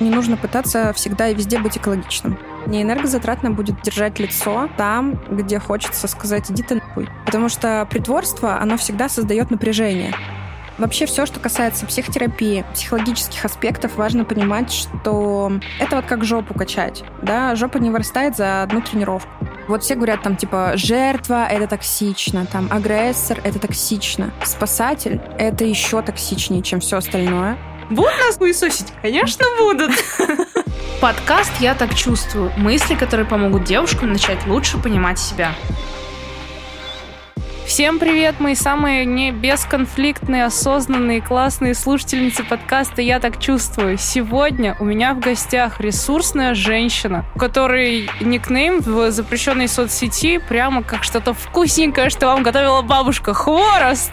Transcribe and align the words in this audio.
Не 0.00 0.10
нужно 0.10 0.36
пытаться 0.36 0.92
всегда 0.92 1.28
и 1.28 1.34
везде 1.34 1.58
быть 1.58 1.76
экологичным. 1.76 2.38
Не 2.66 2.82
энергозатратно 2.82 3.50
будет 3.50 3.80
держать 3.82 4.18
лицо 4.18 4.68
там, 4.76 5.20
где 5.30 5.58
хочется 5.58 6.08
сказать 6.08 6.50
«иди 6.50 6.62
ты 6.62 6.76
нахуй». 6.76 7.08
Потому 7.26 7.48
что 7.48 7.86
притворство, 7.88 8.60
оно 8.60 8.76
всегда 8.76 9.08
создает 9.08 9.50
напряжение. 9.50 10.12
Вообще 10.76 11.06
все, 11.06 11.24
что 11.24 11.38
касается 11.38 11.86
психотерапии, 11.86 12.64
психологических 12.74 13.44
аспектов, 13.44 13.94
важно 13.96 14.24
понимать, 14.24 14.72
что 14.72 15.52
это 15.78 15.96
вот 15.96 16.06
как 16.06 16.24
жопу 16.24 16.52
качать. 16.54 17.04
Да? 17.22 17.54
Жопа 17.54 17.78
не 17.78 17.90
вырастает 17.90 18.36
за 18.36 18.64
одну 18.64 18.80
тренировку. 18.80 19.30
Вот 19.68 19.82
все 19.82 19.94
говорят 19.94 20.22
там 20.22 20.36
типа 20.36 20.72
жертва— 20.74 21.46
это 21.50 21.68
токсично, 21.68 22.44
там 22.44 22.68
агрессор— 22.70 23.40
это 23.44 23.58
токсично, 23.58 24.30
спасатель— 24.44 25.22
это 25.38 25.64
еще 25.64 26.02
токсичнее, 26.02 26.60
чем 26.62 26.80
все 26.80 26.98
остальное. 26.98 27.56
Будут 27.90 28.12
нас 28.18 28.36
хуесосить? 28.36 28.92
Конечно, 29.02 29.44
будут. 29.58 29.92
Подкаст 31.00 31.52
«Я 31.60 31.74
так 31.74 31.94
чувствую». 31.94 32.50
Мысли, 32.56 32.94
которые 32.94 33.26
помогут 33.26 33.64
девушкам 33.64 34.12
начать 34.12 34.46
лучше 34.46 34.78
понимать 34.78 35.18
себя. 35.18 35.54
Всем 37.66 37.98
привет, 37.98 38.40
мои 38.40 38.54
самые 38.54 39.06
не 39.06 39.32
бесконфликтные, 39.32 40.44
осознанные, 40.44 41.22
классные 41.22 41.74
слушательницы 41.74 42.44
подкаста 42.44 43.00
«Я 43.00 43.20
так 43.20 43.40
чувствую». 43.40 43.96
Сегодня 43.96 44.76
у 44.80 44.84
меня 44.84 45.14
в 45.14 45.18
гостях 45.18 45.80
ресурсная 45.80 46.54
женщина, 46.54 47.24
у 47.34 47.38
которой 47.38 48.08
никнейм 48.20 48.80
в 48.80 49.10
запрещенной 49.10 49.68
соцсети 49.68 50.38
прямо 50.38 50.82
как 50.82 51.04
что-то 51.04 51.32
вкусненькое, 51.32 52.10
что 52.10 52.26
вам 52.26 52.42
готовила 52.42 52.82
бабушка. 52.82 53.32
Хворост! 53.32 54.12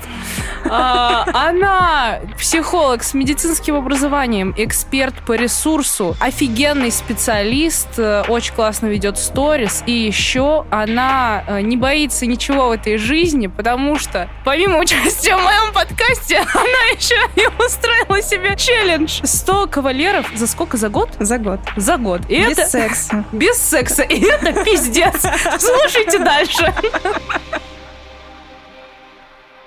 А, 0.70 1.26
она 1.34 2.20
психолог 2.40 3.04
с 3.04 3.14
медицинским 3.14 3.76
образованием, 3.76 4.54
эксперт 4.58 5.16
по 5.26 5.34
ресурсу, 5.34 6.16
офигенный 6.20 6.92
специалист, 6.92 7.88
э, 7.98 8.24
очень 8.28 8.54
классно 8.54 8.88
ведет 8.88 9.18
сторис, 9.18 9.84
и 9.86 9.92
еще 9.92 10.66
она 10.70 11.44
э, 11.48 11.62
не 11.62 11.78
боится 11.78 12.26
ничего 12.26 12.70
в 12.70 12.72
этой 12.72 12.98
жизни, 12.98 13.41
потому 13.48 13.98
что 13.98 14.30
помимо 14.46 14.80
участия 14.80 15.36
в 15.36 15.42
моем 15.44 15.74
подкасте, 15.74 16.38
она 16.54 16.84
еще 16.96 17.16
и 17.36 17.48
устроила 17.64 18.22
себе 18.22 18.56
челлендж. 18.56 19.22
100 19.24 19.68
кавалеров 19.68 20.30
за 20.36 20.48
сколько? 20.48 20.78
За 20.78 20.90
год? 20.90 21.10
За 21.20 21.38
год. 21.38 21.60
За 21.78 21.98
год. 21.98 22.22
И 22.30 22.40
Без 22.44 22.58
это... 22.58 22.66
секса. 22.68 23.26
Без 23.32 23.58
секса. 23.58 24.04
И 24.04 24.20
это 24.22 24.64
пиздец. 24.64 25.22
Слушайте 25.60 26.20
дальше. 26.20 26.74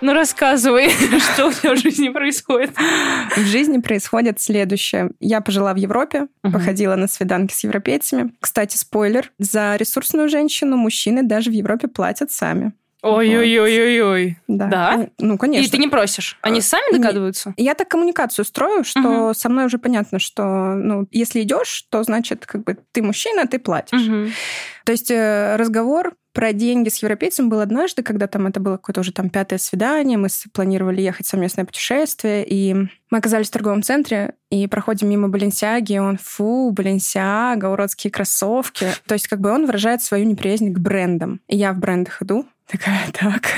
Ну, 0.01 0.13
рассказывай, 0.13 0.91
что 1.21 1.47
у 1.47 1.53
тебя 1.53 1.75
в 1.75 1.79
жизни 1.79 2.11
происходит. 2.11 2.73
В 3.37 3.41
жизни 3.41 3.79
происходит 3.79 4.39
следующее. 4.39 5.11
Я 5.19 5.41
пожила 5.41 5.73
в 5.73 5.77
Европе, 5.77 6.27
Мгм. 6.43 6.53
походила 6.53 6.95
на 6.97 7.09
свиданки 7.09 7.55
с 7.55 7.65
европейцами. 7.65 8.35
Кстати, 8.41 8.77
спойлер, 8.77 9.33
за 9.39 9.77
ресурсную 9.77 10.29
женщину 10.29 10.77
мужчины 10.77 11.23
даже 11.23 11.49
в 11.51 11.55
Европе 11.55 11.89
платят 11.89 12.31
сами. 12.31 12.73
Ой-ой-ой-ой-ой. 13.05 14.39
Да. 14.49 14.67
Да? 14.69 15.09
Ну, 15.19 15.39
конечно. 15.39 15.67
И 15.67 15.71
ты 15.71 15.79
не 15.79 15.89
просишь? 15.89 16.39
Они 16.43 16.61
сами 16.61 16.93
Не. 16.93 16.99
догадываются? 16.99 17.55
Я 17.57 17.75
так 17.75 17.89
коммуникацию 17.89 18.45
строю, 18.45 18.85
что 18.85 19.01
Мгм. 19.01 19.35
со 19.35 19.49
мной 19.49 19.67
уже 19.67 19.79
понятно, 19.79 20.19
что 20.19 20.45
ну, 20.75 21.07
если 21.11 21.43
идешь, 21.43 21.87
то 21.91 22.03
значит, 22.03 22.47
как 22.47 22.65
бы 22.65 22.77
ты 22.93 23.03
мужчина, 23.03 23.47
ты 23.47 23.59
платишь. 23.59 24.01
Мгм. 24.07 24.33
То 24.85 24.93
есть 24.93 25.11
э, 25.11 25.57
разговор 25.57 26.15
про 26.35 26.53
деньги 26.53 26.89
с 26.89 27.01
европейцем 27.01 27.49
был 27.49 27.61
однажды, 27.61 28.03
когда 28.03 28.27
там 28.27 28.49
это 28.49 28.59
было 28.59 28.77
какое-то 28.77 29.01
уже 29.03 29.13
там 29.13 29.31
пятое 29.31 29.59
свидание, 29.61 30.19
мы 30.19 30.27
планировали 30.53 31.01
ехать 31.01 31.27
в 31.27 31.29
совместное 31.29 31.65
путешествие, 31.65 32.45
и 32.45 32.75
мы 32.75 33.19
оказались 33.19 33.47
в 33.49 33.53
торговом 33.53 33.85
центре, 33.85 34.35
и 34.51 34.67
проходим 34.67 35.09
мимо 35.09 35.29
Баленсиаги, 35.29 35.93
и 35.93 35.99
он, 35.99 36.19
фу, 36.21 36.73
Баленсиага, 36.73 37.67
уродские 37.67 38.11
кроссовки. 38.11 38.87
То 39.07 39.15
есть 39.15 39.29
как 39.29 39.41
бы 39.41 39.51
он 39.53 39.67
выражает 39.67 40.03
свою 40.03 40.25
неприязнь 40.27 40.73
к 40.75 40.79
брендам. 40.81 41.41
И 41.47 41.57
я 41.57 41.73
в 41.73 41.79
брендах 41.79 42.21
иду, 42.23 42.45
такая, 42.67 43.11
так, 43.13 43.49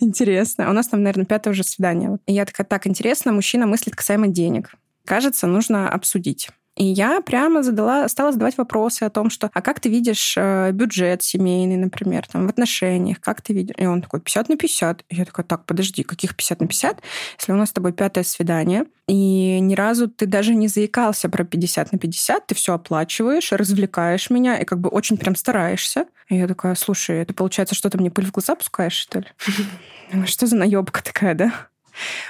интересно. 0.00 0.68
У 0.70 0.72
нас 0.72 0.88
там, 0.88 1.02
наверное, 1.02 1.26
пятое 1.26 1.52
уже 1.52 1.64
свидание. 1.64 2.18
И 2.26 2.32
я 2.32 2.44
такая, 2.44 2.66
так, 2.66 2.86
интересно, 2.86 3.32
мужчина 3.32 3.66
мыслит 3.66 3.96
касаемо 3.96 4.28
денег. 4.28 4.72
Кажется, 5.04 5.46
нужно 5.46 5.88
обсудить. 5.88 6.50
И 6.78 6.84
я 6.84 7.20
прямо 7.20 7.64
задала, 7.64 8.08
стала 8.08 8.30
задавать 8.30 8.56
вопросы 8.56 9.02
о 9.02 9.10
том, 9.10 9.30
что, 9.30 9.50
а 9.52 9.62
как 9.62 9.80
ты 9.80 9.88
видишь 9.88 10.34
э, 10.36 10.70
бюджет 10.70 11.24
семейный, 11.24 11.76
например, 11.76 12.24
там, 12.28 12.46
в 12.46 12.50
отношениях, 12.50 13.20
как 13.20 13.42
ты 13.42 13.52
видишь? 13.52 13.74
И 13.76 13.84
он 13.84 14.00
такой, 14.00 14.20
50 14.20 14.48
на 14.48 14.56
50. 14.56 15.04
И 15.08 15.16
я 15.16 15.24
такая, 15.24 15.44
так, 15.44 15.64
подожди, 15.66 16.04
каких 16.04 16.36
50 16.36 16.60
на 16.60 16.68
50? 16.68 17.02
Если 17.40 17.52
у 17.52 17.56
нас 17.56 17.70
с 17.70 17.72
тобой 17.72 17.92
пятое 17.92 18.22
свидание, 18.22 18.84
и 19.08 19.58
ни 19.58 19.74
разу 19.74 20.06
ты 20.06 20.26
даже 20.26 20.54
не 20.54 20.68
заикался 20.68 21.28
про 21.28 21.42
50 21.42 21.90
на 21.90 21.98
50, 21.98 22.46
ты 22.46 22.54
все 22.54 22.74
оплачиваешь, 22.74 23.50
развлекаешь 23.50 24.30
меня, 24.30 24.56
и 24.56 24.64
как 24.64 24.78
бы 24.78 24.88
очень 24.88 25.16
прям 25.16 25.34
стараешься. 25.34 26.06
И 26.28 26.36
я 26.36 26.46
такая, 26.46 26.76
слушай, 26.76 27.18
это 27.18 27.34
получается, 27.34 27.74
что 27.74 27.90
ты 27.90 27.98
мне 27.98 28.12
пыль 28.12 28.26
в 28.26 28.30
глаза 28.30 28.54
пускаешь, 28.54 28.92
что 28.92 29.18
ли? 29.18 29.26
Что 30.26 30.46
за 30.46 30.56
наебка 30.56 31.02
такая, 31.02 31.34
да? 31.34 31.52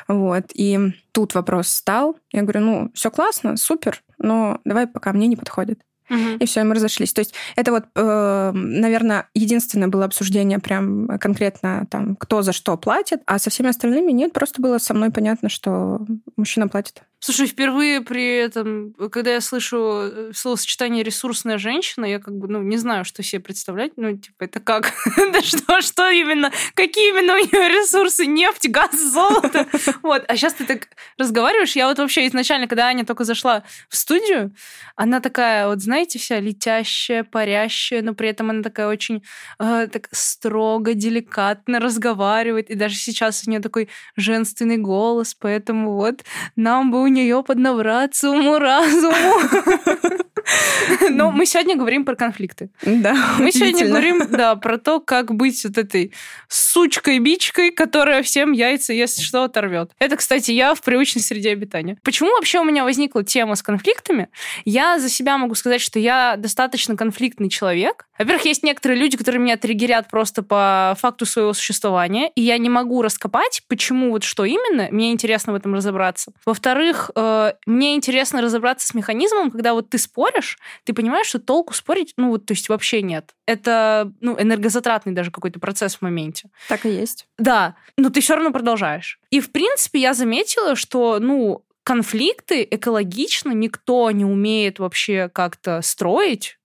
Вот. 0.06 0.44
И 0.54 0.78
тут 1.12 1.34
вопрос 1.34 1.66
встал. 1.66 2.16
Я 2.32 2.42
говорю, 2.42 2.60
ну, 2.60 2.90
все 2.94 3.10
классно, 3.10 3.56
супер, 3.56 4.02
но 4.18 4.60
давай 4.64 4.86
пока 4.86 5.12
мне 5.12 5.26
не 5.26 5.36
подходит. 5.36 5.80
Мгм. 6.08 6.36
И 6.36 6.46
все, 6.46 6.60
и 6.60 6.64
мы 6.64 6.74
разошлись. 6.74 7.12
То 7.12 7.20
есть 7.20 7.34
это 7.56 7.72
вот, 7.72 7.84
э, 7.94 8.50
наверное, 8.54 9.28
единственное 9.34 9.88
было 9.88 10.04
обсуждение 10.04 10.58
прям 10.58 11.18
конкретно 11.18 11.86
там, 11.90 12.16
кто 12.16 12.42
за 12.42 12.52
что 12.52 12.76
платит, 12.76 13.22
а 13.26 13.38
со 13.38 13.50
всеми 13.50 13.68
остальными 13.68 14.12
нет, 14.12 14.32
просто 14.32 14.62
было 14.62 14.78
со 14.78 14.94
мной 14.94 15.10
понятно, 15.10 15.48
что 15.48 16.00
мужчина 16.36 16.68
платит. 16.68 17.02
Слушай, 17.20 17.48
впервые 17.48 18.00
при 18.00 18.36
этом, 18.36 18.94
когда 19.10 19.32
я 19.32 19.40
слышу 19.40 19.76
э, 19.78 20.30
словосочетание 20.32 21.02
«ресурсная 21.02 21.58
женщина», 21.58 22.04
я 22.04 22.20
как 22.20 22.34
бы, 22.34 22.46
ну, 22.46 22.62
не 22.62 22.76
знаю, 22.76 23.04
что 23.04 23.24
себе 23.24 23.40
представлять. 23.40 23.92
Ну, 23.96 24.16
типа, 24.16 24.44
это 24.44 24.60
как? 24.60 24.92
Да 25.32 25.42
что, 25.42 25.80
что 25.80 26.08
именно? 26.10 26.52
Какие 26.74 27.10
именно 27.10 27.34
у 27.34 27.38
нее 27.38 27.68
ресурсы? 27.68 28.24
Нефть, 28.24 28.68
газ, 28.68 28.92
золото? 28.92 29.66
Вот. 30.02 30.24
А 30.28 30.36
сейчас 30.36 30.54
ты 30.54 30.64
так 30.64 30.88
разговариваешь. 31.18 31.74
Я 31.74 31.88
вот 31.88 31.98
вообще 31.98 32.26
изначально, 32.28 32.68
когда 32.68 32.86
Аня 32.86 33.04
только 33.04 33.24
зашла 33.24 33.64
в 33.88 33.96
студию, 33.96 34.54
она 34.94 35.20
такая, 35.20 35.66
вот 35.66 35.80
знаете, 35.98 36.20
вся 36.20 36.38
летящая, 36.38 37.24
парящая, 37.24 38.02
но 38.02 38.14
при 38.14 38.28
этом 38.28 38.50
она 38.50 38.62
такая 38.62 38.86
очень 38.86 39.24
э, 39.58 39.88
так 39.92 40.08
строго, 40.12 40.94
деликатно 40.94 41.80
разговаривает. 41.80 42.70
И 42.70 42.76
даже 42.76 42.94
сейчас 42.94 43.42
у 43.46 43.50
нее 43.50 43.60
такой 43.60 43.88
женственный 44.16 44.76
голос, 44.76 45.34
поэтому 45.34 45.96
вот 45.96 46.22
нам 46.54 46.92
бы 46.92 47.02
у 47.02 47.08
нее 47.08 47.42
поднабраться 47.42 48.30
уму-разуму. 48.30 50.22
Но 51.10 51.30
мы 51.30 51.46
сегодня 51.46 51.76
говорим 51.76 52.04
про 52.04 52.16
конфликты. 52.16 52.70
Да, 52.82 53.14
Мы 53.38 53.52
сегодня 53.52 53.86
говорим, 53.86 54.22
да, 54.30 54.56
про 54.56 54.78
то, 54.78 55.00
как 55.00 55.34
быть 55.34 55.64
вот 55.64 55.78
этой 55.78 56.12
сучкой-бичкой, 56.48 57.70
которая 57.70 58.22
всем 58.22 58.52
яйца, 58.52 58.92
если 58.92 59.22
что, 59.22 59.44
оторвет. 59.44 59.90
Это, 59.98 60.16
кстати, 60.16 60.50
я 60.50 60.74
в 60.74 60.82
привычной 60.82 61.22
среде 61.22 61.50
обитания. 61.50 61.98
Почему 62.02 62.30
вообще 62.30 62.60
у 62.60 62.64
меня 62.64 62.84
возникла 62.84 63.24
тема 63.24 63.54
с 63.54 63.62
конфликтами? 63.62 64.28
Я 64.64 64.98
за 64.98 65.08
себя 65.08 65.38
могу 65.38 65.54
сказать, 65.54 65.80
что 65.80 65.98
я 65.98 66.36
достаточно 66.36 66.96
конфликтный 66.96 67.50
человек. 67.50 68.06
Во-первых, 68.18 68.44
есть 68.46 68.62
некоторые 68.62 68.98
люди, 68.98 69.16
которые 69.16 69.40
меня 69.40 69.56
триггерят 69.56 70.08
просто 70.10 70.42
по 70.42 70.96
факту 70.98 71.26
своего 71.26 71.52
существования, 71.52 72.30
и 72.34 72.40
я 72.40 72.58
не 72.58 72.68
могу 72.68 73.02
раскопать, 73.02 73.62
почему 73.68 74.10
вот 74.10 74.24
что 74.24 74.44
именно, 74.44 74.88
мне 74.90 75.12
интересно 75.12 75.52
в 75.52 75.56
этом 75.56 75.74
разобраться. 75.74 76.32
Во-вторых, 76.44 77.10
э, 77.14 77.52
мне 77.66 77.94
интересно 77.94 78.42
разобраться 78.42 78.88
с 78.88 78.94
механизмом, 78.94 79.50
когда 79.50 79.74
вот 79.74 79.90
ты 79.90 79.98
споришь, 79.98 80.37
ты 80.84 80.92
понимаешь, 80.92 81.26
что 81.26 81.38
толку 81.38 81.74
спорить, 81.74 82.14
ну 82.16 82.30
вот, 82.30 82.46
то 82.46 82.52
есть 82.52 82.68
вообще 82.68 83.02
нет. 83.02 83.34
Это, 83.46 84.12
ну, 84.20 84.40
энергозатратный 84.40 85.12
даже 85.12 85.30
какой-то 85.30 85.60
процесс 85.60 85.96
в 85.96 86.02
моменте. 86.02 86.50
Так 86.68 86.86
и 86.86 86.90
есть. 86.90 87.26
Да, 87.38 87.76
но 87.96 88.10
ты 88.10 88.20
все 88.20 88.34
равно 88.34 88.52
продолжаешь. 88.52 89.20
И, 89.30 89.40
в 89.40 89.50
принципе, 89.50 90.00
я 90.00 90.14
заметила, 90.14 90.76
что, 90.76 91.18
ну, 91.18 91.64
конфликты 91.82 92.66
экологично 92.70 93.52
никто 93.52 94.10
не 94.10 94.24
умеет 94.24 94.78
вообще 94.78 95.30
как-то 95.32 95.80
строить, 95.82 96.58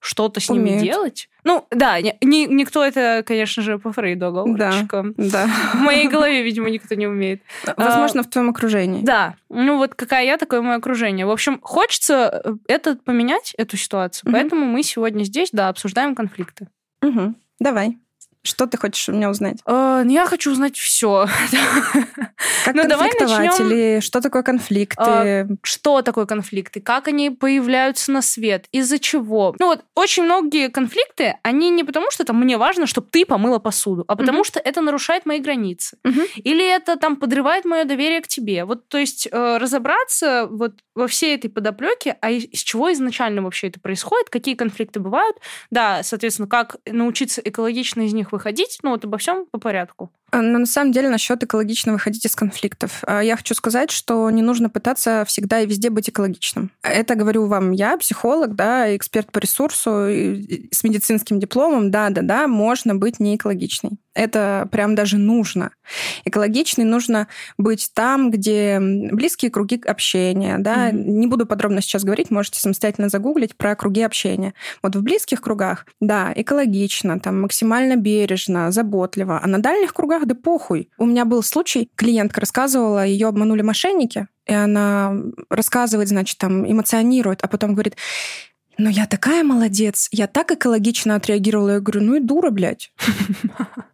что-то 0.00 0.40
с 0.40 0.50
ними 0.50 0.70
Умеют. 0.70 0.82
делать. 0.82 1.28
Ну, 1.44 1.66
да, 1.70 2.00
ни- 2.00 2.16
ни- 2.22 2.46
никто 2.52 2.82
это, 2.84 3.22
конечно 3.26 3.62
же, 3.62 3.78
по 3.78 3.92
Фрейду 3.92 4.26
оговорочка. 4.26 5.04
Да. 5.16 5.46
В 5.74 5.80
моей 5.82 6.08
голове, 6.08 6.42
видимо, 6.42 6.70
никто 6.70 6.94
не 6.94 7.06
умеет. 7.06 7.42
Возможно, 7.76 8.22
в 8.22 8.26
твоем 8.30 8.48
окружении. 8.50 9.02
Да, 9.04 9.36
ну 9.50 9.76
вот 9.76 9.94
какая 9.94 10.24
я, 10.24 10.38
такое 10.38 10.62
мое 10.62 10.76
окружение. 10.76 11.26
В 11.26 11.30
общем, 11.30 11.60
хочется 11.62 12.42
э, 12.44 12.54
это 12.66 12.96
поменять, 12.96 13.54
эту 13.58 13.76
ситуацию. 13.76 14.30
Мгм. 14.30 14.32
Поэтому 14.40 14.64
мы 14.66 14.82
сегодня 14.82 15.24
здесь, 15.24 15.50
да, 15.52 15.68
обсуждаем 15.68 16.14
конфликты. 16.14 16.68
Мгм. 17.02 17.36
Давай. 17.60 17.98
Что 18.46 18.66
ты 18.66 18.76
хочешь 18.76 19.08
у 19.08 19.12
меня 19.12 19.30
узнать? 19.30 19.56
Э, 19.66 20.02
ну, 20.04 20.10
я 20.12 20.26
хочу 20.26 20.52
узнать 20.52 20.76
все. 20.76 21.26
Как 22.64 22.74
Ну, 22.74 22.82
конфликтовать 22.82 23.48
начнем. 23.48 23.66
или 23.66 24.00
что 24.00 24.20
такое 24.20 24.42
конфликты? 24.42 25.02
А, 25.02 25.46
Что 25.62 26.02
такое 26.02 26.26
конфликты? 26.26 26.80
Как 26.80 27.08
они 27.08 27.30
появляются 27.30 28.12
на 28.12 28.20
свет? 28.22 28.66
Из-за 28.70 28.98
чего? 28.98 29.54
Ну 29.58 29.66
вот 29.66 29.80
очень 29.94 30.24
многие 30.24 30.68
конфликты, 30.68 31.36
они 31.42 31.70
не 31.70 31.84
потому, 31.84 32.10
что 32.10 32.24
там 32.24 32.38
мне 32.38 32.58
важно, 32.58 32.86
чтобы 32.86 33.08
ты 33.10 33.24
помыла 33.24 33.58
посуду, 33.58 34.04
а 34.08 34.14
потому 34.16 34.38
Мгм. 34.38 34.44
что 34.44 34.60
это 34.60 34.80
нарушает 34.82 35.24
мои 35.26 35.38
границы. 35.40 35.96
Мгм. 36.04 36.22
Или 36.36 36.66
это 36.68 36.96
там 36.96 37.16
подрывает 37.16 37.64
мое 37.64 37.84
доверие 37.84 38.20
к 38.20 38.28
тебе. 38.28 38.64
Вот, 38.66 38.88
то 38.88 38.98
есть 38.98 39.26
э, 39.30 39.56
разобраться 39.58 40.46
вот 40.50 40.72
во 40.94 41.06
всей 41.06 41.34
этой 41.34 41.48
подоплеке, 41.48 42.16
а 42.20 42.30
из 42.30 42.60
чего 42.60 42.92
изначально 42.92 43.42
вообще 43.42 43.68
это 43.68 43.80
происходит, 43.80 44.30
какие 44.30 44.54
конфликты 44.54 45.00
бывают, 45.00 45.36
да, 45.70 46.02
соответственно, 46.02 46.48
как 46.48 46.76
научиться 46.86 47.40
экологично 47.40 48.02
из 48.02 48.14
них 48.14 48.32
выходить, 48.32 48.78
ну 48.82 48.90
вот 48.90 49.04
обо 49.04 49.18
всем 49.18 49.46
по 49.46 49.58
порядку. 49.58 50.10
А, 50.34 50.42
Но 50.42 50.58
на 50.58 50.66
самом 50.66 50.90
деле 50.90 51.08
насчет 51.08 51.42
экологично 51.44 51.92
выходить 51.92 52.24
из 52.26 52.34
конфликтов. 52.34 53.02
А, 53.06 53.20
Я 53.20 53.36
хочу 53.36 53.54
сказать, 53.54 53.92
что 53.92 54.28
не 54.30 54.42
нужно 54.42 54.68
пытаться 54.68 55.24
всегда 55.26 55.60
и 55.60 55.66
везде 55.66 55.90
быть 55.90 56.08
экологичным. 56.08 56.72
Это 56.82 57.14
говорю 57.14 57.46
вам 57.46 57.70
я, 57.70 57.96
психолог, 57.96 58.56
да, 58.56 58.96
эксперт 58.96 59.30
по 59.30 59.38
ресурсу 59.38 59.90
с 60.70 60.82
медицинским 60.82 61.38
дипломом. 61.38 61.92
Да-да-да, 61.92 62.48
можно 62.48 62.96
быть 62.96 63.20
не 63.20 63.36
экологичной. 63.36 63.92
Это 64.14 64.68
прям 64.70 64.94
даже 64.94 65.18
нужно. 65.18 65.70
Экологичной 66.24 66.84
нужно 66.84 67.26
быть 67.58 67.90
там, 67.94 68.30
где 68.30 68.78
близкие 68.80 69.50
круги 69.50 69.80
общения, 69.84 70.56
да. 70.58 70.90
Мгм. 70.92 71.18
Не 71.20 71.26
буду 71.26 71.46
подробно 71.46 71.80
сейчас 71.80 72.04
говорить, 72.04 72.30
можете 72.30 72.60
самостоятельно 72.60 73.08
загуглить 73.08 73.56
про 73.56 73.74
круги 73.74 74.02
общения. 74.02 74.54
Вот 74.82 74.94
в 74.94 75.02
близких 75.02 75.40
кругах, 75.40 75.86
да, 76.00 76.32
экологично, 76.34 77.18
там 77.18 77.40
максимально 77.42 77.96
бережно, 77.96 78.70
заботливо. 78.70 79.40
А 79.42 79.46
на 79.48 79.58
дальних 79.58 79.92
кругах 79.92 80.23
да 80.24 80.34
похуй. 80.34 80.90
У 80.98 81.06
меня 81.06 81.24
был 81.24 81.42
случай, 81.42 81.90
клиентка 81.94 82.40
рассказывала, 82.40 83.04
ее 83.04 83.28
обманули 83.28 83.62
мошенники, 83.62 84.28
и 84.46 84.52
она 84.52 85.14
рассказывает, 85.48 86.08
значит, 86.08 86.38
там 86.38 86.70
эмоционирует, 86.70 87.42
а 87.42 87.48
потом 87.48 87.72
говорит, 87.72 87.96
ну 88.76 88.90
я 88.90 89.06
такая 89.06 89.44
молодец, 89.44 90.08
я 90.10 90.26
так 90.26 90.50
экологично 90.50 91.14
отреагировала. 91.14 91.74
Я 91.74 91.80
говорю, 91.80 92.02
ну 92.02 92.14
и 92.16 92.20
дура, 92.20 92.50
блядь. 92.50 92.92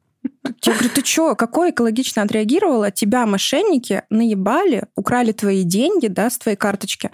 Я 0.63 0.73
говорю, 0.75 0.91
ты 0.91 1.03
чё, 1.03 1.35
какой 1.35 1.71
экологично 1.71 2.23
отреагировала? 2.23 2.91
Тебя 2.91 3.25
мошенники 3.25 4.03
наебали, 4.11 4.85
украли 4.95 5.33
твои 5.33 5.63
деньги, 5.63 6.09
да, 6.09 6.29
с 6.29 6.39
твоей 6.39 6.57
карточки, 6.57 7.11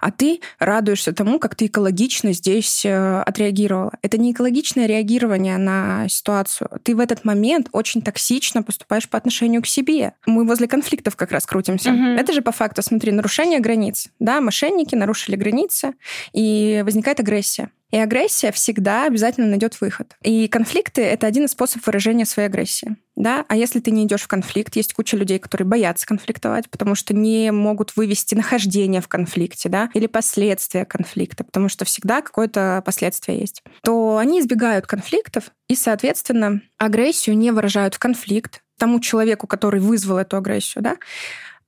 а 0.00 0.10
ты 0.10 0.40
радуешься 0.58 1.12
тому, 1.12 1.38
как 1.38 1.54
ты 1.54 1.66
экологично 1.66 2.32
здесь 2.32 2.84
э, 2.84 3.22
отреагировала. 3.22 3.92
Это 4.02 4.18
не 4.18 4.32
экологичное 4.32 4.86
реагирование 4.86 5.56
на 5.56 6.08
ситуацию. 6.08 6.68
Ты 6.82 6.94
в 6.94 7.00
этот 7.00 7.24
момент 7.24 7.68
очень 7.72 8.02
токсично 8.02 8.62
поступаешь 8.62 9.08
по 9.08 9.16
отношению 9.16 9.62
к 9.62 9.66
себе. 9.66 10.12
Мы 10.26 10.46
возле 10.46 10.68
конфликтов 10.68 11.16
как 11.16 11.32
раз 11.32 11.46
крутимся. 11.46 11.90
Мгм. 11.92 12.18
Это 12.18 12.32
же 12.32 12.42
по 12.42 12.52
факту, 12.52 12.82
смотри, 12.82 13.12
нарушение 13.12 13.60
границ. 13.60 14.08
Да, 14.18 14.40
мошенники 14.40 14.94
нарушили 14.94 15.36
границы, 15.36 15.94
и 16.32 16.82
возникает 16.84 17.20
агрессия. 17.20 17.70
И 17.90 17.98
агрессия 17.98 18.52
всегда 18.52 19.06
обязательно 19.06 19.46
найдет 19.48 19.80
выход. 19.80 20.16
И 20.22 20.48
конфликты— 20.48 21.02
это 21.02 21.26
один 21.26 21.44
из 21.44 21.50
способов 21.50 21.86
выражения 21.86 22.24
своей 22.24 22.48
агрессии. 22.48 22.96
Да? 23.16 23.44
А 23.48 23.56
если 23.56 23.80
ты 23.80 23.90
не 23.90 24.04
идешь 24.04 24.22
в 24.22 24.28
конфликт, 24.28 24.76
есть 24.76 24.94
куча 24.94 25.16
людей, 25.16 25.38
которые 25.38 25.66
боятся 25.66 26.06
конфликтовать, 26.06 26.70
потому 26.70 26.94
что 26.94 27.14
не 27.14 27.50
могут 27.50 27.96
вывести 27.96 28.34
нахождение 28.34 29.00
в 29.00 29.08
конфликте, 29.08 29.68
да, 29.68 29.90
или 29.92 30.06
последствия 30.06 30.84
конфликта, 30.84 31.44
потому 31.44 31.68
что 31.68 31.84
всегда 31.84 32.22
какое-то 32.22 32.82
последствие 32.84 33.38
есть, 33.38 33.62
то 33.82 34.16
они 34.16 34.40
избегают 34.40 34.86
конфликтов 34.86 35.50
и, 35.68 35.74
соответственно, 35.74 36.62
агрессию 36.78 37.36
не 37.36 37.50
выражают 37.50 37.94
в 37.94 37.98
конфликт 37.98 38.62
тому 38.78 39.00
человеку, 39.00 39.46
который 39.46 39.80
вызвал 39.80 40.18
эту 40.18 40.36
агрессию, 40.36 40.82
да, 40.82 40.96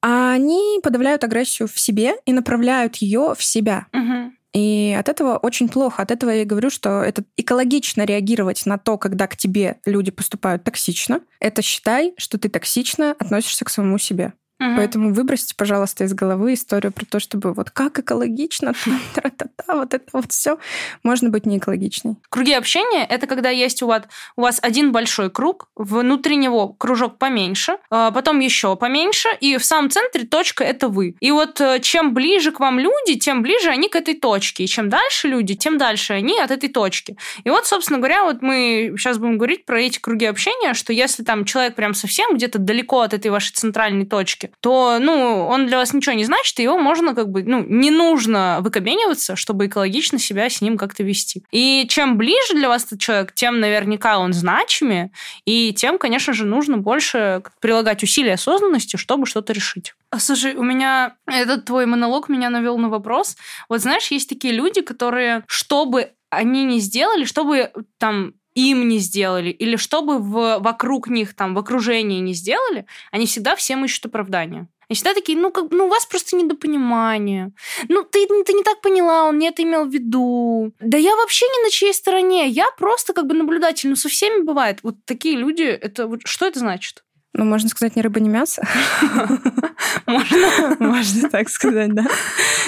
а 0.00 0.32
они 0.32 0.80
подавляют 0.82 1.22
агрессию 1.22 1.69
в 1.69 1.78
себе 1.78 2.14
и 2.24 2.32
направляют 2.32 2.96
ее 2.96 3.34
в 3.36 3.44
себя. 3.44 3.86
И 4.52 4.94
от 4.99 5.08
этого 5.08 5.38
очень 5.38 5.69
плохо. 5.69 6.02
От 6.02 6.10
этого 6.10 6.31
я 6.31 6.43
и 6.43 6.46
говорю, 6.46 6.70
что 6.70 7.02
это 7.02 7.25
экологично 7.37 8.04
реагировать 8.04 8.66
на 8.66 8.78
то, 8.78 8.99
когда 8.99 9.26
к 9.26 9.37
тебе 9.37 9.78
люди 9.87 10.10
поступают 10.10 10.64
токсично. 10.64 11.20
Это 11.40 11.62
считай, 11.62 12.12
что 12.19 12.38
ты 12.38 12.49
токсично 12.49 13.12
относишься 13.19 13.64
к 13.64 13.70
самому 13.70 13.99
себе. 13.99 14.34
Мгм. 14.58 14.76
Поэтому 14.76 15.12
выбросьте, 15.12 15.54
пожалуйста, 15.56 16.04
из 16.04 16.14
головы 16.14 16.54
историю 16.54 16.93
про 16.93 17.04
то, 17.04 17.19
чтобы 17.19 17.52
вот 17.52 17.70
как 17.70 17.99
экологично, 17.99 18.75
тра-та-та, 19.14 19.75
вот 19.75 19.93
это 19.93 20.06
вот 20.12 20.31
все. 20.31 20.58
Можно 21.02 21.31
быть 21.31 21.46
не 21.46 21.58
экологичной. 21.58 22.14
Круги 22.28 22.52
общения— 22.52 23.04
это 23.08 23.26
когда 23.26 23.50
есть 23.50 23.82
у 23.82 23.88
вас, 23.88 24.02
у 24.37 24.43
вас 24.43 24.60
один 24.62 24.93
большой 24.93 25.31
круг, 25.31 25.69
внутри 25.75 26.37
него 26.37 26.69
кружок 26.69 27.19
поменьше, 27.19 27.78
а 27.90 28.12
потом 28.12 28.38
еще 28.38 28.76
поменьше, 28.76 29.28
и 29.40 29.56
в 29.56 29.64
самом 29.64 29.90
центре 29.90 30.25
точка— 30.25 30.62
это 30.64 30.88
вы. 30.88 31.16
И 31.19 31.32
вот 31.32 31.60
э, 31.60 31.81
чем 31.81 32.14
ближе 32.14 32.52
к 32.52 32.60
вам 32.60 32.78
люди, 32.78 33.19
тем 33.19 33.43
ближе 33.43 33.69
они 33.69 33.88
к 33.88 33.96
этой 33.96 34.14
точке. 34.14 34.64
И 34.64 34.69
чем 34.69 34.88
дальше 34.88 35.26
люди, 35.28 35.55
тем 35.55 35.76
дальше 35.76 36.12
они 36.12 36.38
от 36.38 36.52
этой 36.52 36.69
точки. 36.69 37.16
И 37.43 37.50
вот, 37.50 37.66
собственно 37.66 37.98
говоря, 37.98 38.22
вот 38.22 38.43
мы 38.43 38.94
сейчас 38.96 39.19
будем 39.19 39.38
говорить 39.38 39.66
про 39.66 39.81
эти 39.81 39.98
круги 39.98 40.26
общения, 40.26 40.75
что 40.75 40.93
если 40.93 41.25
там 41.25 41.44
человек 41.44 41.75
прям 41.75 41.94
совсем 41.94 42.34
где-то 42.34 42.58
далеко 42.58 43.00
от 43.00 43.12
этой 43.12 43.31
вашей 43.31 43.52
центральной 43.52 44.06
точки, 44.06 44.51
то, 44.60 44.99
ну, 45.00 45.46
он 45.49 45.66
для 45.66 45.78
вас 45.78 45.93
ничего 45.93 46.14
не 46.14 46.25
значит, 46.25 46.58
и 46.58 46.62
его 46.62 46.78
можно 46.78 47.14
как 47.14 47.31
бы, 47.31 47.43
ну, 47.43 47.64
не 47.66 47.90
нужно 47.90 48.58
выкобениваться, 48.60 49.37
чтобы 49.37 49.66
экологично 49.66 50.19
себя 50.19 50.49
с 50.49 50.60
ним 50.60 50.76
как-то 50.76 51.02
вести. 51.02 51.44
И 51.50 51.87
чем 51.88 52.16
ближе 52.16 52.54
для 52.54 52.69
вас 52.69 52.84
этот 52.84 53.00
человек, 53.00 53.32
тем 53.34 53.60
наверняка 53.60 54.19
он 54.19 54.32
значимее, 54.32 55.10
и 55.44 55.72
тем, 55.72 55.99
конечно 55.99 56.32
же, 56.32 56.44
нужно 56.44 56.78
больше 56.78 57.43
прилагать 57.60 58.02
усилия 58.02 58.34
осознанности, 58.34 58.96
чтобы 58.96 59.26
что-то 59.26 59.52
решить. 59.52 59.94
А, 60.10 60.19
Слушай, 60.19 60.55
у 60.55 60.62
меня 60.62 61.16
этот 61.26 61.64
твой 61.64 61.87
монолог 61.87 62.28
меня 62.28 62.50
навел 62.50 62.78
на 62.78 62.88
вопрос. 62.88 63.37
Вот 63.69 63.81
знаешь, 63.81 64.08
есть 64.08 64.28
такие 64.28 64.52
люди, 64.52 64.82
которые, 64.82 65.44
чтобы 65.46 66.12
они 66.31 66.64
не 66.64 66.81
сделали, 66.81 67.25
чтобы 67.25 67.72
там 67.98 68.34
им 68.54 68.88
не 68.88 68.99
сделали, 68.99 69.50
или 69.50 69.76
чтобы 69.76 70.19
в, 70.19 70.58
вокруг 70.58 71.08
них, 71.08 71.34
там, 71.34 71.54
в 71.54 71.58
окружении 71.58 72.20
не 72.20 72.34
сделали, 72.34 72.87
они 73.10 73.26
всегда 73.26 73.56
всем 73.56 73.84
ищут 73.84 74.06
оправдания. 74.06 74.69
И 74.88 74.94
всегда 74.94 75.14
такие, 75.14 75.38
ну, 75.38 75.50
как, 75.50 75.70
ну, 75.70 75.87
у 75.87 75.88
вас 75.88 76.04
просто 76.04 76.37
недопонимание. 76.37 77.52
Ну, 77.88 78.02
ты, 78.02 78.26
ты 78.26 78.52
не 78.52 78.62
так 78.62 78.82
поняла, 78.82 79.25
он 79.25 79.38
не 79.38 79.49
это 79.49 79.62
имел 79.62 79.87
в 79.87 79.90
виду. 79.90 80.75
Да 80.81 80.99
я 80.99 81.16
вообще 81.16 81.46
не 81.46 81.64
на 81.64 81.70
чьей 81.70 81.94
стороне, 81.94 82.46
я 82.49 82.66
просто 82.76 83.14
как 83.14 83.26
бы 83.26 83.34
наблюдатель. 83.34 83.88
Ну, 83.88 83.96
со 83.96 84.10
всеми 84.10 84.43
бывает. 84.43 84.81
Вот 84.82 84.96
такие 85.06 85.34
люди, 85.37 85.62
это 85.62 86.06
вот 86.06 86.20
что 86.25 86.46
это 86.46 86.58
значит? 86.58 87.05
Ну, 87.34 87.44
можно 87.44 87.69
сказать, 87.69 87.96
ни 87.96 88.00
рыба, 88.00 88.20
ни 88.20 88.29
мясо. 88.29 88.62
Можно? 90.06 90.76
Можно 90.81 91.31
так 91.31 91.49
сказать, 91.49 91.94
да. 91.94 92.05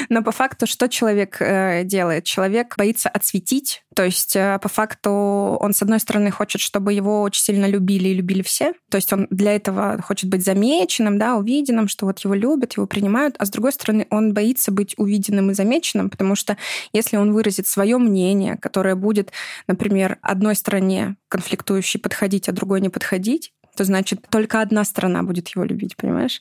Но 0.08 0.22
по 0.22 0.32
факту, 0.32 0.66
что 0.66 0.88
человек 0.88 1.36
э, 1.40 1.82
делает? 1.84 2.24
Человек 2.24 2.74
боится 2.76 3.08
отсветить. 3.08 3.82
То 3.94 4.04
есть, 4.04 4.34
э, 4.36 4.58
по 4.62 4.68
факту, 4.68 5.10
он, 5.60 5.74
с 5.74 5.82
одной 5.82 6.00
стороны, 6.00 6.30
хочет, 6.30 6.60
чтобы 6.60 6.92
его 6.92 7.22
очень 7.22 7.42
сильно 7.42 7.66
любили 7.66 8.08
и 8.08 8.14
любили 8.14 8.42
все. 8.42 8.72
То 8.90 8.96
есть, 8.96 9.12
он 9.12 9.26
для 9.30 9.54
этого 9.54 10.00
хочет 10.02 10.30
быть 10.30 10.44
замеченным, 10.44 11.18
да, 11.18 11.36
увиденным, 11.36 11.88
что 11.88 12.06
вот 12.06 12.20
его 12.20 12.34
любят, 12.34 12.74
его 12.74 12.86
принимают. 12.86 13.36
А 13.38 13.46
с 13.46 13.50
другой 13.50 13.72
стороны, 13.72 14.06
он 14.10 14.32
боится 14.34 14.72
быть 14.72 14.94
увиденным 14.96 15.50
и 15.50 15.54
замеченным, 15.54 16.10
потому 16.10 16.34
что 16.34 16.56
если 16.92 17.16
он 17.16 17.32
выразит 17.32 17.66
свое 17.66 17.98
мнение, 17.98 18.56
которое 18.56 18.94
будет, 18.94 19.32
например, 19.66 20.18
одной 20.22 20.54
стороне 20.54 21.16
конфликтующей 21.28 22.00
подходить, 22.00 22.48
а 22.48 22.52
другой 22.52 22.80
не 22.80 22.88
подходить, 22.88 23.52
то 23.74 23.84
значит 23.84 24.26
только 24.30 24.60
одна 24.60 24.84
сторона 24.84 25.22
будет 25.22 25.48
его 25.48 25.64
любить, 25.64 25.96
понимаешь? 25.96 26.40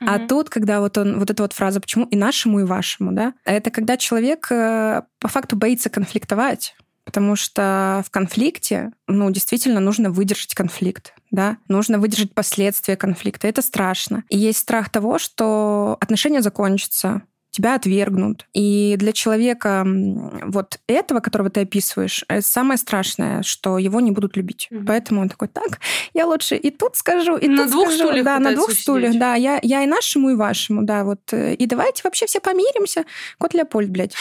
А 0.00 0.18
тут, 0.18 0.50
когда 0.50 0.80
вот 0.80 0.98
он, 0.98 1.18
вот 1.18 1.30
эта 1.30 1.42
вот 1.42 1.52
фраза 1.52 1.80
«почему 1.80 2.04
и 2.06 2.16
нашему, 2.16 2.60
и 2.60 2.64
вашему», 2.64 3.12
да, 3.12 3.34
это 3.44 3.70
когда 3.70 3.96
человек 3.96 4.48
э, 4.50 5.02
по 5.18 5.28
факту 5.28 5.56
боится 5.56 5.90
конфликтовать, 5.90 6.76
потому 7.04 7.36
что 7.36 8.02
в 8.06 8.10
конфликте, 8.10 8.92
ну, 9.06 9.30
действительно 9.30 9.80
нужно 9.80 10.10
выдержать 10.10 10.54
конфликт, 10.54 11.14
да, 11.30 11.58
нужно 11.68 11.98
выдержать 11.98 12.34
последствия 12.34 12.96
конфликта, 12.96 13.46
это 13.46 13.62
страшно. 13.62 14.24
И 14.28 14.38
есть 14.38 14.58
страх 14.58 14.90
того, 14.90 15.18
что 15.18 15.96
отношения 16.00 16.42
закончатся, 16.42 17.22
тебя 17.54 17.76
отвергнут. 17.76 18.46
И 18.52 18.96
для 18.98 19.12
человека 19.12 19.86
вот 19.86 20.78
этого, 20.88 21.20
которого 21.20 21.50
ты 21.50 21.60
описываешь, 21.60 22.24
э, 22.28 22.40
самое 22.40 22.76
страшное, 22.78 23.42
что 23.44 23.78
его 23.78 24.00
не 24.00 24.10
будут 24.10 24.36
любить. 24.36 24.66
Мгм. 24.70 24.86
Поэтому 24.86 25.20
он 25.20 25.28
такой, 25.28 25.46
так, 25.48 25.78
я 26.14 26.26
лучше 26.26 26.56
и 26.56 26.70
тут 26.70 26.96
скажу, 26.96 27.36
и 27.36 27.46
На 27.48 27.62
тут 27.62 27.70
двух 27.72 27.88
скажу. 27.90 28.04
стульях 28.08 28.24
Да, 28.24 28.38
на 28.40 28.52
двух 28.54 28.68
усидеть. 28.68 28.82
стульях, 28.82 29.18
да. 29.18 29.34
Я, 29.36 29.60
я 29.62 29.82
и 29.84 29.86
нашему, 29.86 30.30
и 30.30 30.34
вашему, 30.34 30.82
да, 30.82 31.04
вот. 31.04 31.20
э, 31.32 31.54
И 31.54 31.66
давайте 31.66 32.00
вообще 32.04 32.26
все 32.26 32.40
помиримся. 32.40 33.04
Кот 33.38 33.54
Леопольд, 33.54 33.88
блядь. 33.90 34.14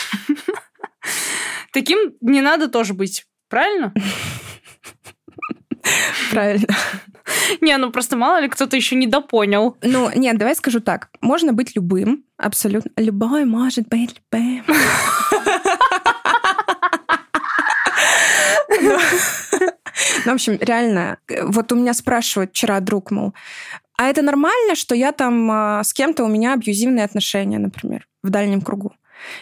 Таким 1.74 2.14
не 2.22 2.42
надо 2.42 2.68
тоже 2.68 2.94
быть. 2.94 3.26
Правильно? 3.50 3.94
Правильно. 6.32 6.68
Не, 7.62 7.78
ну 7.78 7.92
просто 7.92 8.18
мало 8.18 8.42
ли 8.42 8.48
кто-то 8.50 8.76
еще 8.76 8.96
не 8.96 9.08
допонял. 9.08 9.78
Ну, 9.82 10.10
нет, 10.16 10.38
давай 10.38 10.56
скажу 10.56 10.80
так. 10.80 11.10
Можно 11.22 11.54
быть 11.54 11.76
любым, 11.76 12.24
абсолютно. 12.38 12.92
Любой 12.98 13.46
может 13.46 13.88
быть 13.88 14.16
любым. 14.32 14.64
Ну, 20.26 20.32
в 20.32 20.36
общем, 20.36 20.58
реально, 20.60 21.18
вот 21.44 21.72
у 21.72 21.76
меня 21.76 21.94
спрашивают 21.94 22.52
вчера 22.52 22.80
друг, 22.80 23.12
мол, 23.12 23.34
а 23.98 24.08
это 24.10 24.22
нормально, 24.22 24.76
что 24.76 24.96
я 24.96 25.12
там 25.12 25.52
а, 25.52 25.84
с 25.84 25.94
кем-то 25.94 26.24
у 26.24 26.28
меня 26.28 26.54
абьюзивные 26.54 27.06
отношения, 27.06 27.60
например, 27.60 28.08
в 28.24 28.30
дальнем 28.30 28.62
кругу? 28.62 28.94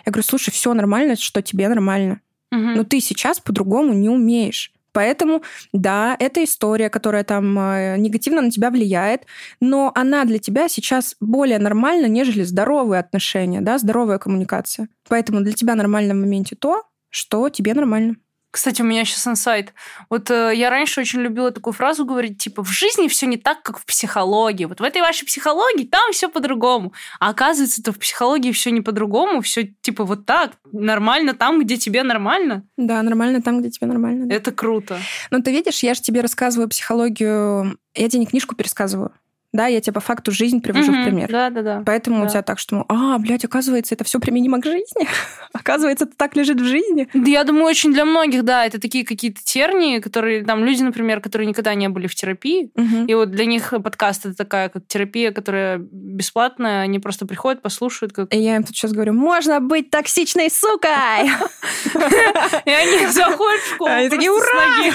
Я 0.06 0.12
говорю, 0.12 0.28
слушай, 0.28 0.52
все 0.52 0.74
нормально, 0.74 1.16
что 1.16 1.42
тебе 1.42 1.70
нормально. 1.70 2.22
Но 2.52 2.84
ты 2.84 3.00
сейчас 3.00 3.40
по-другому 3.40 3.94
не 3.94 4.10
умеешь. 4.10 4.74
Поэтому, 4.94 5.42
да, 5.74 6.16
это 6.20 6.44
история, 6.44 6.90
которая 6.90 7.24
там 7.24 7.58
э, 7.58 7.98
негативно 7.98 8.42
на 8.42 8.52
тебя 8.52 8.70
влияет, 8.70 9.26
но 9.60 9.92
она 9.96 10.26
для 10.26 10.40
тебя 10.40 10.68
сейчас 10.68 11.16
более 11.20 11.60
нормальна, 11.60 12.08
нежели 12.08 12.44
здоровые 12.44 13.00
отношения, 13.00 13.62
да, 13.62 13.78
здоровая 13.78 14.18
коммуникация. 14.18 14.90
Поэтому 15.08 15.42
для 15.42 15.54
тебя 15.54 15.76
нормально 15.76 16.14
в 16.14 16.18
моменте 16.18 16.56
то, 16.56 16.84
что 17.10 17.50
тебе 17.50 17.74
нормально. 17.74 18.16
Кстати, 18.52 18.82
у 18.82 18.86
меня 18.86 19.06
сейчас 19.06 19.26
инсайт. 19.28 19.74
Вот 20.10 20.30
э, 20.30 20.52
я 20.54 20.70
раньше 20.70 21.00
очень 21.00 21.22
любила 21.22 21.52
такую 21.52 21.74
фразу 21.74 22.06
говорить, 22.06 22.38
типа, 22.38 22.64
в 22.64 22.70
жизни 22.70 23.08
все 23.08 23.26
не 23.26 23.38
так, 23.38 23.64
как 23.64 23.80
в 23.80 23.86
психологии. 23.86 24.66
Вот 24.66 24.82
в 24.82 24.84
этой 24.84 25.02
вашей 25.02 25.26
психологии 25.26 25.86
там 25.86 26.12
все 26.12 26.28
по-другому. 26.28 26.94
А 27.22 27.30
оказывается, 27.30 27.82
то 27.82 27.94
в 27.94 28.00
психологии 28.00 28.52
все 28.52 28.72
не 28.72 28.82
по-другому, 28.82 29.42
все 29.42 29.74
типа 29.82 30.04
вот 30.04 30.26
так, 30.26 30.52
нормально 30.74 31.34
там, 31.34 31.62
где 31.62 31.78
тебе 31.78 32.04
нормально. 32.04 32.64
Да, 32.76 33.02
нормально 33.04 33.42
там, 33.42 33.62
где 33.62 33.70
тебе 33.70 33.88
нормально. 33.88 34.26
да. 34.26 34.36
Это 34.36 34.52
круто. 34.52 35.00
Но 35.30 35.40
ты 35.40 35.52
видишь, 35.52 35.82
я 35.84 35.94
же 35.94 36.02
тебе 36.02 36.20
рассказываю 36.20 36.68
психологию, 36.68 37.78
я 37.96 38.10
тебе 38.10 38.20
не 38.20 38.26
книжку 38.26 38.56
пересказываю. 38.56 39.12
Да, 39.54 39.68
я 39.68 39.82
тебе 39.82 39.94
по 39.94 40.00
факту 40.00 40.32
жизнь 40.32 40.62
привожу 40.62 40.92
в 40.94 41.04
пример. 41.04 41.30
Да, 41.30 41.50
да, 41.50 41.62
да. 41.62 41.84
Поэтому 41.86 42.22
у 42.22 42.24
Да. 42.24 42.30
тебя 42.30 42.42
так, 42.42 42.58
что, 42.58 42.86
а, 42.88 43.18
блядь, 43.18 43.44
оказывается, 43.44 43.94
это 43.96 44.06
все 44.06 44.20
применимо 44.20 44.62
к 44.62 44.66
жизни. 44.66 45.08
оказывается, 45.54 46.06
это 46.06 46.16
так 46.16 46.36
лежит 46.38 46.62
в 46.62 46.64
жизни. 46.66 47.10
Да, 47.14 47.30
я 47.30 47.44
думаю, 47.44 47.66
очень 47.66 47.92
для 47.94 48.06
многих, 48.06 48.44
да, 48.44 48.66
это 48.66 48.80
такие 48.80 49.06
какие-то 49.06 49.42
тернии, 49.44 50.00
которые 50.00 50.46
там 50.46 50.64
люди, 50.64 50.84
например, 50.84 51.20
которые 51.20 51.48
никогда 51.48 51.74
не 51.74 51.90
были 51.90 52.08
в 52.08 52.16
терапии, 52.16 52.72
Мгм. 52.76 53.06
и 53.08 53.14
вот 53.14 53.32
для 53.32 53.46
них 53.46 53.74
подкаст 53.84 54.26
это 54.26 54.36
такая 54.36 54.70
как 54.70 54.88
терапия, 54.88 55.32
которая 55.32 55.80
бесплатная, 55.80 56.82
они 56.84 57.00
просто 57.00 57.26
приходят, 57.26 57.62
послушают, 57.62 58.14
как... 58.14 58.34
И 58.34 58.38
я 58.38 58.56
им 58.56 58.64
тут 58.64 58.76
сейчас 58.76 58.94
говорю, 58.94 59.14
можно 59.14 59.60
быть 59.60 59.90
токсичной 59.90 60.50
сукой! 60.50 60.90
И 62.66 62.70
они 62.70 63.08
заходят 63.12 63.62
в 63.62 63.74
школу 63.74 63.90
Они 63.92 64.10
такие, 64.10 64.32
ноги. 64.32 64.94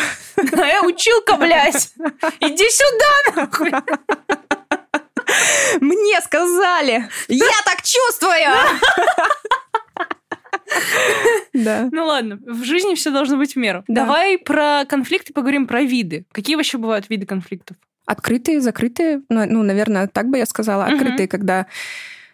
Э, 0.53 0.81
училка, 0.87 1.37
блядь! 1.37 1.93
Иди 2.41 2.65
сюда, 2.71 3.43
нахуй! 3.43 3.73
Мне 5.81 6.21
сказали! 6.21 7.09
Я 7.29 7.57
так 7.65 7.83
чувствую! 7.83 8.53
Да. 11.53 11.89
Ну 11.93 12.07
ладно, 12.07 12.39
в 12.45 12.65
жизни 12.65 12.95
все 12.95 13.11
должно 13.11 13.37
быть 13.37 13.55
в 13.55 13.57
меру. 13.57 13.85
Да. 13.89 14.05
Давай 14.05 14.39
про 14.39 14.85
конфликты 14.87 15.33
поговорим, 15.33 15.67
про 15.67 15.83
виды. 15.83 16.27
Какие 16.33 16.57
вообще 16.57 16.79
бывают 16.79 17.09
виды 17.09 17.27
конфликтов? 17.27 17.77
Открытые, 18.05 18.61
закрытые. 18.61 19.23
Ну, 19.29 19.47
ну, 19.47 19.63
наверное, 19.63 20.07
так 20.07 20.29
бы 20.29 20.39
я 20.39 20.47
сказала. 20.47 20.85
Открытые, 20.85 21.29
когда 21.29 21.67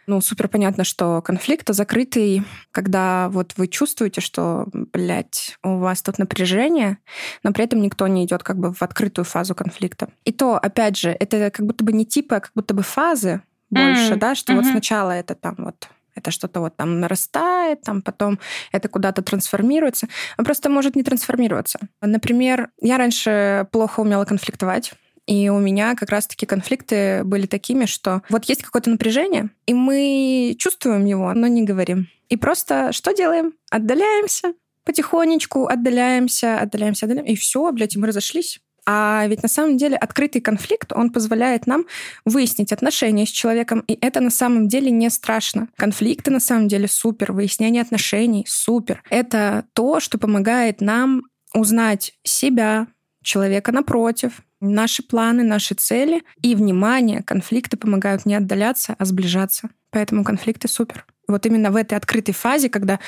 ну, 0.06 0.20
супер 0.20 0.48
понятно, 0.48 0.84
что 0.84 1.22
конфликт, 1.22 1.68
закрытый, 1.72 2.42
когда 2.70 3.28
вот 3.30 3.52
вы 3.56 3.68
чувствуете, 3.68 4.20
что, 4.20 4.66
блядь, 4.72 5.56
у 5.62 5.76
вас 5.78 6.02
тут 6.02 6.18
напряжение, 6.18 6.98
но 7.42 7.52
при 7.52 7.64
этом 7.64 7.80
никто 7.82 8.06
не 8.08 8.24
идет 8.24 8.42
как 8.42 8.58
бы 8.58 8.72
в 8.72 8.82
открытую 8.82 9.24
фазу 9.24 9.54
конфликта. 9.54 10.08
И 10.24 10.32
то, 10.32 10.56
опять 10.56 10.96
же, 10.96 11.10
это 11.10 11.50
как 11.50 11.66
будто 11.66 11.84
бы 11.84 11.92
не 11.92 12.04
типы, 12.04 12.36
а 12.36 12.40
как 12.40 12.52
будто 12.54 12.74
бы 12.74 12.82
фазы 12.82 13.42
больше, 13.70 14.10
Мгм. 14.10 14.18
да, 14.18 14.34
что 14.34 14.52
вот 14.54 14.64
Мгм. 14.64 14.72
сначала 14.72 15.10
это 15.12 15.34
там 15.34 15.54
вот 15.58 15.88
это 16.14 16.30
что-то 16.30 16.60
вот 16.60 16.76
там 16.76 17.00
нарастает, 17.00 17.80
там 17.82 18.02
потом 18.02 18.38
это 18.70 18.88
куда-то 18.88 19.22
трансформируется. 19.22 20.08
А 20.36 20.44
просто 20.44 20.68
может 20.68 20.94
не 20.94 21.02
трансформироваться. 21.02 21.78
Например, 22.02 22.68
я 22.82 22.98
раньше 22.98 23.66
плохо 23.72 24.00
умела 24.00 24.26
конфликтовать. 24.26 24.92
И 25.26 25.48
у 25.48 25.58
меня 25.58 25.94
как 25.94 26.10
раз-таки 26.10 26.46
конфликты 26.46 27.22
были 27.24 27.46
такими, 27.46 27.84
что 27.84 28.22
вот 28.28 28.44
есть 28.46 28.62
какое-то 28.62 28.90
напряжение, 28.90 29.50
и 29.66 29.74
мы 29.74 30.56
чувствуем 30.58 31.04
его, 31.04 31.32
но 31.32 31.46
не 31.46 31.62
говорим. 31.62 32.08
И 32.28 32.36
просто 32.36 32.92
что 32.92 33.12
делаем? 33.12 33.54
Отдаляемся, 33.70 34.54
потихонечку 34.84 35.66
отдаляемся, 35.66 36.58
отдаляемся, 36.58 37.06
отдаляемся, 37.06 37.32
и 37.32 37.36
все, 37.36 37.70
блядь, 37.72 37.94
и 37.94 37.98
мы 37.98 38.08
разошлись. 38.08 38.60
А 38.84 39.26
ведь 39.28 39.42
на 39.42 39.48
самом 39.48 39.76
деле 39.76 39.96
открытый 39.96 40.40
конфликт, 40.40 40.92
он 40.92 41.10
позволяет 41.10 41.66
нам 41.68 41.86
выяснить 42.24 42.72
отношения 42.72 43.26
с 43.26 43.30
человеком, 43.30 43.84
и 43.86 43.96
это 44.00 44.20
на 44.20 44.30
самом 44.30 44.66
деле 44.66 44.90
не 44.90 45.08
страшно. 45.10 45.68
Конфликты 45.76 46.32
на 46.32 46.40
самом 46.40 46.66
деле 46.66 46.88
супер, 46.88 47.32
выяснение 47.32 47.82
отношений 47.82 48.44
супер. 48.48 49.02
Это 49.08 49.66
то, 49.72 50.00
что 50.00 50.18
помогает 50.18 50.80
нам 50.80 51.22
узнать 51.54 52.14
себя, 52.24 52.88
человека 53.22 53.72
напротив, 53.72 54.42
наши 54.60 55.02
планы, 55.02 55.42
наши 55.42 55.74
цели 55.74 56.22
и 56.40 56.54
внимание. 56.54 57.22
Конфликты 57.22 57.76
помогают 57.76 58.26
не 58.26 58.34
отдаляться, 58.34 58.94
а 58.98 59.04
сближаться. 59.04 59.70
Поэтому 59.90 60.24
конфликты 60.24 60.68
супер. 60.68 61.06
Вот 61.28 61.46
именно 61.46 61.70
в 61.70 61.76
этой 61.76 61.94
открытой 61.94 62.34
фазе, 62.34 62.68
когда 62.68 62.98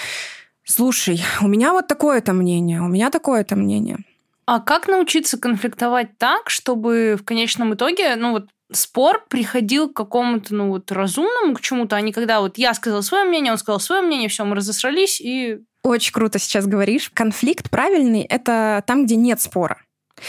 слушай, 0.64 1.22
у 1.40 1.46
меня 1.46 1.72
вот 1.72 1.86
такое-то 1.86 2.32
мнение, 2.32 2.80
у 2.80 2.88
меня 2.88 3.10
такое-то 3.10 3.56
мнение. 3.56 3.98
А 4.46 4.60
как 4.60 4.88
научиться 4.88 5.38
конфликтовать 5.38 6.18
так, 6.18 6.50
чтобы 6.50 7.16
в 7.18 7.24
конечном 7.24 7.74
итоге, 7.74 8.16
ну 8.16 8.32
вот, 8.32 8.48
спор 8.72 9.24
приходил 9.28 9.88
к 9.88 9.96
какому-то, 9.96 10.54
ну 10.54 10.68
вот, 10.68 10.92
разумному, 10.92 11.54
к 11.54 11.60
чему-то, 11.60 11.96
а 11.96 12.00
не 12.00 12.12
когда 12.12 12.40
вот 12.40 12.58
я 12.58 12.74
сказала 12.74 13.00
свое 13.00 13.24
мнение, 13.24 13.52
он 13.52 13.58
сказал 13.58 13.80
свое 13.80 14.02
мнение, 14.02 14.28
все, 14.28 14.44
мы 14.44 14.56
разосрались, 14.56 15.20
и... 15.20 15.60
Очень 15.82 16.12
круто 16.12 16.38
сейчас 16.38 16.66
говоришь. 16.66 17.10
Конфликт 17.12 17.70
правильный— 17.70 18.22
это 18.28 18.82
там, 18.86 19.04
где 19.04 19.16
нет 19.16 19.40
спора. 19.40 19.82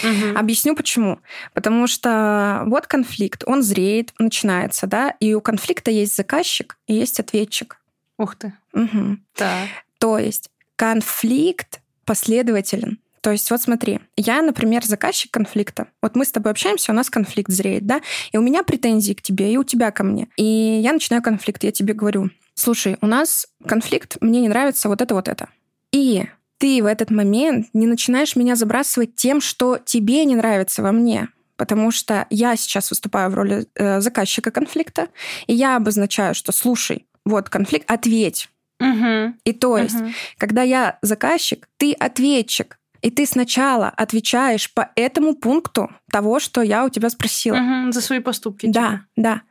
Мгм. 0.04 0.38
Объясню 0.38 0.76
почему. 0.76 1.20
Потому 1.54 1.88
что 1.88 2.64
вот 2.68 2.88
конфликт, 2.88 3.44
он 3.46 3.64
зреет, 3.64 4.14
начинается, 4.20 4.88
да, 4.88 5.16
и 5.20 5.34
у 5.34 5.42
конфликта 5.42 5.92
есть 5.92 6.16
заказчик 6.16 6.78
и 6.88 6.94
есть 6.94 7.20
ответчик. 7.20 7.78
Ух 8.18 8.36
ты. 8.36 8.54
Мгм. 8.74 9.24
Так. 9.36 9.68
То 10.00 10.18
есть 10.18 10.50
конфликт 10.76 11.82
последователен. 12.06 13.00
То 13.22 13.32
есть 13.32 13.50
вот 13.50 13.60
смотри, 13.60 14.02
я, 14.16 14.44
например, 14.44 14.86
заказчик 14.86 15.32
конфликта. 15.32 15.88
Вот 16.00 16.16
мы 16.16 16.26
с 16.26 16.32
тобой 16.32 16.52
общаемся, 16.52 16.92
у 16.92 16.96
нас 16.96 17.10
конфликт 17.10 17.52
зреет, 17.52 17.88
да? 17.88 18.02
И 18.32 18.38
у 18.38 18.42
меня 18.42 18.62
претензии 18.62 19.14
к 19.14 19.22
тебе, 19.24 19.52
и 19.52 19.58
у 19.58 19.64
тебя 19.64 19.90
ко 19.90 20.04
мне. 20.04 20.28
И 20.38 20.44
я 20.44 20.94
начинаю 20.94 21.24
конфликт, 21.24 21.64
я 21.64 21.72
тебе 21.72 21.96
говорю, 21.96 22.30
слушай, 22.54 22.98
у 23.02 23.08
нас 23.08 23.48
конфликт, 23.68 24.18
мне 24.22 24.42
не 24.42 24.48
нравится 24.48 24.90
вот 24.90 25.02
это, 25.02 25.16
вот 25.16 25.28
это. 25.28 25.50
И 25.92 26.26
ты 26.58 26.82
в 26.82 26.86
этот 26.86 27.12
момент 27.12 27.68
не 27.74 27.88
начинаешь 27.88 28.36
меня 28.36 28.56
забрасывать 28.56 29.16
тем, 29.16 29.42
что 29.42 29.78
тебе 29.84 30.26
не 30.26 30.36
нравится 30.36 30.82
во 30.82 30.92
мне. 30.92 31.30
Потому 31.58 31.92
что 31.92 32.28
я 32.30 32.56
сейчас 32.58 32.90
выступаю 32.90 33.30
в 33.30 33.36
роли 33.36 33.66
э, 33.76 34.02
заказчика 34.02 34.52
конфликта, 34.52 35.08
и 35.48 35.54
я 35.54 35.78
обозначаю, 35.78 36.36
что 36.36 36.52
слушай, 36.52 37.06
вот 37.26 37.50
конфликт, 37.50 37.90
ответь. 37.90 38.50
Мгм. 38.80 39.40
И 39.46 39.54
то 39.54 39.78
есть, 39.78 39.96
Мгм. 39.96 40.14
когда 40.38 40.64
я 40.64 40.98
заказчик, 41.02 41.68
ты 41.78 41.94
ответчик. 41.94 42.78
И 43.02 43.10
ты 43.12 43.26
сначала 43.26 43.88
отвечаешь 43.90 44.74
по 44.74 44.90
этому 44.96 45.36
пункту 45.36 45.92
того, 46.12 46.40
что 46.40 46.62
я 46.62 46.84
у 46.86 46.90
тебя 46.90 47.10
спросила. 47.10 47.56
Мгм. 47.56 47.94
За 47.94 48.02
свои 48.02 48.20
поступки. 48.20 48.66
типа. 48.66 48.74
Да, 48.74 49.02
да. 49.16 49.42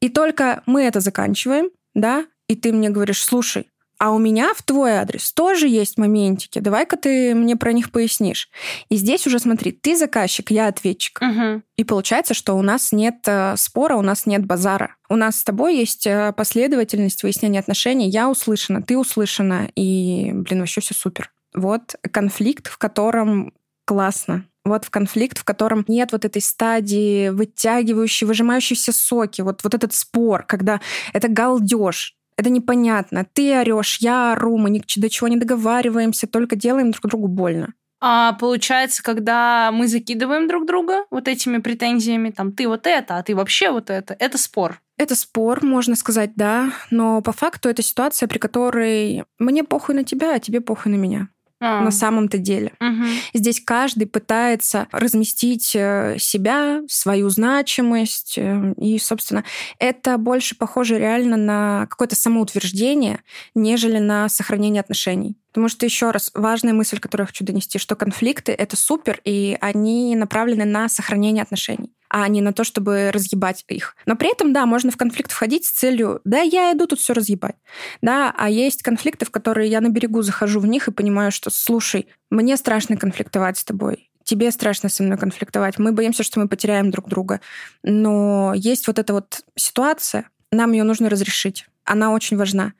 И 0.00 0.08
только 0.08 0.62
мы 0.66 0.82
это 0.82 1.00
заканчиваем, 1.00 1.68
да, 1.94 2.24
и 2.48 2.56
ты 2.56 2.72
мне 2.72 2.88
говоришь, 2.90 3.22
слушай, 3.22 3.68
а 3.98 4.10
у 4.10 4.18
меня 4.18 4.52
в 4.54 4.62
твой 4.62 4.92
адрес 4.92 5.32
тоже 5.32 5.68
есть 5.68 5.98
моментики, 5.98 6.58
давай-ка 6.58 6.96
ты 6.96 7.34
мне 7.34 7.56
про 7.56 7.72
них 7.72 7.90
пояснишь. 7.90 8.48
И 8.88 8.96
здесь 8.96 9.26
уже 9.26 9.38
смотри, 9.38 9.72
ты 9.72 9.96
заказчик, 9.96 10.50
я 10.50 10.68
ответчик. 10.68 11.20
Мгм. 11.20 11.62
И 11.76 11.84
получается, 11.84 12.34
что 12.34 12.54
у 12.54 12.62
нас 12.62 12.92
нет 12.92 13.16
э, 13.26 13.54
спора, 13.56 13.96
у 13.96 14.02
нас 14.02 14.26
нет 14.26 14.44
базара. 14.44 14.96
У 15.08 15.16
нас 15.16 15.38
с 15.38 15.44
тобой 15.44 15.76
есть 15.76 16.06
э, 16.06 16.32
последовательность 16.36 17.22
выяснения 17.22 17.58
отношений. 17.58 18.08
Я 18.08 18.28
услышана, 18.28 18.82
ты 18.82 18.98
услышана, 18.98 19.70
и, 19.74 20.32
блин, 20.32 20.60
вообще 20.60 20.80
все 20.80 20.94
супер. 20.94 21.30
Вот 21.54 21.96
конфликт, 22.12 22.68
в 22.68 22.76
котором 22.78 23.52
классно. 23.86 24.44
Вот 24.66 24.84
в 24.84 24.90
конфликт, 24.90 25.38
в 25.38 25.44
котором 25.44 25.84
нет 25.86 26.10
вот 26.10 26.24
этой 26.24 26.42
стадии 26.42 27.28
вытягивающей, 27.28 28.26
выжимающей 28.26 28.74
все 28.74 28.90
соки. 28.90 29.40
Вот, 29.42 29.62
вот 29.62 29.74
этот 29.74 29.94
спор, 29.94 30.42
когда 30.42 30.80
это 31.12 31.28
галдеж, 31.28 32.15
это 32.36 32.50
непонятно. 32.50 33.26
Ты 33.32 33.58
орешь, 33.58 33.98
я 34.00 34.32
ору, 34.32 34.56
мы 34.58 34.70
ни 34.70 34.82
до 34.96 35.10
чего 35.10 35.28
не 35.28 35.36
договариваемся, 35.36 36.26
только 36.26 36.56
делаем 36.56 36.90
друг 36.90 37.06
другу 37.06 37.28
больно. 37.28 37.74
А 38.00 38.34
получается, 38.34 39.02
когда 39.02 39.70
мы 39.72 39.88
закидываем 39.88 40.48
друг 40.48 40.66
друга 40.66 41.06
вот 41.10 41.28
этими 41.28 41.58
претензиями, 41.58 42.30
там, 42.30 42.52
ты 42.52 42.68
вот 42.68 42.86
это, 42.86 43.16
а 43.16 43.22
ты 43.22 43.34
вообще 43.34 43.70
вот 43.70 43.88
это, 43.88 44.14
это 44.18 44.36
спор. 44.36 44.82
Это 44.98 45.14
спор, 45.14 45.64
можно 45.64 45.94
сказать, 45.96 46.32
да, 46.36 46.72
но 46.90 47.22
по 47.22 47.32
факту 47.32 47.68
это 47.68 47.82
ситуация, 47.82 48.28
при 48.28 48.38
которой 48.38 49.24
мне 49.38 49.64
похуй 49.64 49.94
на 49.94 50.04
тебя, 50.04 50.34
а 50.34 50.38
тебе 50.40 50.60
похуй 50.60 50.92
на 50.92 50.96
меня. 50.96 51.28
А. 51.60 51.80
на 51.80 51.90
самом-то 51.90 52.38
деле. 52.38 52.72
Угу. 52.80 53.04
Здесь 53.34 53.62
каждый 53.64 54.06
пытается 54.06 54.88
разместить 54.92 55.74
э, 55.74 56.16
себя, 56.18 56.82
свою 56.88 57.30
значимость. 57.30 58.34
Э, 58.36 58.74
и, 58.76 58.98
собственно, 58.98 59.44
это 59.78 60.18
больше 60.18 60.56
похоже 60.56 60.98
реально 60.98 61.36
на 61.36 61.86
какое-то 61.88 62.16
самоутверждение, 62.16 63.20
нежели 63.54 63.98
на 63.98 64.28
сохранение 64.28 64.80
отношений. 64.80 65.36
Потому 65.48 65.68
что, 65.68 65.86
еще 65.86 66.10
раз, 66.10 66.30
важная 66.34 66.74
мысль, 66.74 66.98
которую 66.98 67.24
я 67.24 67.28
хочу 67.28 67.44
донести, 67.44 67.78
что 67.78 67.96
конфликты— 67.96 68.52
это 68.58 68.76
супер, 68.76 69.20
и 69.24 69.56
они 69.62 70.14
направлены 70.14 70.66
на 70.66 70.90
сохранение 70.90 71.42
отношений 71.42 71.96
а 72.18 72.26
не 72.28 72.40
на 72.40 72.54
то, 72.54 72.64
чтобы 72.64 73.10
разъебать 73.12 73.62
их. 73.68 73.94
Но 74.06 74.16
при 74.16 74.32
этом, 74.32 74.54
да, 74.54 74.64
можно 74.64 74.90
в 74.90 74.96
конфликт 74.96 75.30
входить 75.30 75.66
с 75.66 75.70
целью, 75.70 76.22
да, 76.24 76.40
я 76.40 76.72
иду 76.72 76.86
тут 76.86 76.98
все 76.98 77.12
разъебать. 77.12 77.56
Да, 78.00 78.34
а 78.34 78.48
есть 78.48 78.82
конфликты, 78.82 79.26
в 79.26 79.30
которые 79.30 79.68
я 79.68 79.82
на 79.82 79.90
берегу 79.90 80.22
захожу 80.22 80.60
в 80.60 80.66
них 80.66 80.88
и 80.88 80.92
понимаю, 80.92 81.30
что, 81.30 81.50
слушай, 81.50 82.06
мне 82.30 82.56
страшно 82.56 82.96
конфликтовать 82.96 83.58
с 83.58 83.64
тобой, 83.64 84.10
тебе 84.24 84.50
страшно 84.50 84.88
со 84.88 85.02
мной 85.02 85.18
конфликтовать, 85.18 85.78
мы 85.78 85.92
боимся, 85.92 86.22
что 86.22 86.40
мы 86.40 86.48
потеряем 86.48 86.90
друг 86.90 87.06
друга. 87.06 87.42
Но 87.82 88.54
есть 88.56 88.86
вот 88.86 88.98
эта 88.98 89.12
вот 89.12 89.42
ситуация, 89.54 90.30
нам 90.50 90.72
ее 90.72 90.84
нужно 90.84 91.10
разрешить. 91.10 91.66
Она 91.84 92.12
очень 92.12 92.38
важна. 92.38 92.72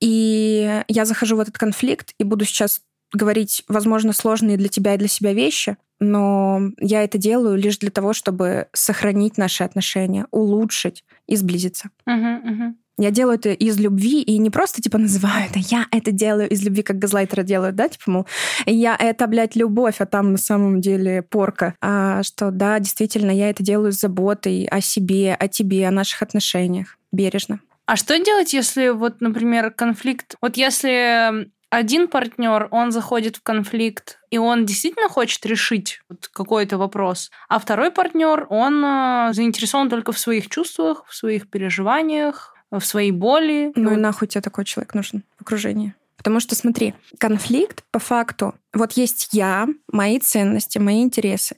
И 0.00 0.82
я 0.88 1.04
захожу 1.04 1.36
в 1.36 1.40
этот 1.40 1.58
конфликт 1.58 2.14
и 2.16 2.24
буду 2.24 2.46
сейчас 2.46 2.80
говорить, 3.12 3.64
возможно, 3.68 4.12
сложные 4.12 4.56
для 4.56 4.68
тебя 4.68 4.94
и 4.94 4.98
для 4.98 5.08
себя 5.08 5.32
вещи, 5.32 5.76
но 6.00 6.60
я 6.78 7.04
это 7.04 7.18
делаю 7.18 7.56
лишь 7.56 7.78
для 7.78 7.90
того, 7.90 8.12
чтобы 8.12 8.66
сохранить 8.72 9.38
наши 9.38 9.62
отношения, 9.64 10.26
улучшить 10.30 11.04
и 11.26 11.36
сблизиться. 11.36 11.90
Uh-huh, 12.08 12.42
uh-huh. 12.42 12.74
Я 12.98 13.10
делаю 13.10 13.36
это 13.36 13.50
из 13.50 13.78
любви 13.78 14.20
и 14.20 14.36
не 14.38 14.50
просто 14.50 14.82
типа 14.82 14.98
называю 14.98 15.46
это, 15.48 15.58
я 15.58 15.86
это 15.90 16.12
делаю 16.12 16.48
из 16.50 16.62
любви, 16.62 16.82
как 16.82 16.98
газлайтеры 16.98 17.42
делают, 17.42 17.74
да, 17.74 17.88
типа, 17.88 18.10
мол, 18.10 18.26
я 18.66 18.96
это, 18.98 19.26
блядь, 19.26 19.56
любовь, 19.56 19.96
а 20.00 20.06
там 20.06 20.32
на 20.32 20.38
самом 20.38 20.80
деле 20.80 21.22
порка. 21.22 21.74
А 21.80 22.22
что, 22.22 22.50
да, 22.50 22.78
действительно, 22.78 23.30
я 23.30 23.48
это 23.48 23.62
делаю 23.62 23.92
с 23.92 24.00
заботой 24.00 24.66
о 24.66 24.80
себе, 24.80 25.34
о 25.34 25.48
тебе, 25.48 25.88
о 25.88 25.90
наших 25.90 26.22
отношениях, 26.22 26.98
бережно. 27.12 27.60
А 27.86 27.96
что 27.96 28.18
делать, 28.18 28.52
если 28.52 28.90
вот, 28.90 29.20
например, 29.20 29.70
конфликт... 29.70 30.36
Вот 30.40 30.56
если 30.56 31.50
один 31.72 32.06
партнер, 32.06 32.68
он 32.70 32.92
заходит 32.92 33.36
в 33.36 33.42
конфликт, 33.42 34.20
и 34.30 34.36
он 34.36 34.66
действительно 34.66 35.08
хочет 35.08 35.46
решить 35.46 36.02
какой-то 36.34 36.76
вопрос, 36.76 37.30
а 37.48 37.58
второй 37.58 37.90
партнер, 37.90 38.46
он 38.50 38.84
э, 38.84 39.30
заинтересован 39.32 39.88
только 39.88 40.12
в 40.12 40.18
своих 40.18 40.50
чувствах, 40.50 41.06
в 41.08 41.14
своих 41.14 41.48
переживаниях, 41.48 42.54
в 42.70 42.82
своей 42.82 43.10
боли. 43.10 43.72
Ну 43.74 43.94
и 43.94 43.96
нахуй 43.96 44.28
тебе 44.28 44.42
такой 44.42 44.66
человек 44.66 44.92
нужен 44.92 45.24
в 45.38 45.42
окружении? 45.42 45.94
Потому 46.18 46.40
что, 46.40 46.54
смотри, 46.54 46.92
конфликт 47.18 47.84
по 47.90 47.98
факту, 47.98 48.54
вот 48.74 48.92
есть 48.92 49.30
я, 49.32 49.66
мои 49.90 50.18
ценности, 50.20 50.76
мои 50.76 51.02
интересы, 51.02 51.56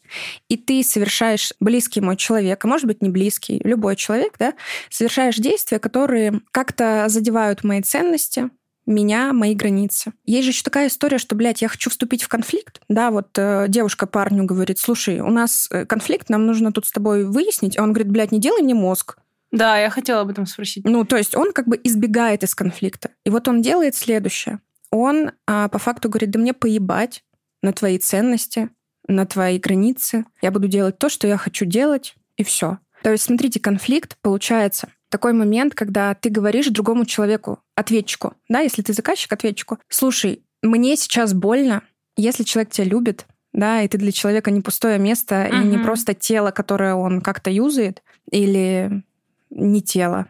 и 0.49 0.57
ты 0.57 0.85
совершаешь 0.85 1.53
близкий 1.59 2.01
мой 2.01 2.17
человек, 2.17 2.65
а 2.65 2.69
может 2.69 2.87
быть 2.87 3.03
не 3.03 3.09
близкий, 3.09 3.61
любой 3.65 3.97
человек, 3.97 4.35
да, 4.39 4.55
совершаешь 4.91 5.37
действия, 5.37 5.81
которые 5.81 6.41
как-то 6.53 7.07
задевают 7.09 7.65
мои 7.65 7.83
ценности, 7.83 8.51
меня, 8.87 9.33
мои 9.33 9.55
границы. 9.55 10.13
Есть 10.25 10.45
же 10.45 10.51
еще 10.51 10.63
такая 10.63 10.89
история, 10.89 11.19
что, 11.19 11.35
блядь, 11.35 11.63
я 11.63 11.69
хочу 11.69 11.91
вступить 11.91 12.23
в 12.23 12.29
конфликт. 12.29 12.81
Да, 12.89 13.11
вот 13.11 13.29
э, 13.37 13.67
девушка 13.69 14.07
парню 14.07 14.45
говорит, 14.45 14.79
слушай, 14.79 15.21
у 15.21 15.31
нас 15.31 15.69
э, 15.71 15.87
конфликт, 15.87 16.29
нам 16.29 16.47
нужно 16.47 16.73
тут 16.73 16.87
с 16.87 16.93
тобой 16.93 17.25
выяснить. 17.25 17.79
А 17.79 17.83
он 17.83 17.93
говорит, 17.93 18.11
блядь, 18.11 18.33
не 18.33 18.41
делай 18.41 18.63
мне 18.63 18.75
мозг. 18.75 19.17
Да, 19.51 19.79
я 19.79 19.89
хотела 19.89 20.23
об 20.23 20.31
этом 20.31 20.47
спросить. 20.47 20.85
Ну, 20.85 21.05
то 21.05 21.17
есть 21.17 21.37
он 21.37 21.53
как 21.53 21.69
бы 21.69 21.81
избегает 21.83 22.43
из 22.43 22.55
конфликта. 22.55 23.11
И 23.25 23.31
вот 23.31 23.47
он 23.49 23.63
делает 23.63 23.95
следующее. 23.95 24.61
Он 24.91 25.31
а, 25.47 25.69
по 25.69 25.79
факту 25.79 26.09
говорит, 26.09 26.31
да 26.31 26.39
мне 26.39 26.53
поебать 26.53 27.25
на 27.63 27.73
твои 27.73 27.99
ценности, 27.99 28.71
на 29.07 29.27
твои 29.27 29.59
границы. 29.59 30.25
Я 30.43 30.51
буду 30.51 30.69
делать 30.69 30.99
то, 30.99 31.09
что 31.09 31.27
я 31.27 31.37
хочу 31.37 31.65
делать, 31.65 32.17
и 32.37 32.45
все. 32.45 32.79
То 33.03 33.13
есть, 33.13 33.25
смотрите, 33.25 33.61
конфликт 33.61 34.17
получается 34.23 34.89
такой 35.15 35.33
момент, 35.33 35.77
когда 35.77 36.13
ты 36.17 36.29
говоришь 36.29 36.67
другому 36.67 37.05
человеку, 37.05 37.61
ответчику, 37.77 38.35
да, 38.49 38.59
если 38.59 38.83
ты 38.83 38.93
заказчик, 38.93 39.33
ответчику, 39.33 39.79
слушай, 39.89 40.43
мне 40.61 40.97
сейчас 40.97 41.35
больно, 41.35 41.83
если 42.17 42.43
человек 42.43 42.73
тебя 42.73 42.87
любит, 42.87 43.25
да, 43.53 43.83
и 43.83 43.87
ты 43.87 43.97
для 43.97 44.11
человека 44.11 44.51
не 44.51 44.61
пустое 44.61 44.99
место 44.99 45.37
uh-huh. 45.37 45.63
и 45.63 45.67
не 45.69 45.79
просто 45.79 46.15
тело, 46.15 46.51
которое 46.51 46.97
он 46.97 47.21
как-то 47.21 47.49
юзает, 47.49 48.03
или 48.29 49.05
не 49.51 49.83
тело, 49.83 50.27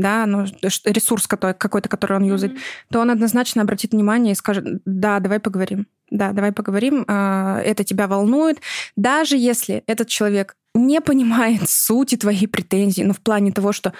да, 0.00 0.26
но 0.26 0.46
ресурс 0.84 1.26
какой-то, 1.26 1.88
который 1.88 2.16
он 2.16 2.24
юзает, 2.24 2.54
mm-hmm. 2.54 2.90
то 2.90 3.00
он 3.00 3.10
однозначно 3.10 3.62
обратит 3.62 3.92
внимание 3.92 4.32
и 4.32 4.36
скажет, 4.36 4.64
да, 4.84 5.20
давай 5.20 5.40
поговорим. 5.40 5.86
Да, 6.10 6.32
давай 6.32 6.50
поговорим, 6.52 7.04
а, 7.06 7.60
это 7.60 7.84
тебя 7.84 8.08
волнует. 8.08 8.60
Даже 8.96 9.36
если 9.36 9.84
этот 9.86 10.08
человек 10.08 10.56
не 10.74 11.00
понимает 11.00 11.68
сути 11.68 12.16
твоей 12.16 12.46
претензии, 12.46 13.02
но 13.02 13.12
в 13.12 13.20
плане 13.20 13.52
того, 13.52 13.72
что 13.72 13.92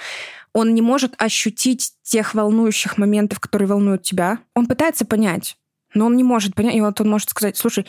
он 0.53 0.75
не 0.75 0.83
может 0.83 1.15
ощутить 1.19 1.93
тех 2.03 2.35
волнующих 2.35 2.99
моментов, 2.99 3.39
которые 3.39 3.69
волнуют 3.69 4.03
тебя. 4.03 4.39
Он 4.57 4.67
пытается 4.67 5.05
понять, 5.05 5.57
но 5.95 6.07
он 6.07 6.17
не 6.17 6.25
может 6.25 6.55
понять. 6.55 6.75
И 6.75 6.81
вот 6.81 7.01
он 7.01 7.09
может 7.09 7.31
сказать, 7.31 7.57
слушай, 7.57 7.87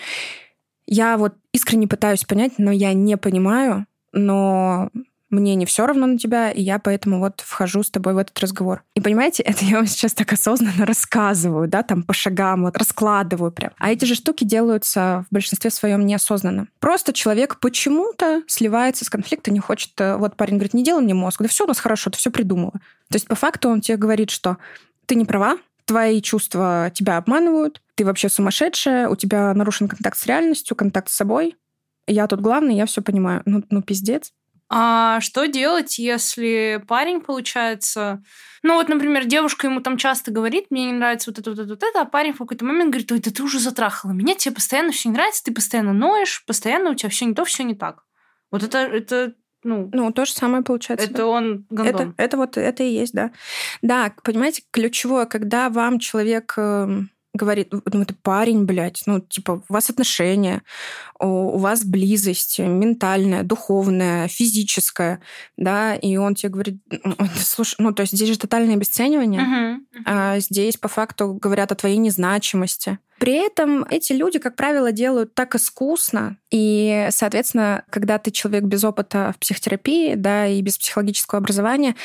я 0.86 1.18
вот 1.18 1.34
искренне 1.54 1.88
пытаюсь 1.88 2.26
понять, 2.26 2.54
но 2.60 2.72
я 2.72 2.94
не 2.94 3.18
понимаю, 3.18 3.88
но 4.12 4.92
мне 5.32 5.56
не 5.56 5.66
все 5.66 5.88
равно 5.88 6.06
на 6.06 6.18
тебя, 6.18 6.52
и 6.52 6.62
я 6.62 6.78
поэтому 6.78 7.20
вот 7.20 7.42
вхожу 7.42 7.84
с 7.84 7.90
тобой 7.90 8.14
в 8.14 8.18
этот 8.18 8.38
разговор. 8.40 8.84
И 8.96 9.02
понимаете, 9.02 9.44
это 9.44 9.66
я 9.66 9.78
вам 9.78 9.88
сейчас 9.88 10.14
так 10.14 10.32
осознанно 10.34 10.86
рассказываю, 10.86 11.68
да, 11.68 11.84
там 11.84 12.04
по 12.04 12.14
шагам, 12.14 12.64
вот 12.64 12.78
раскладываю 12.78 13.52
прям. 13.52 13.72
А 13.78 13.92
эти 13.92 14.06
же 14.06 14.16
штуки 14.16 14.44
делаются 14.44 15.26
в 15.30 15.34
большинстве 15.34 15.72
своем 15.72 16.06
неосознанно. 16.06 16.68
Просто 16.80 17.14
человек 17.14 17.60
почему-то 17.60 18.44
сливается 18.48 19.06
с 19.06 19.10
конфликта, 19.10 19.52
не 19.52 19.60
хочет... 19.60 19.92
Э, 20.00 20.18
вот 20.18 20.36
парень 20.36 20.56
говорит, 20.56 20.74
не 20.74 20.84
делай 20.84 21.02
мне 21.02 21.14
мозг, 21.14 21.42
да 21.42 21.48
все 21.48 21.64
у 21.64 21.68
нас 21.68 21.80
хорошо, 21.80 22.10
ты 22.10 22.18
все 22.18 22.30
придумала. 22.30 22.74
То 23.10 23.16
есть 23.16 23.28
по 23.28 23.36
факту 23.36 23.70
он 23.70 23.82
тебе 23.82 23.98
говорит, 23.98 24.30
что 24.30 24.58
ты 25.06 25.16
не 25.16 25.26
права, 25.26 25.58
твои 25.86 26.22
чувства 26.22 26.92
тебя 26.94 27.18
обманывают, 27.18 27.82
ты 27.96 28.06
вообще 28.06 28.30
сумасшедшая, 28.30 29.10
у 29.10 29.16
тебя 29.16 29.54
нарушен 29.54 29.88
контакт 29.88 30.18
с 30.18 30.26
реальностью, 30.26 30.76
контакт 30.76 31.10
с 31.10 31.16
собой. 31.16 31.56
Я 32.08 32.28
тут 32.28 32.42
главный, 32.42 32.76
я 32.76 32.86
все 32.86 33.02
понимаю. 33.02 33.42
Ну, 33.46 33.64
ну 33.70 33.82
пиздец. 33.82 34.34
А 34.74 35.20
что 35.20 35.48
делать, 35.48 36.00
если 36.00 36.82
парень, 36.88 37.20
получается... 37.20 38.24
Ну 38.64 38.76
вот, 38.76 38.88
например, 38.88 39.26
девушка 39.26 39.68
ему 39.68 39.82
там 39.82 39.98
часто 39.98 40.32
говорит, 40.32 40.68
мне 40.70 40.86
не 40.86 40.94
нравится 40.94 41.30
вот 41.30 41.40
это, 41.40 41.50
вот 41.50 41.60
это, 41.60 41.70
вот 41.70 41.84
это, 41.84 42.02
а 42.02 42.06
парень 42.06 42.32
в 42.32 42.38
какой-то 42.38 42.64
момент 42.64 42.92
говорит, 42.92 43.12
ой, 43.12 43.20
да 43.20 43.32
ты 43.32 43.44
уже 43.44 43.60
затрахала 43.60 44.12
меня, 44.12 44.34
тебе 44.34 44.56
постоянно 44.56 44.94
все 44.94 45.10
не 45.10 45.16
нравится, 45.16 45.44
ты 45.44 45.54
постоянно 45.54 45.92
ноешь, 45.92 46.46
постоянно 46.48 46.92
у 46.92 46.96
тебя 46.96 47.10
все 47.10 47.26
не 47.26 47.34
то, 47.34 47.44
все 47.44 47.64
не 47.64 47.76
так. 47.76 48.06
Вот 48.50 48.64
это, 48.64 48.78
это 48.78 49.34
ну, 49.64 49.90
ну, 49.92 50.14
то 50.14 50.24
же 50.24 50.32
самое 50.32 50.64
получается. 50.64 51.06
Это 51.06 51.18
да. 51.18 51.28
он 51.28 51.66
гондон. 51.70 52.12
Это, 52.12 52.24
это 52.24 52.38
вот 52.38 52.56
это 52.56 52.84
и 52.84 52.94
есть, 52.94 53.14
да. 53.14 53.32
Да, 53.82 54.14
понимаете, 54.24 54.64
ключевое, 54.72 55.26
когда 55.26 55.70
вам 55.70 56.00
человек 56.00 56.54
эм, 56.56 57.10
говорит, 57.34 57.72
ну, 57.72 58.02
это 58.02 58.14
парень, 58.22 58.66
блядь, 58.66 59.04
ну, 59.06 59.20
типа, 59.22 59.64
у 59.68 59.74
вас 59.74 59.90
отношения, 59.90 60.64
у 61.20 61.58
вас 61.58 61.86
близость 61.86 62.60
ментальная, 62.60 63.44
духовная, 63.44 64.28
физическая, 64.28 65.22
да, 65.56 65.96
и 65.96 66.18
он 66.18 66.36
тебе 66.36 66.50
говорит, 66.50 66.82
слушай, 67.38 67.76
ну, 67.80 67.94
то 67.94 68.02
есть 68.02 68.14
здесь 68.14 68.30
же 68.30 68.38
тотальное 68.38 68.76
обесценивание, 68.76 69.42
uh-huh, 69.42 69.76
uh-huh. 69.78 70.04
а 70.06 70.40
здесь 70.40 70.78
по 70.78 70.90
факту 70.90 71.34
говорят 71.34 71.72
о 71.72 71.76
твоей 71.76 71.98
незначимости. 71.98 73.00
При 73.18 73.34
этом 73.34 73.86
эти 73.90 74.14
люди, 74.14 74.40
как 74.40 74.56
правило, 74.56 74.92
делают 74.92 75.34
так 75.34 75.56
искусно, 75.56 76.38
и, 76.50 77.08
соответственно, 77.12 77.86
когда 77.90 78.18
ты 78.18 78.32
человек 78.32 78.64
без 78.64 78.84
опыта 78.84 79.32
в 79.36 79.40
психотерапии, 79.40 80.16
да, 80.16 80.48
и 80.48 80.62
без 80.62 80.78
психологического 80.78 81.38
образования, 81.38 81.96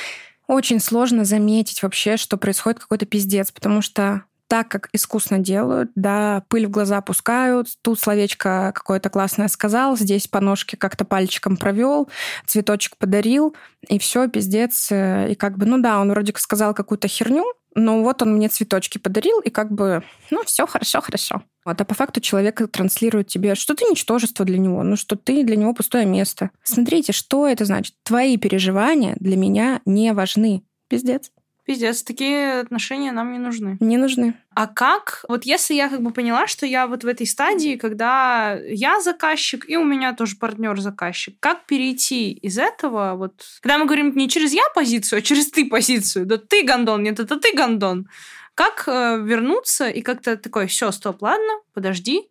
очень 0.46 0.78
сложно 0.78 1.24
заметить 1.24 1.82
вообще, 1.82 2.16
что 2.16 2.36
происходит 2.36 2.78
какой-то 2.78 3.06
пиздец, 3.06 3.50
потому 3.50 3.82
что 3.82 4.22
так, 4.48 4.68
как 4.68 4.88
искусно 4.92 5.38
делают, 5.38 5.90
да, 5.94 6.44
пыль 6.48 6.66
в 6.66 6.70
глаза 6.70 7.00
пускают, 7.00 7.68
тут 7.82 7.98
словечко 8.00 8.72
какое-то 8.74 9.10
классное 9.10 9.48
сказал, 9.48 9.96
здесь 9.96 10.28
по 10.28 10.40
ножке 10.40 10.76
как-то 10.76 11.04
пальчиком 11.04 11.56
провел, 11.56 12.08
цветочек 12.46 12.96
подарил, 12.96 13.56
и 13.88 13.98
все, 13.98 14.28
пиздец. 14.28 14.90
И 14.90 15.34
как 15.38 15.58
бы, 15.58 15.66
ну 15.66 15.78
да, 15.78 16.00
он 16.00 16.10
вроде 16.10 16.32
сказал 16.36 16.74
какую-то 16.74 17.08
херню, 17.08 17.44
но 17.74 18.02
вот 18.02 18.22
он 18.22 18.34
мне 18.34 18.48
цветочки 18.48 18.96
подарил, 18.96 19.38
и 19.40 19.50
как 19.50 19.70
бы, 19.70 20.02
ну, 20.30 20.42
все 20.44 20.66
хорошо, 20.66 21.02
хорошо. 21.02 21.42
Вот, 21.64 21.78
а 21.78 21.84
по 21.84 21.94
факту 21.94 22.20
человек 22.20 22.62
транслирует 22.70 23.26
тебе, 23.26 23.54
что 23.54 23.74
ты 23.74 23.84
ничтожество 23.84 24.44
для 24.46 24.56
него, 24.56 24.82
ну, 24.82 24.96
что 24.96 25.14
ты 25.16 25.44
для 25.44 25.56
него 25.56 25.74
пустое 25.74 26.06
место. 26.06 26.50
Смотрите, 26.62 27.12
что 27.12 27.46
это 27.46 27.66
значит? 27.66 27.94
Твои 28.02 28.38
переживания 28.38 29.14
для 29.20 29.36
меня 29.36 29.82
не 29.84 30.12
важны. 30.14 30.62
Пиздец. 30.88 31.30
Пиздец, 31.66 32.04
такие 32.04 32.60
отношения 32.60 33.10
нам 33.10 33.32
не 33.32 33.38
нужны. 33.38 33.76
Не 33.80 33.96
нужны. 33.96 34.34
А 34.54 34.68
как? 34.68 35.24
Вот 35.28 35.44
если 35.44 35.74
я 35.74 35.88
как 35.88 36.00
бы 36.00 36.12
поняла, 36.12 36.46
что 36.46 36.64
я 36.64 36.86
вот 36.86 37.02
в 37.02 37.08
этой 37.08 37.26
стадии, 37.26 37.74
когда 37.74 38.56
я 38.68 39.00
заказчик, 39.00 39.68
и 39.68 39.76
у 39.76 39.82
меня 39.82 40.12
тоже 40.12 40.36
партнер 40.36 40.80
заказчик, 40.80 41.34
как 41.40 41.66
перейти 41.66 42.30
из 42.30 42.56
этого 42.56 43.16
вот... 43.16 43.44
Когда 43.62 43.78
мы 43.78 43.86
говорим 43.86 44.14
не 44.14 44.28
через 44.28 44.52
я 44.52 44.62
позицию, 44.76 45.18
а 45.18 45.22
через 45.22 45.50
ты 45.50 45.68
позицию. 45.68 46.24
Да 46.24 46.38
ты 46.38 46.62
гондон, 46.62 47.02
нет, 47.02 47.18
это 47.18 47.36
ты 47.36 47.52
гондон. 47.52 48.08
Как 48.54 48.84
э, 48.86 49.20
вернуться 49.20 49.88
и 49.88 50.02
как-то 50.02 50.36
такой, 50.36 50.68
все, 50.68 50.92
стоп, 50.92 51.20
ладно, 51.20 51.52
подожди, 51.74 52.28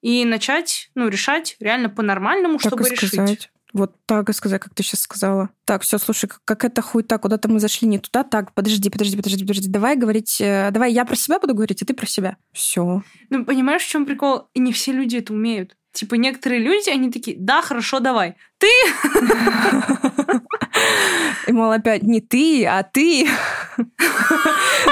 и 0.00 0.24
начать, 0.24 0.90
ну, 0.96 1.06
решать 1.06 1.56
реально 1.60 1.88
по-нормальному, 1.88 2.58
Так 2.58 2.72
чтобы 2.72 2.90
решить. 2.90 3.48
Вот 3.72 3.94
так 4.06 4.32
сказать, 4.34 4.60
как 4.60 4.74
ты 4.74 4.82
сейчас 4.82 5.02
сказала. 5.02 5.48
Так, 5.64 5.82
все, 5.82 5.98
слушай, 5.98 6.28
как, 6.28 6.40
как 6.44 6.64
это 6.64 6.82
хуйта, 6.82 7.18
куда-то 7.18 7.48
мы 7.48 7.58
зашли 7.58 7.88
не 7.88 7.98
туда. 7.98 8.22
Так, 8.22 8.52
подожди, 8.52 8.90
подожди, 8.90 9.16
подожди, 9.16 9.44
подожди. 9.44 9.68
Давай 9.68 9.96
говорить, 9.96 10.40
э, 10.40 10.70
давай 10.70 10.92
я 10.92 11.04
про 11.04 11.16
себя 11.16 11.38
буду 11.38 11.54
говорить, 11.54 11.82
а 11.82 11.86
ты 11.86 11.94
про 11.94 12.06
себя. 12.06 12.36
Все. 12.52 13.02
Ну, 13.30 13.44
понимаешь, 13.44 13.82
в 13.82 13.88
чем 13.88 14.04
прикол? 14.04 14.48
И 14.54 14.60
не 14.60 14.72
все 14.72 14.92
люди 14.92 15.16
это 15.16 15.32
умеют. 15.32 15.76
Типа 15.92 16.14
некоторые 16.14 16.60
люди, 16.60 16.90
они 16.90 17.10
такие, 17.10 17.36
да, 17.38 17.62
хорошо, 17.62 18.00
давай. 18.00 18.36
Ты 18.58 18.68
И, 21.46 21.52
мол, 21.52 21.70
опять 21.70 22.02
не 22.02 22.20
ты, 22.20 22.66
а 22.66 22.82
ты. 22.82 23.28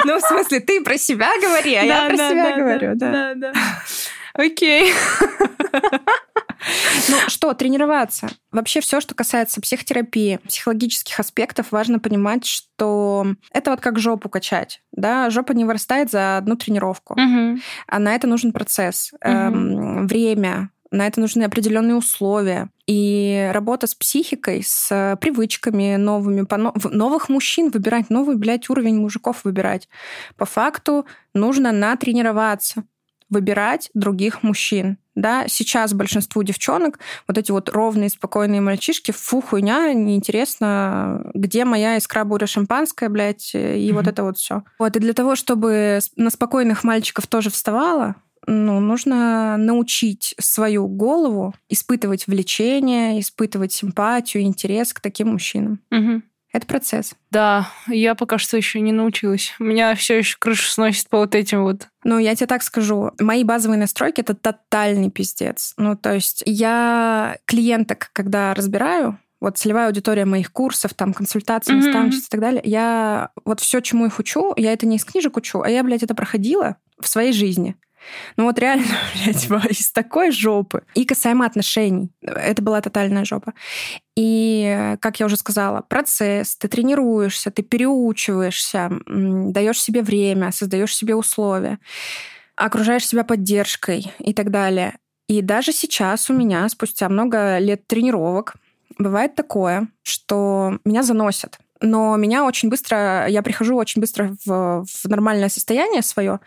Ну, 0.05 0.17
в 0.17 0.21
смысле, 0.21 0.61
ты 0.61 0.81
про 0.81 0.97
себя 0.97 1.29
говори, 1.39 1.75
а 1.75 1.83
я 1.83 2.07
про 2.07 2.15
себя 2.15 2.57
говорю, 2.57 2.95
да. 2.95 3.11
Да, 3.11 3.33
да. 3.35 3.53
Окей. 4.33 4.93
Ну 7.09 7.17
что, 7.27 7.53
тренироваться. 7.53 8.29
Вообще 8.51 8.81
все, 8.81 9.01
что 9.01 9.15
касается 9.15 9.61
психотерапии, 9.61 10.39
психологических 10.47 11.19
аспектов, 11.19 11.71
важно 11.71 11.99
понимать, 11.99 12.45
что 12.45 13.25
это 13.51 13.71
вот 13.71 13.81
как 13.81 13.97
жопу 13.99 14.29
качать. 14.29 14.81
Да? 14.91 15.29
Жопа 15.29 15.53
не 15.53 15.65
вырастает 15.65 16.11
за 16.11 16.37
одну 16.37 16.55
тренировку. 16.55 17.19
Мгм. 17.19 17.61
А 17.87 17.99
на 17.99 18.13
это 18.13 18.27
нужен 18.27 18.51
процесс, 18.51 19.11
эм, 19.21 20.07
время, 20.07 20.69
на 20.91 21.07
это 21.07 21.21
нужны 21.21 21.43
определенные 21.43 21.95
условия. 21.95 22.69
И 22.85 23.49
работа 23.53 23.87
с 23.87 23.95
психикой, 23.95 24.61
с 24.63 25.17
привычками 25.21 25.95
новыми, 25.95 26.43
по 26.43 26.57
новых 26.57 27.29
мужчин 27.29 27.69
выбирать, 27.69 28.09
новый, 28.09 28.35
блядь, 28.35 28.69
уровень 28.69 28.99
мужиков 28.99 29.45
выбирать. 29.45 29.87
По 30.35 30.45
факту 30.45 31.05
нужно 31.33 31.71
натренироваться, 31.71 32.83
выбирать 33.31 33.89
других 33.95 34.43
мужчин. 34.43 34.97
Да, 35.15 35.45
сейчас 35.47 35.93
большинству 35.93 36.41
девчонок 36.43 36.99
вот 37.27 37.37
эти 37.37 37.51
вот 37.51 37.67
ровные, 37.69 38.09
спокойные 38.09 38.61
мальчишки, 38.61 39.11
фу, 39.11 39.41
хуйня, 39.41 39.91
неинтересно, 39.93 41.31
где 41.33 41.65
моя 41.65 41.97
искра 41.97 42.23
буря 42.23 42.47
шампанское, 42.47 43.09
блядь, 43.09 43.51
и 43.53 43.91
вот 43.91 44.03
Мгм. 44.03 44.09
это 44.09 44.23
вот 44.23 44.37
все. 44.37 44.63
Вот, 44.79 44.95
и 44.95 44.99
для 44.99 45.13
того, 45.13 45.35
чтобы 45.35 45.99
на 46.15 46.29
спокойных 46.29 46.83
мальчиков 46.83 47.27
тоже 47.27 47.49
вставала, 47.49 48.15
ну, 48.47 48.79
нужно 48.79 49.55
научить 49.57 50.33
свою 50.39 50.87
голову 50.87 51.53
испытывать 51.69 52.25
влечение, 52.27 53.19
испытывать 53.19 53.71
симпатию, 53.73 54.43
интерес 54.43 54.93
к 54.93 54.99
таким 55.01 55.29
мужчинам. 55.29 55.79
Мгм. 55.91 56.23
Это 56.53 56.67
процесс. 56.67 57.13
Да, 57.29 57.69
я 57.87 58.13
пока 58.13 58.37
что 58.37 58.57
еще 58.57 58.81
не 58.81 58.91
научилась. 58.91 59.53
Меня 59.57 59.95
все 59.95 60.17
еще 60.17 60.35
крышу 60.37 60.69
сносит 60.69 61.07
по 61.09 61.19
вот 61.19 61.33
этим 61.33 61.63
вот. 61.63 61.87
Ну, 62.03 62.17
я 62.19 62.35
тебе 62.35 62.47
так 62.47 62.61
скажу, 62.61 63.11
мои 63.19 63.43
базовые 63.45 63.79
настройки— 63.79 64.19
это 64.21 64.33
тотальный 64.33 65.09
пиздец. 65.09 65.73
Ну, 65.77 65.95
то 65.95 66.13
есть 66.13 66.43
я 66.45 67.37
клиенток, 67.45 68.09
когда 68.11 68.53
разбираю, 68.53 69.17
вот 69.39 69.57
целевая 69.57 69.87
аудитория 69.87 70.25
моих 70.25 70.51
курсов, 70.51 70.93
там, 70.93 71.13
консультаций, 71.13 71.73
Мгм. 71.73 71.85
наставничества 71.85 72.27
и 72.27 72.31
так 72.31 72.39
далее, 72.41 72.61
я 72.65 73.29
вот 73.45 73.59
все, 73.61 73.79
чему 73.79 74.05
их 74.05 74.19
учу, 74.19 74.53
я 74.57 74.73
это 74.73 74.85
не 74.85 74.97
из 74.97 75.05
книжек 75.05 75.37
учу, 75.37 75.61
а 75.61 75.69
я, 75.69 75.83
блядь, 75.83 76.03
это 76.03 76.13
проходила 76.13 76.75
в 76.99 77.07
своей 77.07 77.31
жизни. 77.33 77.75
Ну 78.37 78.45
вот 78.45 78.59
реально, 78.59 78.85
блядь, 79.49 79.71
из 79.71 79.91
такой 79.91 80.31
жопы. 80.31 80.83
И 80.93 81.05
касаемо 81.05 81.45
отношений. 81.45 82.09
Это 82.21 82.61
была 82.61 82.81
тотальная 82.81 83.25
жопа. 83.25 83.53
И, 84.15 84.63
э, 84.65 84.97
как 84.97 85.19
я 85.19 85.25
уже 85.25 85.37
сказала, 85.37 85.81
процесс, 85.81 86.55
ты 86.55 86.67
тренируешься, 86.67 87.51
ты 87.51 87.63
переучиваешься, 87.63 88.91
даешь 89.07 89.81
себе 89.81 90.01
время, 90.01 90.51
создаешь 90.51 90.95
себе 90.95 91.15
условия, 91.15 91.79
окружаешь 92.55 93.07
себя 93.07 93.23
поддержкой 93.23 94.11
и 94.19 94.33
так 94.33 94.51
далее. 94.51 94.95
И 95.27 95.41
даже 95.41 95.71
сейчас 95.71 96.29
у 96.29 96.33
меня, 96.33 96.67
спустя 96.69 97.07
много 97.07 97.57
лет 97.59 97.87
тренировок, 97.87 98.55
бывает 98.97 99.35
такое, 99.35 99.87
что 100.03 100.79
меня 100.83 101.03
заносят. 101.03 101.59
Но 101.81 102.15
меня 102.15 102.45
очень 102.45 102.69
быстро, 102.69 103.27
я 103.27 103.41
прихожу 103.41 103.75
очень 103.75 104.01
быстро 104.01 104.35
в, 104.45 104.85
в 104.85 105.05
нормальное 105.05 105.49
состояние 105.49 106.03
свое, 106.03 106.39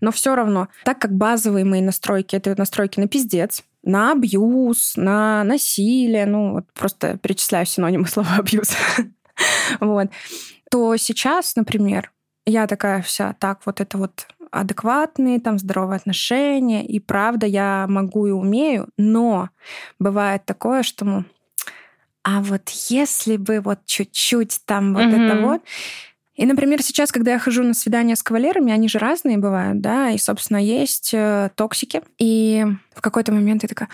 но 0.00 0.12
все 0.12 0.34
равно, 0.34 0.68
так 0.84 0.98
как 0.98 1.12
базовые 1.12 1.64
мои 1.64 1.80
настройки, 1.80 2.36
это 2.36 2.54
настройки 2.56 3.00
на 3.00 3.08
пиздец, 3.08 3.64
на 3.82 4.12
абьюз, 4.12 4.94
на 4.96 5.44
насилие, 5.44 6.26
ну 6.26 6.52
вот 6.52 6.66
просто 6.74 7.16
перечисляю 7.18 7.64
синонимы 7.64 8.06
слова 8.08 8.36
абьюз, 8.38 8.76
вот, 9.80 10.08
то 10.70 10.96
сейчас, 10.96 11.56
например, 11.56 12.12
я 12.44 12.66
такая 12.66 13.02
вся, 13.02 13.34
так, 13.38 13.60
вот 13.64 13.80
это 13.80 13.96
вот 13.96 14.26
адекватные, 14.50 15.40
там, 15.40 15.58
здоровые 15.58 15.96
отношения, 15.96 16.84
и 16.86 17.00
правда 17.00 17.46
я 17.46 17.86
могу 17.88 18.26
и 18.26 18.30
умею, 18.30 18.88
но 18.98 19.48
бывает 19.98 20.44
такое, 20.44 20.82
что, 20.82 21.24
а 22.22 22.40
вот 22.40 22.68
если 22.88 23.36
бы 23.36 23.60
вот 23.60 23.80
чуть-чуть 23.86 24.60
там 24.64 24.94
вот 24.94 25.04
Мгм. 25.04 25.22
это 25.22 25.40
вот, 25.40 25.62
и, 26.34 26.46
например, 26.46 26.82
сейчас, 26.82 27.12
когда 27.12 27.32
я 27.32 27.38
хожу 27.38 27.62
на 27.62 27.74
свидания 27.74 28.16
с 28.16 28.22
кавалерами, 28.22 28.72
они 28.72 28.88
же 28.88 28.98
разные 28.98 29.36
бывают, 29.36 29.80
да, 29.82 30.10
и, 30.10 30.18
собственно, 30.18 30.56
есть 30.56 31.10
э, 31.12 31.50
токсики. 31.54 32.00
И 32.18 32.64
в 32.94 33.02
какой-то 33.02 33.32
момент 33.32 33.62
я 33.62 33.68
такая, 33.68 33.90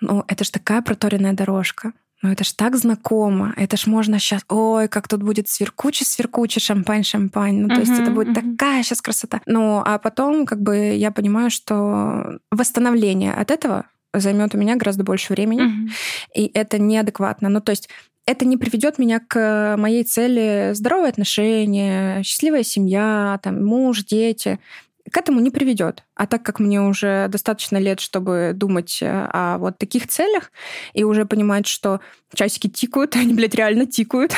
ну, 0.00 0.22
это 0.28 0.44
же 0.44 0.50
такая 0.50 0.82
проторенная 0.82 1.32
дорожка. 1.32 1.92
Ну, 2.22 2.30
это 2.30 2.44
ж 2.44 2.52
так 2.52 2.76
знакомо. 2.76 3.54
Это 3.56 3.78
ж 3.78 3.86
можно 3.86 4.18
сейчас... 4.18 4.42
Ой, 4.50 4.88
как 4.88 5.08
тут 5.08 5.22
будет 5.22 5.48
сверкуче-сверкуче, 5.48 6.60
шампань-шампань. 6.60 7.54
Ну, 7.62 7.68
то 7.68 7.80
есть 7.80 7.92
Мгм, 7.92 8.02
это 8.02 8.10
будет 8.10 8.28
мгм. 8.28 8.56
такая 8.58 8.82
сейчас 8.82 9.00
красота. 9.00 9.40
Ну, 9.46 9.82
а 9.82 9.98
потом, 9.98 10.44
как 10.44 10.60
бы, 10.60 10.76
я 10.76 11.12
понимаю, 11.12 11.50
что 11.50 12.40
восстановление 12.50 13.32
от 13.32 13.50
этого 13.50 13.86
займет 14.14 14.54
у 14.54 14.58
меня 14.58 14.76
гораздо 14.76 15.04
больше 15.04 15.32
времени 15.32 15.62
Мгм. 15.62 15.88
и 16.34 16.50
это 16.54 16.78
неадекватно. 16.78 17.48
Ну, 17.48 17.60
то 17.60 17.70
есть 17.70 17.88
это 18.26 18.44
не 18.44 18.56
приведет 18.56 18.98
меня 18.98 19.20
к 19.20 19.76
моей 19.78 20.04
цели 20.04 20.70
здоровые 20.74 21.10
отношения, 21.10 22.22
счастливая 22.22 22.62
семья, 22.62 23.40
там, 23.42 23.64
муж, 23.64 24.04
дети. 24.04 24.58
К 25.10 25.16
этому 25.16 25.40
не 25.40 25.50
приведет. 25.50 26.04
А 26.14 26.26
так 26.26 26.42
как 26.44 26.60
мне 26.60 26.80
уже 26.80 27.26
достаточно 27.28 27.78
лет, 27.78 27.98
чтобы 27.98 28.52
думать 28.54 28.98
э, 29.02 29.08
о 29.32 29.58
вот 29.58 29.78
таких 29.78 30.06
целях 30.06 30.52
и 30.92 31.02
уже 31.02 31.24
понимать, 31.24 31.66
что 31.66 32.00
часики 32.34 32.68
тикают, 32.68 33.16
они, 33.16 33.34
блядь, 33.34 33.54
реально 33.54 33.86
тикают, 33.86 34.32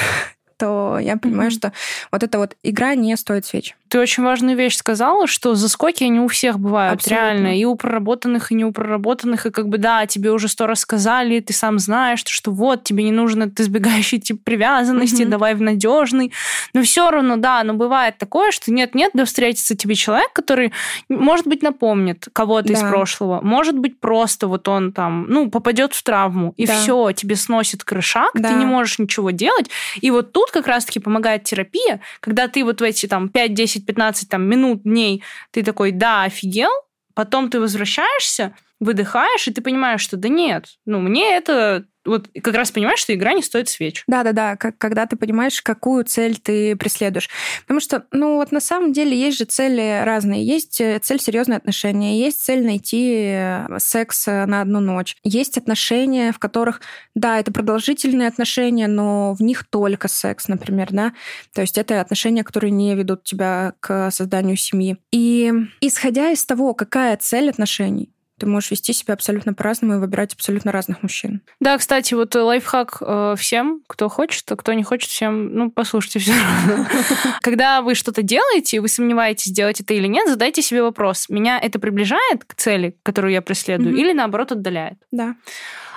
то 0.62 0.98
я 1.00 1.16
понимаю, 1.16 1.50
Мгм. 1.50 1.58
что 1.58 1.72
вот 2.12 2.22
эта 2.22 2.38
вот 2.38 2.54
игра 2.62 2.94
не 2.94 3.16
стоит 3.16 3.44
свеч. 3.44 3.74
Ты 3.88 3.98
очень 3.98 4.22
важную 4.22 4.56
вещь 4.56 4.76
сказала, 4.76 5.26
что 5.26 5.54
заскоки 5.54 6.04
они 6.04 6.20
у 6.20 6.28
всех 6.28 6.58
бывают, 6.58 6.94
Абсолютно. 7.00 7.26
реально, 7.26 7.58
и 7.58 7.64
у 7.64 7.74
проработанных, 7.74 8.50
и 8.52 8.54
не 8.54 8.64
у 8.64 8.70
проработанных, 8.72 9.44
и 9.44 9.50
как 9.50 9.68
бы, 9.68 9.76
да, 9.78 10.06
тебе 10.06 10.30
уже 10.30 10.46
сто 10.48 10.66
раз 10.66 10.80
сказали, 10.80 11.40
ты 11.40 11.52
сам 11.52 11.78
знаешь, 11.80 12.22
что 12.24 12.52
вот, 12.52 12.84
тебе 12.84 13.02
не 13.04 13.10
нужен 13.10 13.42
этот 13.42 13.58
избегающий 13.60 14.18
тип 14.20 14.42
привязанности, 14.44 15.22
Мгм. 15.22 15.30
давай 15.30 15.54
в 15.54 15.60
надежный, 15.60 16.32
но 16.74 16.82
все 16.82 17.10
равно, 17.10 17.36
да, 17.36 17.62
но 17.64 17.74
бывает 17.74 18.16
такое, 18.18 18.52
что 18.52 18.72
нет-нет, 18.72 19.10
да 19.14 19.24
встретится 19.24 19.76
тебе 19.76 19.94
человек, 19.96 20.32
который, 20.32 20.72
может 21.08 21.46
быть, 21.48 21.62
напомнит 21.62 22.28
кого-то 22.32 22.72
из 22.72 22.80
Да. 22.80 22.88
прошлого, 22.88 23.40
может 23.42 23.76
быть, 23.76 23.98
просто 24.00 24.46
вот 24.46 24.68
он 24.68 24.92
там, 24.92 25.26
ну, 25.28 25.50
попадет 25.50 25.92
в 25.92 26.02
травму, 26.04 26.54
и 26.56 26.66
Да. 26.66 26.72
все, 26.72 27.10
тебе 27.12 27.34
сносит 27.36 27.82
крышак, 27.84 28.30
Да. 28.34 28.48
ты 28.48 28.54
не 28.54 28.64
можешь 28.64 28.98
ничего 29.00 29.32
делать, 29.32 29.68
и 30.00 30.10
вот 30.10 30.32
тут 30.32 30.50
как 30.52 30.66
раз-таки 30.66 31.00
помогает 31.00 31.44
терапия, 31.44 32.00
когда 32.20 32.48
ты 32.48 32.64
вот 32.64 32.80
в 32.80 32.84
эти 32.84 33.06
там 33.06 33.28
5, 33.28 33.54
10, 33.54 33.86
15 33.86 34.28
там, 34.28 34.42
минут, 34.42 34.82
дней, 34.82 35.22
ты 35.50 35.62
такой, 35.62 35.90
да, 35.92 36.22
офигел, 36.22 36.70
потом 37.14 37.50
ты 37.50 37.60
возвращаешься, 37.60 38.54
выдыхаешь, 38.80 39.48
и 39.48 39.52
ты 39.52 39.62
понимаешь, 39.62 40.00
что 40.00 40.16
да 40.16 40.28
нет, 40.28 40.66
ну, 40.86 41.00
мне 41.00 41.36
это... 41.36 41.84
Вот 42.04 42.28
как 42.42 42.54
раз 42.54 42.70
понимаешь, 42.72 42.98
что 42.98 43.14
игра 43.14 43.32
не 43.32 43.42
стоит 43.42 43.68
свеч. 43.68 44.04
Да-да-да, 44.06 44.56
как, 44.56 44.76
когда 44.78 45.06
ты 45.06 45.16
понимаешь, 45.16 45.62
какую 45.62 46.04
цель 46.04 46.36
ты 46.38 46.76
преследуешь. 46.76 47.28
Потому 47.62 47.80
что, 47.80 48.04
ну 48.10 48.36
вот 48.36 48.50
на 48.52 48.60
самом 48.60 48.92
деле 48.92 49.16
есть 49.16 49.38
же 49.38 49.44
цели 49.44 50.02
разные. 50.04 50.44
Есть 50.44 50.80
э, 50.80 50.98
цель 51.00 51.20
серьезные 51.20 51.58
отношения, 51.58 52.18
есть 52.18 52.42
цель 52.42 52.64
найти 52.64 53.26
э, 53.26 53.66
секс 53.78 54.26
э, 54.26 54.46
на 54.46 54.62
одну 54.62 54.80
ночь. 54.80 55.16
Есть 55.22 55.58
отношения, 55.58 56.32
в 56.32 56.38
которых, 56.38 56.80
да, 57.14 57.38
это 57.38 57.52
продолжительные 57.52 58.28
отношения, 58.28 58.88
но 58.88 59.34
в 59.34 59.42
них 59.42 59.64
только 59.64 60.08
секс, 60.08 60.48
например, 60.48 60.88
да. 60.90 61.12
То 61.54 61.60
есть 61.60 61.78
это 61.78 62.00
отношения, 62.00 62.42
которые 62.44 62.70
не 62.72 62.94
ведут 62.94 63.22
тебя 63.22 63.74
к 63.80 64.10
созданию 64.10 64.56
семьи. 64.56 64.96
И 65.12 65.52
исходя 65.80 66.30
из 66.30 66.44
того, 66.44 66.74
какая 66.74 67.16
цель 67.16 67.50
отношений, 67.50 68.10
ты 68.42 68.46
можешь 68.48 68.72
вести 68.72 68.92
себя 68.92 69.14
абсолютно 69.14 69.54
по-разному 69.54 69.94
и 69.94 69.98
выбирать 69.98 70.34
абсолютно 70.34 70.72
разных 70.72 71.00
мужчин. 71.04 71.42
Да, 71.60 71.78
кстати, 71.78 72.14
вот 72.14 72.34
э, 72.34 72.40
лайфхак 72.40 72.98
э, 73.00 73.34
всем, 73.38 73.82
кто 73.86 74.08
хочет, 74.08 74.50
а 74.50 74.56
кто 74.56 74.72
не 74.72 74.82
хочет, 74.82 75.08
всем, 75.10 75.54
ну, 75.54 75.70
послушайте 75.70 76.18
все 76.18 76.32
равно. 76.32 76.86
Когда 77.40 77.82
вы 77.82 77.94
что-то 77.94 78.22
делаете, 78.22 78.78
и 78.78 78.80
вы 78.80 78.88
сомневаетесь, 78.88 79.52
делать 79.52 79.80
это 79.80 79.94
или 79.94 80.08
нет, 80.08 80.28
задайте 80.28 80.60
себе 80.60 80.82
вопрос. 80.82 81.28
Меня 81.28 81.56
это 81.60 81.78
приближает 81.78 82.44
к 82.44 82.54
цели, 82.54 82.96
которую 83.04 83.32
я 83.32 83.42
преследую, 83.42 83.94
или 83.94 84.12
наоборот 84.12 84.50
отдаляет? 84.50 84.98
Да. 85.12 85.36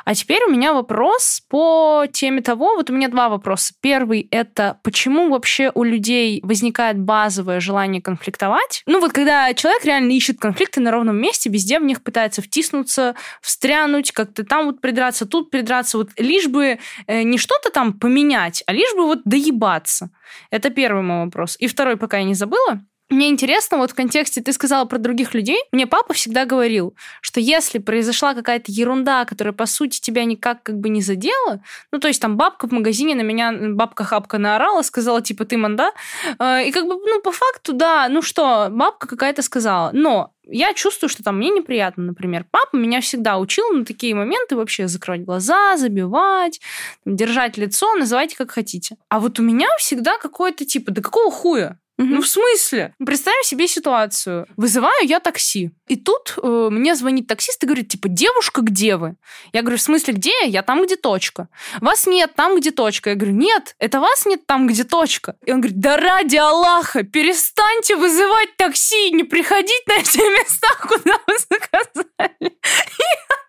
А 0.06 0.14
теперь 0.14 0.44
у 0.48 0.52
меня 0.52 0.72
вопрос 0.74 1.42
по 1.50 2.06
теме 2.12 2.42
того, 2.42 2.76
вот 2.76 2.92
у 2.92 2.94
меня 2.94 3.08
два 3.08 3.28
вопроса. 3.28 3.74
Первый— 3.82 4.28
это 4.32 4.80
почему 4.84 5.30
вообще 5.30 5.72
у 5.74 5.84
людей 5.84 6.40
возникает 6.44 7.00
базовое 7.00 7.60
желание 7.60 8.04
конфликтовать? 8.04 8.84
Ну 8.86 9.00
вот 9.00 9.14
когда 9.14 9.52
человек 9.56 9.84
реально 9.84 10.12
ищет 10.12 10.40
конфликты 10.40 10.80
на 10.80 10.92
ровном 10.92 11.18
месте, 11.18 11.50
везде 11.50 11.80
в 11.80 11.84
них 11.84 12.04
пытается 12.04 12.44
втиснуться, 12.44 13.16
встрянуть, 13.42 14.12
как-то 14.12 14.46
там 14.46 14.68
вот 14.68 14.80
придраться, 14.80 15.26
тут 15.26 15.50
придраться, 15.50 15.98
вот 15.98 16.10
лишь 16.18 16.48
бы 16.48 16.78
э, 17.08 17.24
не 17.24 17.40
что-то 17.40 17.72
там 17.72 17.94
поменять, 17.94 18.64
а 18.68 18.74
лишь 18.74 18.94
бы 18.94 19.06
вот 19.06 19.22
доебаться. 19.26 20.12
Это 20.52 20.70
первый 20.70 21.02
мой 21.02 21.26
вопрос. 21.26 21.58
И 21.60 21.66
второй, 21.66 21.98
пока 21.98 22.20
я 22.20 22.26
не 22.26 22.36
забыла, 22.36 22.86
мне 23.10 23.30
интересно, 23.30 23.78
вот 23.78 23.92
в 23.92 23.96
контексте, 23.96 24.42
ты 24.42 24.52
сказала 24.52 24.86
про 24.86 24.98
других 24.98 25.36
людей, 25.36 25.60
мне 25.72 25.86
папа 25.86 26.14
всегда 26.14 26.46
говорил, 26.46 26.96
что 27.22 27.40
если 27.40 27.78
произошла 27.78 28.34
какая-то 28.34 28.72
ерунда, 28.72 29.26
которая, 29.26 29.54
по 29.54 29.68
сути, 29.68 30.02
тебя 30.02 30.26
никак 30.26 30.64
как 30.64 30.80
бы 30.80 30.90
не 30.90 31.02
задела, 31.02 31.62
ну, 31.92 32.00
то 32.00 32.08
есть 32.08 32.20
там 32.20 32.36
бабка 32.36 32.68
в 32.68 32.72
магазине 32.72 33.14
на 33.14 33.22
меня, 33.22 33.54
бабка-хапка 33.54 34.40
наорала, 34.40 34.82
сказала, 34.82 35.22
типа, 35.22 35.46
ты 35.46 35.58
манда, 35.58 35.92
э, 36.40 36.68
и 36.68 36.72
как 36.72 36.86
бы, 36.88 36.96
ну, 36.96 37.22
по 37.22 37.32
факту, 37.32 37.74
да, 37.74 38.08
ну 38.10 38.24
что, 38.24 38.70
бабка 38.72 39.08
какая-то 39.08 39.44
сказала, 39.44 39.92
но 39.94 40.32
я 40.48 40.74
чувствую, 40.74 41.10
что 41.10 41.24
там 41.24 41.38
мне 41.38 41.50
неприятно, 41.50 42.04
например. 42.04 42.46
Папа 42.52 42.76
меня 42.76 43.02
всегда 43.02 43.38
учил 43.38 43.70
на 43.72 43.86
такие 43.86 44.14
моменты 44.14 44.56
вообще 44.56 44.88
закрывать 44.88 45.26
глаза, 45.26 45.78
забивать, 45.78 46.62
держать 47.06 47.58
лицо, 47.58 47.94
называйте 47.96 48.36
как 48.36 48.52
хотите. 48.52 48.98
А 49.10 49.20
вот 49.20 49.40
у 49.40 49.44
меня 49.44 49.68
всегда 49.80 50.18
какое-то 50.18 50.66
типа, 50.66 50.92
да 50.92 51.02
какого 51.02 51.32
хуя? 51.32 51.80
Угу. 51.98 52.08
Ну, 52.08 52.22
в 52.22 52.28
смысле? 52.28 52.94
Представим 53.06 53.44
себе 53.44 53.68
ситуацию. 53.68 54.48
Вызываю 54.58 55.08
я 55.08 55.20
такси. 55.22 55.72
И 55.88 55.96
тут 55.96 56.34
э, 56.42 56.68
мне 56.70 56.94
звонит 56.96 57.28
таксист 57.28 57.64
и 57.64 57.66
говорит, 57.66 57.88
типа, 57.88 58.10
девушка, 58.10 58.62
где 58.62 58.98
вы? 58.98 59.16
Я 59.54 59.62
говорю, 59.62 59.78
в 59.78 59.82
смысле, 59.82 60.14
где 60.14 60.32
я? 60.42 60.48
Я 60.48 60.62
там, 60.62 60.84
где 60.84 60.98
точка. 60.98 61.48
Вас 61.80 62.06
нет 62.06 62.34
там, 62.36 62.58
где 62.58 62.72
точка. 62.72 63.12
Я 63.12 63.16
говорю, 63.16 63.36
нет, 63.36 63.76
это 63.80 64.02
вас 64.02 64.26
нет 64.26 64.46
там, 64.46 64.68
где 64.68 64.84
точка. 64.84 65.38
И 65.46 65.54
он 65.54 65.62
говорит, 65.62 65.80
да 65.80 65.96
ради 65.96 66.36
Аллаха, 66.36 67.04
перестаньте 67.04 67.96
вызывать 67.96 68.58
такси, 68.58 69.12
не 69.12 69.24
приходить 69.24 69.88
на 69.88 70.04
те 70.04 70.20
места, 70.38 70.68
куда 70.82 71.18
вы 71.28 71.38
заказали. 71.50 72.40
Я 73.00 73.45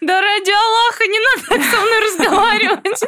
да 0.00 0.20
ради 0.20 0.50
Аллаха, 0.50 1.04
не 1.04 1.18
надо 1.20 1.64
со 1.64 1.76
мной 1.76 2.00
разговаривать. 2.06 3.00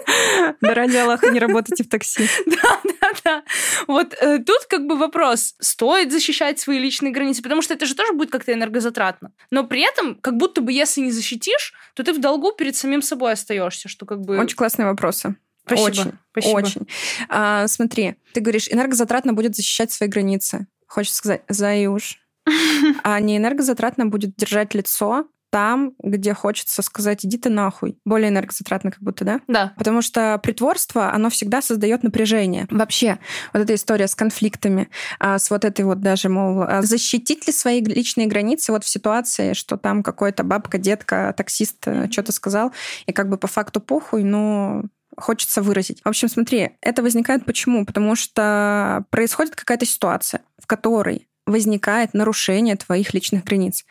Да 0.60 0.74
ради 0.74 0.96
Аллаха, 0.96 1.30
не 1.30 1.38
работайте 1.38 1.84
в 1.84 1.88
такси. 1.88 2.28
Да, 2.46 2.80
да, 3.00 3.10
да. 3.24 3.42
Вот 3.86 4.14
э, 4.20 4.38
тут 4.38 4.64
как 4.68 4.86
бы 4.86 4.96
вопрос, 4.96 5.54
стоит 5.60 6.12
защищать 6.12 6.58
свои 6.58 6.78
личные 6.78 7.12
границы, 7.12 7.42
потому 7.42 7.62
что 7.62 7.74
это 7.74 7.86
же 7.86 7.94
тоже 7.94 8.12
будет 8.12 8.30
как-то 8.30 8.52
энергозатратно. 8.52 9.32
Но 9.50 9.64
при 9.64 9.82
этом, 9.82 10.16
как 10.16 10.36
будто 10.36 10.60
бы, 10.60 10.72
если 10.72 11.00
не 11.00 11.10
защитишь, 11.10 11.74
то 11.94 12.02
ты 12.02 12.12
в 12.12 12.20
долгу 12.20 12.52
перед 12.52 12.76
самим 12.76 13.02
собой 13.02 13.32
остаешься, 13.32 13.88
что 13.88 14.06
как 14.06 14.20
бы... 14.20 14.38
Очень 14.38 14.56
классные 14.56 14.86
вопросы. 14.86 15.36
Спасибо. 15.66 15.86
Очень, 15.86 16.12
Спасибо. 16.32 16.56
очень. 16.56 16.88
А, 17.28 17.68
смотри, 17.68 18.16
ты 18.32 18.40
говоришь, 18.40 18.68
энергозатратно 18.70 19.32
будет 19.32 19.54
защищать 19.54 19.92
свои 19.92 20.08
границы. 20.08 20.66
Хочешь 20.86 21.12
сказать, 21.12 21.42
заюш. 21.48 22.18
А 23.02 23.20
не 23.20 23.36
энергозатратно 23.36 24.06
будет 24.06 24.34
держать 24.36 24.74
лицо 24.74 25.28
там, 25.50 25.92
где 26.02 26.34
хочется 26.34 26.82
сказать, 26.82 27.24
иди 27.24 27.38
ты 27.38 27.48
нахуй. 27.48 27.98
Более 28.04 28.28
энергозатратно 28.28 28.90
как 28.90 29.00
будто, 29.00 29.24
да? 29.24 29.40
Да. 29.48 29.72
Потому 29.76 30.02
что 30.02 30.38
притворство, 30.42 31.12
оно 31.12 31.30
всегда 31.30 31.62
создает 31.62 32.02
напряжение. 32.02 32.66
Вообще, 32.70 33.18
вот 33.52 33.62
эта 33.62 33.74
история 33.74 34.06
с 34.06 34.14
конфликтами, 34.14 34.88
а, 35.18 35.38
с 35.38 35.50
вот 35.50 35.64
этой 35.64 35.84
вот 35.84 36.00
даже, 36.00 36.28
мол, 36.28 36.62
а 36.62 36.82
защитить 36.82 37.46
ли 37.46 37.52
свои 37.52 37.82
личные 37.82 38.26
границы 38.26 38.72
вот 38.72 38.84
в 38.84 38.88
ситуации, 38.88 39.52
что 39.52 39.76
там 39.76 40.02
какой-то 40.02 40.42
бабка, 40.44 40.78
детка, 40.78 41.34
таксист 41.36 41.86
mm-hmm. 41.86 42.10
что-то 42.12 42.32
сказал, 42.32 42.72
и 43.06 43.12
как 43.12 43.28
бы 43.28 43.38
по 43.38 43.46
факту 43.46 43.80
похуй, 43.80 44.24
но 44.24 44.84
хочется 45.16 45.62
выразить. 45.62 46.00
В 46.04 46.08
общем, 46.08 46.28
смотри, 46.28 46.70
это 46.80 47.02
возникает 47.02 47.44
почему? 47.44 47.84
Потому 47.84 48.14
что 48.14 49.04
происходит 49.10 49.56
какая-то 49.56 49.86
ситуация, 49.86 50.42
в 50.58 50.66
которой 50.66 51.28
возникает 51.50 52.14
нарушение 52.14 52.76
твоих 52.76 53.14
личных 53.14 53.44
границ. 53.44 53.84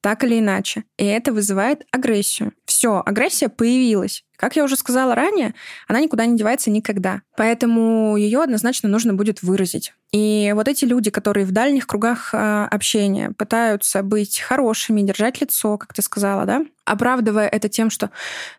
Так 0.00 0.24
или 0.24 0.38
иначе. 0.38 0.84
И 0.98 1.04
это 1.04 1.32
вызывает 1.32 1.86
агрессию. 1.90 2.52
Все, 2.66 3.02
агрессия 3.04 3.48
появилась. 3.48 4.23
Как 4.36 4.56
я 4.56 4.64
уже 4.64 4.76
сказала 4.76 5.14
ранее, 5.14 5.54
она 5.88 6.00
никуда 6.00 6.26
не 6.26 6.36
девается 6.36 6.70
никогда. 6.70 7.22
Поэтому 7.36 8.16
ее 8.16 8.42
однозначно 8.42 8.88
нужно 8.88 9.14
будет 9.14 9.42
выразить. 9.42 9.92
И 10.12 10.52
вот 10.54 10.68
эти 10.68 10.84
люди, 10.84 11.10
которые 11.10 11.44
в 11.44 11.52
дальних 11.52 11.86
кругах 11.86 12.30
э, 12.32 12.68
общения 12.70 13.30
пытаются 13.30 14.02
быть 14.02 14.40
хорошими, 14.40 15.02
держать 15.02 15.40
лицо, 15.40 15.76
как 15.76 15.92
ты 15.92 16.02
сказала, 16.02 16.44
да, 16.44 16.62
оправдывая 16.84 17.48
это 17.48 17.68
тем, 17.68 17.90
что 17.90 18.10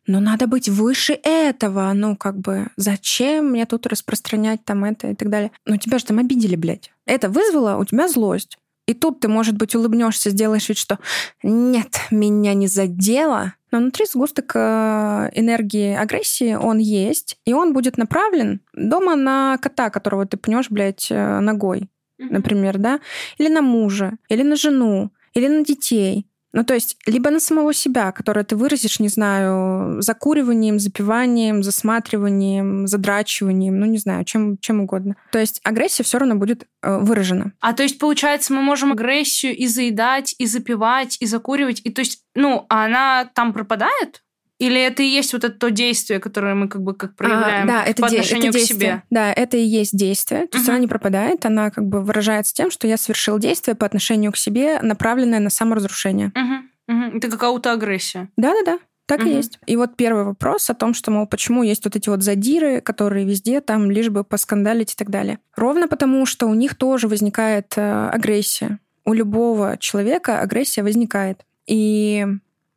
ну 0.08 0.20
надо 0.20 0.48
быть 0.48 0.68
выше 0.68 1.18
этого, 1.24 1.92
ну 1.94 2.18
как 2.18 2.38
бы 2.38 2.68
зачем 2.76 3.52
мне 3.52 3.66
тут 3.66 3.88
распространять 3.88 4.66
там 4.66 4.84
это 4.84 5.08
и 5.08 5.16
так 5.16 5.30
далее. 5.30 5.52
Ну 5.66 5.78
тебя 5.78 5.98
же 6.00 6.06
там 6.06 6.20
обидели, 6.20 6.56
блядь. 6.56 6.92
Это 7.06 7.30
вызвало 7.30 7.78
у 7.78 7.86
тебя 7.86 8.08
злость. 8.08 8.58
И 8.88 8.94
тут 8.94 9.20
ты, 9.20 9.28
может 9.28 9.56
быть, 9.56 9.76
улыбнешься, 9.76 10.30
сделаешь 10.30 10.70
вид, 10.70 10.78
что 10.78 11.00
нет, 11.42 12.02
меня 12.12 12.54
не 12.54 12.68
задело. 12.68 13.54
Но 13.72 13.80
внутри 13.80 14.06
сгусток 14.06 14.52
э, 14.56 15.30
энергии 15.34 15.96
агрессии, 15.96 16.54
он 16.54 16.78
есть, 16.78 17.38
и 17.46 17.54
он 17.54 17.74
будет 17.74 17.98
направлен 17.98 18.62
дома 18.74 19.16
на 19.16 19.58
кота, 19.58 19.90
которого 19.90 20.26
ты 20.26 20.38
пнешь, 20.38 20.70
блядь, 20.70 21.08
э, 21.10 21.40
ногой, 21.40 21.90
например, 22.18 22.78
да, 22.78 23.00
или 23.38 23.50
на 23.50 23.62
мужа, 23.62 24.14
или 24.30 24.44
на 24.44 24.56
жену, 24.56 25.12
или 25.34 25.48
на 25.48 25.66
детей. 25.66 26.28
Ну, 26.56 26.64
то 26.64 26.74
есть, 26.74 26.96
либо 27.06 27.30
на 27.32 27.42
самого 27.42 27.74
себя, 27.74 28.14
которое 28.14 28.46
ты 28.46 28.56
выразишь, 28.56 29.02
не 29.02 29.10
знаю, 29.10 30.02
закуриванием, 30.02 30.80
запиванием, 30.80 31.62
засматриванием, 31.64 32.88
задрачиванием, 32.88 33.78
ну, 33.78 33.86
не 33.86 33.98
знаю, 33.98 34.24
чем, 34.24 34.58
чем 34.60 34.80
угодно. 34.80 35.18
То 35.34 35.40
есть 35.40 35.60
агрессия 35.66 36.04
все 36.04 36.18
равно 36.18 36.36
будет 36.36 36.66
э, 36.82 36.98
выражена. 36.98 37.52
А 37.60 37.74
то 37.74 37.84
есть, 37.84 38.00
получается, 38.00 38.54
мы 38.54 38.62
можем 38.62 38.94
агрессию 38.94 39.54
и 39.54 39.68
заедать, 39.68 40.34
и 40.38 40.46
запивать, 40.46 41.18
и 41.20 41.26
закуривать, 41.26 41.82
и 41.84 41.90
то 41.90 42.00
есть, 42.00 42.24
ну, 42.36 42.66
а 42.70 42.86
она 42.86 43.30
там 43.36 43.52
пропадает? 43.52 44.24
Или 44.58 44.80
это 44.82 45.04
и 45.04 45.08
есть 45.08 45.34
вот 45.34 45.44
это 45.44 45.58
то 45.58 45.70
действие, 45.70 46.20
которое 46.20 46.56
мы 46.56 46.70
как 46.70 46.82
бы 46.82 46.94
как 46.94 47.16
проявляем 47.16 47.66
а, 47.66 47.68
да, 47.68 47.84
это 47.84 48.02
по 48.02 48.10
де- 48.10 48.18
отношению 48.20 48.50
это 48.52 48.60
к 48.60 48.62
себе? 48.62 49.04
Да, 49.10 49.34
это 49.34 49.58
и 49.58 49.64
есть 49.64 49.98
действие. 49.98 50.48
То 50.48 50.58
есть 50.58 50.68
Мгм. 50.68 50.76
она 50.76 50.80
не 50.80 50.88
пропадает, 50.88 51.46
она 51.46 51.72
как 51.72 51.86
бы 51.88 52.02
выражается 52.02 52.54
тем, 52.54 52.72
что 52.72 52.88
я 52.88 52.98
совершил 52.98 53.38
действие 53.38 53.76
по 53.76 53.86
отношению 53.86 54.32
к 54.32 54.38
себе, 54.38 54.80
направленное 54.82 55.40
на 55.40 55.50
саморазрушение. 55.50 56.32
Мгм, 56.36 56.70
мгм. 56.88 57.18
Это 57.18 57.30
как 57.30 57.44
аутоагрессия. 57.44 58.30
Да-да-да. 58.38 58.80
Так 59.08 59.20
Мгм. 59.20 59.30
и 59.30 59.34
есть. 59.36 59.60
И 59.68 59.76
вот 59.76 59.98
первый 59.98 60.24
вопрос 60.24 60.70
о 60.70 60.74
том, 60.74 60.94
что, 60.94 61.12
мол, 61.12 61.28
почему 61.28 61.62
есть 61.62 61.84
вот 61.86 61.96
эти 61.96 62.08
вот 62.10 62.24
задиры, 62.24 62.80
которые 62.82 63.26
везде 63.26 63.60
там 63.62 63.92
лишь 63.92 64.10
бы 64.10 64.24
поскандалить 64.24 64.94
и 64.94 64.96
так 64.96 65.10
далее. 65.10 65.40
Ровно 65.56 65.88
потому, 65.88 66.26
что 66.26 66.48
у 66.48 66.54
них 66.56 66.76
тоже 66.76 67.08
возникает 67.08 67.74
э, 67.76 68.10
агрессия. 68.10 68.80
У 69.04 69.14
любого 69.14 69.78
человека 69.80 70.40
агрессия 70.40 70.82
возникает. 70.82 71.42
И 71.68 72.26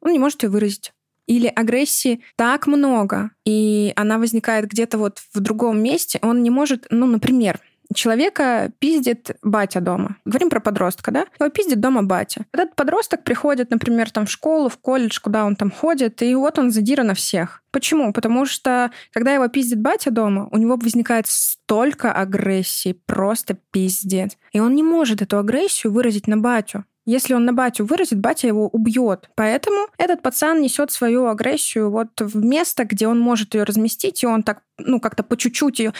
он 0.03 0.13
не 0.13 0.19
может 0.19 0.43
ее 0.43 0.51
выразить. 0.51 0.93
Или 1.29 1.47
агрессии 1.47 2.21
так 2.35 2.67
много, 2.67 3.31
и 3.45 3.93
она 3.95 4.19
возникает 4.19 4.67
где-то 4.67 4.99
вот 4.99 5.21
в 5.33 5.41
другом 5.41 5.81
месте, 5.81 6.19
он 6.23 6.43
не 6.43 6.51
может, 6.51 6.87
ну, 6.91 7.07
например, 7.07 7.61
человека 7.95 8.71
пиздит 8.79 9.31
батя 9.43 9.81
дома. 9.81 10.17
Говорим 10.25 10.51
про 10.51 10.61
подростка, 10.61 11.11
да? 11.11 11.27
Его 11.39 11.51
пиздит 11.51 11.81
дома 11.81 12.03
батя. 12.03 12.47
Этот 12.53 12.75
подросток 12.75 13.25
приходит, 13.25 13.71
например, 13.71 14.11
там 14.11 14.27
в 14.27 14.31
школу, 14.31 14.69
в 14.69 14.79
колледж, 14.79 15.21
куда 15.23 15.45
он 15.45 15.57
там 15.57 15.71
ходит, 15.71 16.23
и 16.23 16.35
вот 16.35 16.59
он 16.59 16.71
задира 16.71 17.03
на 17.03 17.15
всех. 17.15 17.63
Почему? 17.71 18.13
Потому 18.13 18.47
что, 18.47 18.91
когда 19.13 19.35
его 19.35 19.49
пиздит 19.49 19.81
батя 19.81 20.11
дома, 20.11 20.49
у 20.51 20.59
него 20.59 20.77
возникает 20.77 21.27
столько 21.29 22.13
агрессии, 22.13 22.99
просто 23.07 23.57
пиздец. 23.71 24.37
И 24.53 24.61
он 24.61 24.75
не 24.75 24.83
может 24.83 25.23
эту 25.23 25.39
агрессию 25.39 25.93
выразить 25.93 26.27
на 26.27 26.37
батю. 26.37 26.85
Если 27.09 27.33
он 27.33 27.47
на 27.47 27.55
батю 27.55 27.87
выразит, 27.87 28.21
батя 28.21 28.49
его 28.49 28.69
убьет. 28.69 29.31
Поэтому 29.35 29.87
этот 29.97 30.21
пацан 30.21 30.61
несет 30.61 30.91
свою 30.91 31.27
агрессию 31.29 31.91
вот 31.91 32.21
в 32.21 32.37
место, 32.45 32.85
где 32.85 33.09
он 33.09 33.19
может 33.19 33.55
ее 33.55 33.63
разместить, 33.63 34.23
и 34.23 34.27
он 34.27 34.43
так, 34.43 34.61
ну, 34.77 35.01
как-то 35.01 35.23
по 35.23 35.35
чуть-чуть 35.35 35.79
ее 35.79 35.95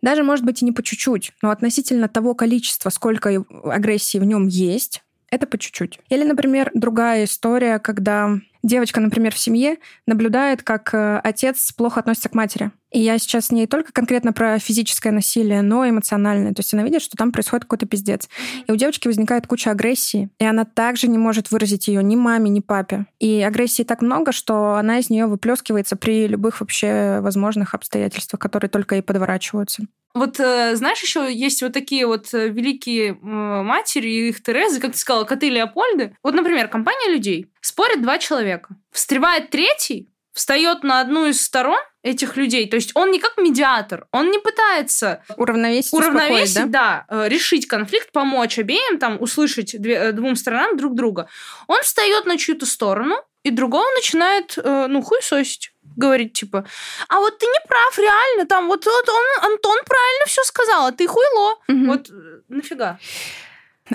даже, 0.00 0.22
может 0.22 0.44
быть, 0.44 0.62
и 0.62 0.64
не 0.64 0.70
по 0.70 0.80
чуть-чуть, 0.80 1.32
но 1.42 1.50
относительно 1.50 2.06
того 2.06 2.34
количества, 2.34 2.90
сколько 2.90 3.30
и- 3.30 3.40
агрессии 3.64 4.18
в 4.18 4.24
нем 4.24 4.46
есть, 4.46 5.02
это 5.30 5.46
по 5.46 5.58
чуть-чуть. 5.58 6.00
Или, 6.08 6.24
например, 6.24 6.70
другая 6.74 7.24
история, 7.24 7.78
когда 7.78 8.38
девочка, 8.62 9.00
например, 9.00 9.34
в 9.34 9.38
семье 9.38 9.76
наблюдает, 10.06 10.62
как 10.62 10.92
э, 10.94 11.20
отец 11.22 11.72
плохо 11.72 12.00
относится 12.00 12.28
к 12.28 12.34
матери. 12.34 12.70
И 12.90 13.00
я 13.00 13.18
сейчас 13.18 13.50
не 13.50 13.66
только 13.66 13.92
конкретно 13.92 14.32
про 14.32 14.58
физическое 14.58 15.10
насилие, 15.10 15.60
но 15.62 15.84
и 15.84 15.90
эмоциональное. 15.90 16.54
То 16.54 16.60
есть 16.60 16.72
она 16.72 16.82
видит, 16.82 17.02
что 17.02 17.16
там 17.16 17.32
происходит 17.32 17.64
какой-то 17.64 17.86
пиздец. 17.86 18.28
И 18.66 18.72
у 18.72 18.76
девочки 18.76 19.08
возникает 19.08 19.46
куча 19.46 19.70
агрессии, 19.70 20.30
и 20.38 20.44
она 20.44 20.64
также 20.64 21.08
не 21.08 21.18
может 21.18 21.50
выразить 21.50 21.88
ее 21.88 22.02
ни 22.02 22.16
маме, 22.16 22.48
ни 22.48 22.60
папе. 22.60 23.06
И 23.18 23.42
агрессии 23.42 23.82
так 23.82 24.00
много, 24.00 24.32
что 24.32 24.74
она 24.74 24.98
из 24.98 25.10
нее 25.10 25.26
выплескивается 25.26 25.96
при 25.96 26.26
любых 26.26 26.60
вообще 26.60 27.20
возможных 27.20 27.74
обстоятельствах, 27.74 28.40
которые 28.40 28.70
только 28.70 28.96
и 28.96 29.02
подворачиваются. 29.02 29.84
Вот 30.14 30.40
э, 30.40 30.74
знаешь, 30.74 31.00
еще 31.02 31.32
есть 31.32 31.62
вот 31.62 31.72
такие 31.72 32.06
вот 32.06 32.32
э, 32.32 32.48
великие 32.48 33.14
матери, 33.14 34.28
их 34.28 34.42
Терезы, 34.42 34.80
как 34.80 34.92
ты 34.92 34.98
сказала, 34.98 35.24
коты 35.24 35.48
Леопольды. 35.48 36.16
Вот, 36.22 36.34
например, 36.34 36.68
компания 36.68 37.12
людей. 37.12 37.46
Спорят 37.60 38.02
два 38.02 38.18
человека. 38.18 38.76
Встревает 38.90 39.50
третий, 39.50 40.08
встает 40.32 40.82
на 40.82 41.00
одну 41.00 41.26
из 41.26 41.40
сторон 41.40 41.78
этих 42.02 42.36
людей. 42.36 42.68
То 42.68 42.76
есть 42.76 42.92
он 42.94 43.10
не 43.10 43.18
как 43.18 43.36
медиатор, 43.36 44.06
он 44.12 44.30
не 44.30 44.38
пытается 44.38 45.22
уравновесить, 45.36 45.92
уравновесить 45.92 46.70
да? 46.70 47.04
да, 47.08 47.24
э, 47.24 47.28
решить 47.28 47.66
конфликт, 47.66 48.10
помочь 48.10 48.58
обеим, 48.58 48.98
там, 48.98 49.20
услышать 49.20 49.80
две, 49.80 50.12
двум 50.12 50.36
сторонам 50.36 50.76
друг 50.76 50.94
друга. 50.94 51.28
Он 51.66 51.80
встает 51.82 52.24
на 52.24 52.38
чью-то 52.38 52.66
сторону, 52.66 53.16
и 53.44 53.50
другого 53.50 53.86
начинает, 53.94 54.58
ну, 54.62 55.00
хуесосить 55.00 55.72
говорить, 55.96 56.32
типа, 56.32 56.64
а 57.08 57.18
вот 57.18 57.38
ты 57.38 57.46
не 57.46 57.68
прав, 57.68 57.98
реально, 57.98 58.46
там, 58.46 58.66
вот, 58.68 58.84
вот 58.84 59.08
он, 59.08 59.52
Антон 59.52 59.78
правильно 59.84 60.24
все 60.26 60.42
сказал, 60.44 60.86
а 60.86 60.92
ты 60.92 61.06
хуйло. 61.06 61.58
Угу. 61.68 61.86
Вот 61.86 62.10
нафига? 62.48 62.98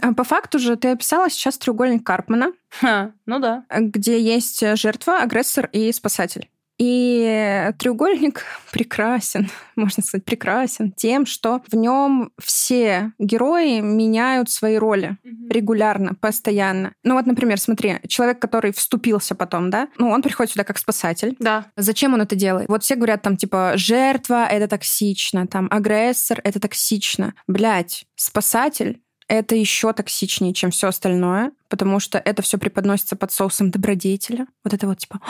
А 0.01 0.13
по 0.13 0.23
факту 0.23 0.59
же 0.59 0.75
ты 0.75 0.89
описала 0.89 1.29
сейчас 1.29 1.57
треугольник 1.57 2.05
Карпмана. 2.05 2.53
Ха, 2.79 3.11
ну 3.25 3.39
да. 3.39 3.65
Где 3.69 4.19
есть 4.19 4.63
жертва, 4.77 5.19
агрессор 5.19 5.69
и 5.71 5.91
спасатель. 5.91 6.49
И 6.79 7.71
треугольник 7.77 8.43
прекрасен, 8.71 9.49
можно 9.75 10.03
сказать, 10.03 10.25
прекрасен 10.25 10.91
тем, 10.91 11.25
что 11.25 11.61
в 11.67 11.75
нем 11.75 12.31
все 12.41 13.13
герои 13.19 13.79
меняют 13.79 14.49
свои 14.49 14.77
роли 14.77 15.17
mm-hmm. 15.23 15.49
регулярно, 15.49 16.15
постоянно. 16.15 16.93
Ну 17.03 17.15
вот, 17.15 17.25
например, 17.25 17.59
смотри, 17.59 17.99
человек, 18.07 18.39
который 18.39 18.73
вступился 18.73 19.35
потом, 19.35 19.69
да, 19.69 19.87
ну 19.97 20.09
он 20.09 20.21
приходит 20.21 20.53
сюда 20.53 20.63
как 20.63 20.77
спасатель. 20.77 21.35
Да. 21.39 21.65
Зачем 21.77 22.13
он 22.13 22.21
это 22.21 22.35
делает? 22.35 22.67
Вот 22.69 22.83
все 22.83 22.95
говорят 22.95 23.21
там 23.21 23.37
типа 23.37 23.73
жертва 23.75 24.45
это 24.45 24.67
токсично, 24.67 25.47
там 25.47 25.67
агрессор 25.69 26.41
это 26.43 26.59
токсично. 26.59 27.33
Блять, 27.47 28.05
спасатель 28.15 29.01
это 29.27 29.55
еще 29.55 29.93
токсичнее, 29.93 30.53
чем 30.53 30.71
все 30.71 30.89
остальное, 30.89 31.51
потому 31.69 31.99
что 31.99 32.17
это 32.17 32.41
все 32.41 32.57
преподносится 32.57 33.15
под 33.15 33.31
соусом 33.31 33.71
добродетеля. 33.71 34.47
Вот 34.63 34.73
это 34.73 34.87
вот 34.87 34.99
типа 34.99 35.21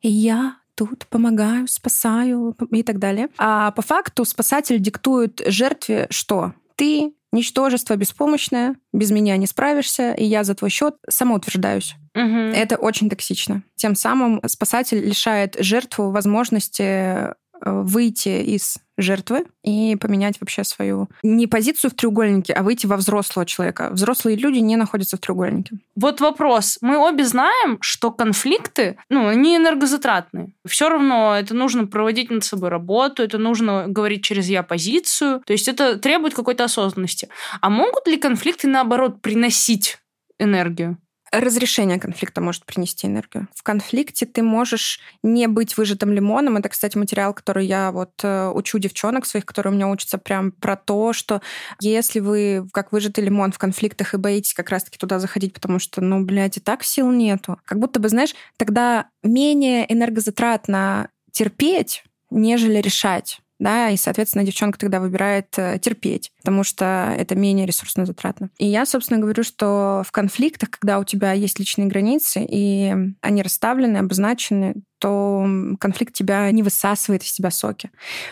я 0.00 0.56
тут 0.78 1.06
помогаю, 1.08 1.66
спасаю 1.66 2.56
и 2.70 2.82
так 2.84 2.98
далее. 2.98 3.28
А 3.36 3.72
по 3.72 3.82
факту 3.82 4.24
спасатель 4.24 4.78
диктует 4.78 5.42
жертве, 5.44 6.06
что 6.10 6.52
ты 6.76 7.12
ничтожество 7.32 7.96
беспомощное, 7.96 8.76
без 8.92 9.10
меня 9.10 9.36
не 9.36 9.46
справишься, 9.46 10.12
и 10.12 10.24
я 10.24 10.44
за 10.44 10.54
твой 10.54 10.70
счет 10.70 10.94
самоутверждаюсь. 11.08 11.96
Угу. 12.14 12.24
Это 12.54 12.76
очень 12.76 13.10
токсично. 13.10 13.62
Тем 13.74 13.94
самым 13.96 14.40
спасатель 14.46 15.04
лишает 15.04 15.56
жертву 15.58 16.10
возможности 16.10 17.34
выйти 17.60 18.42
из 18.42 18.78
жертвы 18.98 19.46
и 19.62 19.96
поменять 19.96 20.40
вообще 20.40 20.64
свою 20.64 21.08
не 21.22 21.46
позицию 21.46 21.90
в 21.90 21.94
треугольнике, 21.94 22.52
а 22.52 22.62
выйти 22.62 22.86
во 22.86 22.96
взрослого 22.96 23.46
человека. 23.46 23.90
Взрослые 23.92 24.36
люди 24.36 24.58
не 24.58 24.76
находятся 24.76 25.16
в 25.16 25.20
треугольнике. 25.20 25.78
Вот 25.94 26.20
вопрос. 26.20 26.78
Мы 26.80 26.98
обе 26.98 27.24
знаем, 27.24 27.78
что 27.80 28.10
конфликты, 28.10 28.98
ну, 29.08 29.28
они 29.28 29.56
энергозатратные. 29.56 30.52
Все 30.66 30.88
равно 30.88 31.36
это 31.36 31.54
нужно 31.54 31.86
проводить 31.86 32.30
над 32.30 32.44
собой 32.44 32.68
работу, 32.68 33.22
это 33.22 33.38
нужно 33.38 33.86
говорить 33.86 34.24
через 34.24 34.48
я 34.48 34.62
позицию. 34.62 35.42
То 35.46 35.52
есть 35.52 35.68
это 35.68 35.96
требует 35.96 36.34
какой-то 36.34 36.64
осознанности. 36.64 37.28
А 37.60 37.70
могут 37.70 38.06
ли 38.08 38.16
конфликты, 38.16 38.68
наоборот, 38.68 39.22
приносить 39.22 39.98
энергию? 40.38 40.98
Разрешение 41.30 41.98
конфликта 42.00 42.40
может 42.40 42.64
принести 42.64 43.06
энергию. 43.06 43.48
В 43.54 43.62
конфликте 43.62 44.24
ты 44.24 44.42
можешь 44.42 45.00
не 45.22 45.46
быть 45.46 45.76
выжатым 45.76 46.12
лимоном. 46.12 46.56
Это, 46.56 46.70
кстати, 46.70 46.96
материал, 46.96 47.34
который 47.34 47.66
я 47.66 47.92
вот 47.92 48.12
э, 48.22 48.48
учу 48.48 48.78
девчонок 48.78 49.26
своих, 49.26 49.44
которые 49.44 49.72
у 49.72 49.76
меня 49.76 49.88
учатся 49.88 50.16
прям 50.16 50.52
про 50.52 50.76
то, 50.76 51.12
что 51.12 51.42
если 51.80 52.20
вы 52.20 52.66
как 52.72 52.92
выжатый 52.92 53.24
лимон 53.24 53.52
в 53.52 53.58
конфликтах 53.58 54.14
и 54.14 54.16
боитесь 54.16 54.54
как 54.54 54.70
раз-таки 54.70 54.96
туда 54.96 55.18
заходить, 55.18 55.52
потому 55.52 55.78
что, 55.78 56.00
ну, 56.00 56.24
блядь, 56.24 56.56
и 56.56 56.60
так 56.60 56.82
сил 56.82 57.10
нету. 57.10 57.58
Как 57.66 57.78
будто 57.78 58.00
бы, 58.00 58.08
знаешь, 58.08 58.34
тогда 58.56 59.08
менее 59.22 59.92
энергозатратно 59.92 61.10
терпеть, 61.30 62.04
нежели 62.30 62.78
решать 62.78 63.40
да, 63.58 63.90
и, 63.90 63.96
соответственно, 63.96 64.44
девчонка 64.44 64.78
тогда 64.78 65.00
выбирает 65.00 65.46
э, 65.56 65.78
терпеть, 65.80 66.30
потому 66.38 66.62
что 66.62 67.14
это 67.16 67.34
менее 67.34 67.66
ресурсно 67.66 68.06
затратно. 68.06 68.50
И 68.58 68.66
я, 68.66 68.86
собственно, 68.86 69.20
говорю, 69.20 69.42
что 69.42 70.02
в 70.06 70.12
конфликтах, 70.12 70.70
когда 70.70 70.98
у 70.98 71.04
тебя 71.04 71.32
есть 71.32 71.58
личные 71.58 71.88
границы, 71.88 72.46
и 72.48 72.94
они 73.20 73.42
расставлены, 73.42 73.98
обозначены, 73.98 74.76
то 74.98 75.46
конфликт 75.80 76.14
тебя 76.14 76.50
не 76.52 76.62
высасывает 76.62 77.22
из 77.22 77.32
тебя 77.32 77.50
соки. 77.50 77.90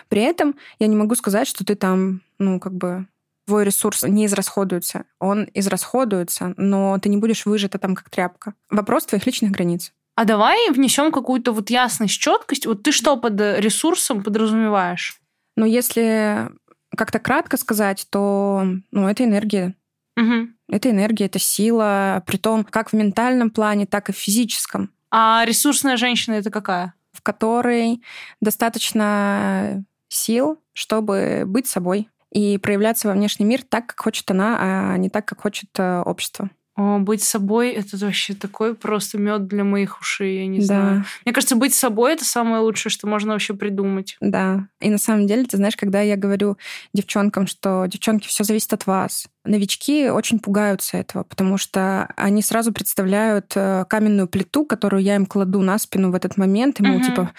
При 0.09 0.23
этом 0.23 0.57
я 0.79 0.87
не 0.87 0.97
могу 0.97 1.15
сказать, 1.15 1.49
что 1.49 1.65
ты 1.65 1.75
там, 1.75 2.23
ну, 2.39 2.61
как 2.61 2.75
бы 2.75 3.07
твой 3.47 3.65
ресурс 3.65 4.03
не 4.03 4.27
израсходуется. 4.27 5.05
Он 5.21 5.49
израсходуется, 5.55 6.55
но 6.57 6.99
ты 6.99 7.09
не 7.09 7.17
будешь 7.17 7.47
выжата 7.47 7.79
там 7.79 7.95
как 7.95 8.11
тряпка. 8.11 8.55
Вопрос 8.71 9.07
твоих 9.07 9.25
личных 9.27 9.53
границ. 9.53 9.93
А 10.17 10.25
давай 10.25 10.71
внесем 10.71 11.13
какую-то 11.13 11.53
вот 11.53 11.71
ясность, 11.71 12.19
четкость. 12.19 12.67
Вот 12.67 12.83
ты 12.83 12.91
что 12.91 13.17
под 13.17 13.39
ресурсом 13.39 14.23
подразумеваешь? 14.23 15.21
Ну, 15.57 15.67
если 15.67 16.51
как-то 16.97 17.19
кратко 17.19 17.59
сказать, 17.59 18.07
то 18.11 18.67
ну, 18.91 19.09
это 19.09 19.25
энергия. 19.25 19.75
Угу. 20.17 20.49
Это 20.71 20.91
энергия, 20.91 21.27
это 21.27 21.39
сила, 21.39 22.23
при 22.27 22.39
том 22.39 22.65
как 22.65 22.91
в 22.91 22.93
ментальном 22.95 23.51
плане, 23.51 23.87
так 23.87 24.09
и 24.09 24.13
в 24.13 24.17
физическом. 24.17 24.91
А 25.11 25.45
ресурсная 25.47 25.99
женщина 25.99 26.35
это 26.35 26.51
какая? 26.51 26.95
В 27.13 27.23
которой 27.23 28.03
достаточно 28.41 29.85
сил, 30.09 30.59
чтобы 30.73 31.45
быть 31.47 31.67
собой 31.67 32.09
и 32.33 32.57
проявляться 32.59 33.09
во 33.09 33.15
внешний 33.15 33.47
мир 33.47 33.63
так, 33.63 33.87
как 33.89 34.01
хочет 34.01 34.31
она, 34.31 34.57
а 34.59 34.97
не 34.97 35.11
так, 35.11 35.27
как 35.27 35.43
хочет 35.43 35.71
э, 35.79 36.01
общество. 36.01 36.51
О, 36.77 36.99
быть 36.99 37.23
собой 37.23 37.71
это 37.71 37.97
вообще 37.97 38.35
такой 38.35 38.75
просто 38.75 39.17
мед 39.17 39.47
для 39.47 39.65
моих 39.65 39.99
ушей, 39.99 40.41
я 40.41 40.47
не 40.47 40.59
да. 40.59 40.65
знаю. 40.65 41.05
Мне 41.25 41.33
кажется, 41.33 41.57
быть 41.57 41.75
собой 41.75 42.13
это 42.13 42.25
самое 42.27 42.61
лучшее, 42.61 42.91
что 42.91 43.07
можно 43.07 43.33
вообще 43.33 43.55
придумать. 43.55 44.17
Да. 44.21 44.69
И 44.81 44.91
на 44.91 44.99
самом 44.99 45.27
деле, 45.27 45.45
ты 45.45 45.57
знаешь, 45.57 45.77
когда 45.77 46.03
я 46.03 46.17
говорю 46.17 46.59
девчонкам, 46.93 47.47
что 47.47 47.87
девчонки, 47.87 48.29
все 48.29 48.45
зависит 48.45 48.75
от 48.75 48.87
вас, 48.87 49.27
новички 49.47 50.11
очень 50.11 50.39
пугаются 50.39 50.99
этого, 50.99 51.23
потому 51.23 51.57
что 51.57 52.13
они 52.17 52.43
сразу 52.43 52.73
представляют 52.73 53.53
э, 53.55 53.87
каменную 53.89 54.29
плиту, 54.29 54.67
которую 54.67 55.03
я 55.03 55.17
им 55.17 55.25
кладу 55.25 55.63
на 55.63 55.79
спину 55.79 56.11
в 56.11 56.15
этот 56.15 56.37
момент, 56.37 56.81
и 56.81 56.83
мол, 56.83 56.97
угу. 56.97 57.05
типа 57.05 57.31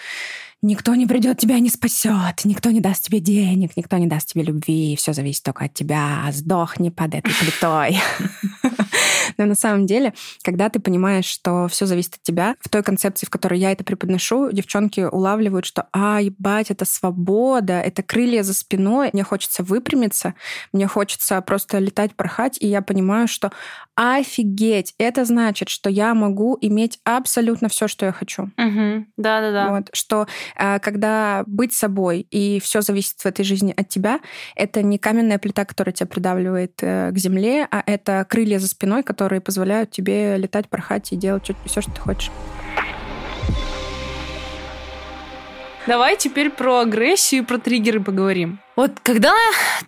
никто 0.62 0.94
не 0.94 1.06
придет, 1.06 1.38
тебя 1.38 1.58
не 1.60 1.70
спасет, 1.70 2.44
никто 2.44 2.70
не 2.70 2.80
даст 2.80 3.04
тебе 3.04 3.20
денег, 3.20 3.76
никто 3.76 3.96
не 3.98 4.06
даст 4.06 4.28
тебе 4.28 4.42
любви, 4.42 4.96
все 4.96 5.12
зависит 5.12 5.44
только 5.44 5.66
от 5.66 5.74
тебя, 5.74 6.24
сдохни 6.32 6.90
под 6.90 7.14
этой 7.14 7.32
плитой. 7.40 8.00
Но 9.36 9.44
на 9.44 9.54
самом 9.54 9.86
деле, 9.86 10.14
когда 10.42 10.68
ты 10.68 10.80
понимаешь, 10.80 11.26
что 11.26 11.68
все 11.68 11.86
зависит 11.86 12.14
от 12.14 12.22
тебя, 12.22 12.54
в 12.60 12.68
той 12.68 12.82
концепции, 12.82 13.26
в 13.26 13.30
которой 13.30 13.58
я 13.58 13.72
это 13.72 13.84
преподношу, 13.84 14.50
девчонки 14.52 15.00
улавливают, 15.00 15.64
что, 15.64 15.86
а, 15.92 16.20
ебать, 16.20 16.70
это 16.70 16.84
свобода, 16.84 17.80
это 17.80 18.02
крылья 18.02 18.42
за 18.42 18.54
спиной, 18.54 19.10
мне 19.12 19.24
хочется 19.24 19.62
выпрямиться, 19.62 20.34
мне 20.72 20.86
хочется 20.86 21.40
просто 21.42 21.78
летать, 21.78 22.14
порхать, 22.14 22.58
и 22.60 22.66
я 22.66 22.82
понимаю, 22.82 23.28
что 23.28 23.52
офигеть, 23.94 24.94
это 24.98 25.24
значит, 25.24 25.68
что 25.68 25.90
я 25.90 26.14
могу 26.14 26.56
иметь 26.60 27.00
абсолютно 27.04 27.68
все, 27.68 27.88
что 27.88 28.06
я 28.06 28.12
хочу. 28.12 28.50
Да-да-да. 29.16 29.70
Вот, 29.70 29.90
что 29.92 30.26
а, 30.56 30.78
когда 30.78 31.42
быть 31.46 31.72
собой 31.72 32.20
и 32.30 32.60
все 32.60 32.80
зависит 32.80 33.20
в 33.20 33.26
этой 33.26 33.44
жизни 33.44 33.74
от 33.76 33.88
тебя, 33.88 34.20
это 34.54 34.82
не 34.82 34.98
каменная 34.98 35.38
плита, 35.38 35.64
которая 35.64 35.92
тебя 35.92 36.06
придавливает 36.06 36.74
э, 36.80 37.10
к 37.10 37.18
земле, 37.18 37.66
а 37.70 37.82
это 37.86 38.24
крылья 38.28 38.58
за 38.58 38.68
спиной, 38.68 38.97
которые 39.02 39.40
позволяют 39.40 39.90
тебе 39.90 40.36
летать, 40.36 40.68
порхать 40.68 41.12
и 41.12 41.16
делать 41.16 41.50
все, 41.66 41.80
что 41.80 41.90
ты 41.92 42.00
хочешь. 42.00 42.30
Давай 45.86 46.16
теперь 46.16 46.50
про 46.50 46.80
агрессию 46.80 47.42
и 47.42 47.44
про 47.44 47.56
триггеры 47.58 48.00
поговорим. 48.00 48.60
Вот 48.76 49.00
когда 49.02 49.32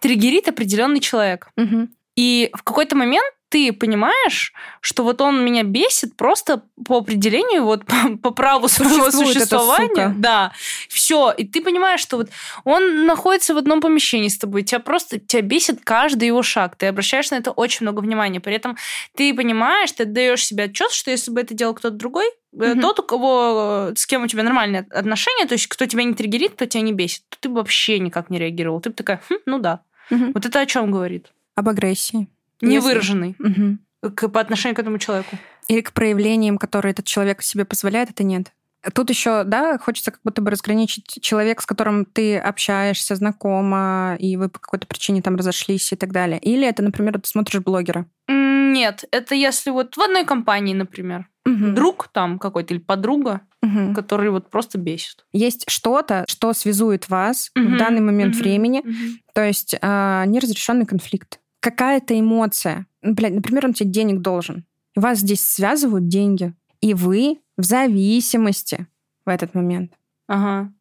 триггерит 0.01 0.49
определенный 0.49 1.01
человек, 1.01 1.51
угу. 1.59 1.89
и 2.17 2.51
в 2.55 2.63
какой-то 2.63 2.97
момент 2.97 3.35
ты 3.51 3.73
понимаешь, 3.73 4.53
что 4.81 5.03
вот 5.03 5.21
он 5.21 5.45
меня 5.45 5.65
бесит 5.65 6.17
просто 6.17 6.63
по 6.87 6.99
определению, 6.99 7.65
вот 7.65 7.85
по, 7.87 8.17
по 8.17 8.31
праву 8.31 8.69
своего 8.69 9.11
существования. 9.11 10.15
Да, 10.17 10.53
все. 10.89 11.35
И 11.37 11.45
ты 11.45 11.61
понимаешь, 11.61 12.01
что 12.01 12.17
вот 12.17 12.31
он 12.65 13.07
находится 13.07 13.53
в 13.53 13.59
одном 13.59 13.81
помещении 13.81 14.29
с 14.29 14.39
тобой, 14.39 14.63
тебя 14.63 14.79
просто 14.79 15.19
тебя 15.19 15.43
бесит 15.43 15.81
каждый 15.83 16.29
его 16.29 16.43
шаг. 16.43 16.77
Ты 16.77 16.87
обращаешь 16.87 17.31
на 17.31 17.37
это 17.37 17.51
очень 17.51 17.85
много 17.85 18.01
внимания. 18.01 18.41
При 18.41 18.55
этом 18.55 18.77
ты 19.17 19.35
понимаешь, 19.35 19.93
ты 19.93 20.05
даешь 20.05 20.47
себе 20.47 20.65
отчет, 20.65 20.93
что 20.93 21.11
если 21.11 21.33
бы 21.33 21.41
это 21.41 21.53
делал 21.53 21.75
кто-то 21.75 21.97
другой, 21.97 22.27
mm 22.57 22.81
тот, 22.81 23.01
у 23.01 23.03
кого 23.03 23.91
с 23.95 24.07
кем 24.07 24.23
у 24.23 24.27
тебя 24.27 24.43
нормальные 24.43 24.87
отношения, 24.91 25.47
то 25.47 25.55
есть 25.55 25.67
кто 25.67 25.87
тебя 25.87 26.05
не 26.05 26.15
триггерит, 26.15 26.53
кто 26.53 26.67
тебя 26.67 26.83
не 26.83 26.93
бесит, 26.93 27.23
то 27.29 27.37
ты 27.41 27.49
бы 27.49 27.57
вообще 27.57 27.99
никак 27.99 28.31
не 28.31 28.39
реагировал. 28.39 28.81
Ты 28.81 28.91
бы 28.91 28.95
такая, 28.95 29.21
хм, 29.29 29.39
ну 29.47 29.59
да. 29.59 29.81
mm 30.11 30.33
Вот 30.35 30.47
это 30.47 30.61
о 30.61 30.67
чем 30.67 30.91
говорит? 30.91 31.33
Об 31.57 31.69
агрессии. 31.69 32.29
Невыраженный 32.61 33.37
угу. 33.39 34.11
к, 34.15 34.29
по 34.29 34.41
отношению 34.41 34.77
к 34.77 34.79
этому 34.81 34.99
человеку. 34.99 35.37
Или 35.69 35.81
к 35.83 35.93
проявлениям, 35.93 36.59
которые 36.59 36.93
этот 36.93 37.07
человек 37.07 37.43
себе 37.43 37.65
позволяет, 37.65 38.11
это 38.11 38.25
нет. 38.25 38.53
Тут 38.95 39.11
еще, 39.11 39.45
да, 39.45 39.79
хочется 39.79 40.11
как 40.11 40.21
будто 40.25 40.41
бы 40.41 40.51
разграничить 40.51 41.19
человек, 41.21 41.61
с 41.61 41.67
которым 41.67 42.07
ты 42.07 42.39
общаешься, 42.39 43.15
знакома, 43.15 44.17
и 44.19 44.37
вы 44.37 44.49
по 44.49 44.59
какой-то 44.59 44.87
причине 44.87 45.21
там 45.21 45.37
разошлись 45.37 45.93
и 45.93 45.97
так 45.97 46.13
далее. 46.13 46.39
Или 46.39 46.67
это, 46.67 46.83
например, 46.83 47.21
ты 47.21 47.29
смотришь 47.29 47.61
блогера. 47.61 48.07
Нет, 48.27 49.05
это 49.11 49.35
если 49.35 49.71
вот 49.71 49.97
в 49.97 50.01
одной 50.01 50.25
компании, 50.25 50.75
например. 50.75 51.27
Мгм. 51.47 51.75
друг 51.75 52.09
там 52.13 52.39
какой-то 52.39 52.75
или 52.75 52.81
подруга, 52.81 53.41
Мгм. 53.63 53.95
который 53.95 54.31
вот 54.31 54.51
просто 54.51 54.77
бесит. 54.79 55.25
Есть 55.33 55.65
что-то, 55.71 56.25
что 56.29 56.53
связует 56.53 57.09
вас 57.09 57.51
в 57.55 57.59
Мгм, 57.59 57.77
данный 57.79 58.01
момент 58.03 58.35
мгм, 58.35 58.43
времени, 58.43 58.83
мгм. 58.85 59.19
то 59.35 59.43
есть 59.43 59.75
а, 59.81 60.27
неразрешенный 60.27 60.85
конфликт. 60.85 61.41
Какая-то 61.61 62.19
эмоция. 62.19 62.87
Ну, 63.03 63.15
Блядь, 63.15 63.35
например, 63.35 63.67
он 63.67 63.75
тебе 63.75 63.91
денег 63.91 64.21
должен. 64.21 64.65
И 64.95 65.01
вас 65.01 65.19
здесь 65.19 65.43
связывают 65.43 66.09
деньги. 66.09 66.55
И 66.81 66.95
вы 66.95 67.39
в 67.57 67.65
зависимости 67.65 68.87
в 69.25 69.29
этот 69.29 69.55
момент. 69.55 69.93
Ага. 70.27 70.73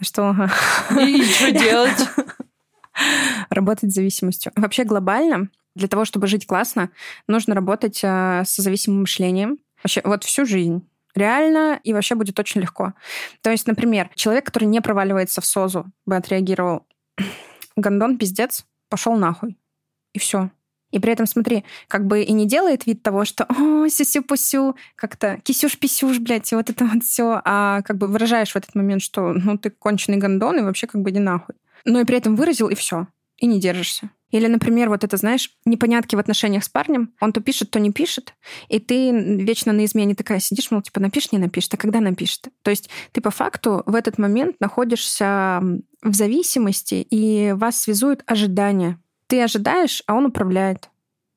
Что? 0.00 0.28
ага? 0.28 0.50
И 1.00 1.22
что 1.22 1.52
делать? 1.52 2.08
Работать 3.50 3.90
с 3.90 3.94
зависимостью. 3.94 4.52
Вообще 4.56 4.84
глобально, 4.84 5.48
для 5.74 5.88
того, 5.88 6.04
чтобы 6.04 6.26
жить 6.26 6.46
классно, 6.46 6.90
нужно 7.28 7.54
работать 7.54 8.00
а, 8.04 8.44
с 8.44 8.56
зависимым 8.56 9.00
мышлением. 9.00 9.58
Вообще, 9.82 10.02
вот 10.04 10.24
всю 10.24 10.44
жизнь. 10.44 10.86
Реально, 11.14 11.80
и 11.82 11.94
вообще 11.94 12.14
будет 12.14 12.38
очень 12.38 12.60
легко. 12.60 12.92
То 13.40 13.50
есть, 13.50 13.66
например, 13.66 14.10
человек, 14.14 14.44
который 14.44 14.64
не 14.64 14.82
проваливается 14.82 15.40
в 15.40 15.46
СОЗу, 15.46 15.86
бы 16.04 16.16
отреагировал, 16.16 16.86
гондон, 17.76 18.18
пиздец, 18.18 18.66
пошел 18.90 19.16
нахуй. 19.16 19.56
И 20.16 20.18
все. 20.18 20.50
И 20.92 20.98
при 20.98 21.12
этом, 21.12 21.26
смотри, 21.26 21.62
как 21.88 22.06
бы 22.06 22.22
и 22.22 22.32
не 22.32 22.46
делает 22.46 22.86
вид 22.86 23.02
того, 23.02 23.26
что 23.26 23.44
«О, 23.44 23.86
сюсю-пусю», 23.86 24.76
как-то 24.94 25.42
кисюш-писюш, 25.44 26.20
блядь, 26.20 26.50
и 26.50 26.54
вот 26.54 26.70
это 26.70 26.86
вот 26.86 27.04
все, 27.04 27.42
а 27.44 27.82
как 27.82 27.98
бы 27.98 28.06
выражаешь 28.06 28.52
в 28.52 28.56
этот 28.56 28.74
момент, 28.74 29.02
что 29.02 29.34
ну 29.34 29.58
ты 29.58 29.68
конченый 29.68 30.16
гондон, 30.16 30.58
и 30.58 30.62
вообще 30.62 30.86
как 30.86 31.02
бы 31.02 31.10
иди 31.10 31.18
нахуй. 31.18 31.54
Но 31.84 32.00
и 32.00 32.04
при 32.04 32.16
этом 32.16 32.34
выразил, 32.34 32.68
и 32.68 32.74
все. 32.74 33.08
И 33.36 33.46
не 33.46 33.60
держишься. 33.60 34.08
Или, 34.30 34.46
например, 34.46 34.88
вот 34.88 35.04
это, 35.04 35.18
знаешь, 35.18 35.50
непонятки 35.66 36.16
в 36.16 36.18
отношениях 36.18 36.64
с 36.64 36.70
парнем. 36.70 37.12
Он 37.20 37.30
то 37.34 37.42
пишет, 37.42 37.70
то 37.70 37.78
не 37.78 37.92
пишет. 37.92 38.32
И 38.70 38.78
ты 38.78 39.12
вечно 39.12 39.74
на 39.74 39.84
измене 39.84 40.14
такая 40.14 40.40
сидишь, 40.40 40.70
мол, 40.70 40.80
типа, 40.80 40.98
напишешь, 40.98 41.32
не 41.32 41.38
напишет. 41.38 41.74
А 41.74 41.76
когда 41.76 42.00
напишет? 42.00 42.48
То 42.62 42.70
есть 42.70 42.88
ты 43.12 43.20
по 43.20 43.30
факту 43.30 43.82
в 43.84 43.94
этот 43.94 44.16
момент 44.16 44.56
находишься 44.60 45.62
в 46.00 46.14
зависимости, 46.14 47.06
и 47.10 47.52
вас 47.52 47.82
связуют 47.82 48.22
ожидания. 48.26 48.98
Ты 49.28 49.42
ожидаешь, 49.42 50.02
а 50.06 50.14
он 50.14 50.26
управляет. 50.26 50.90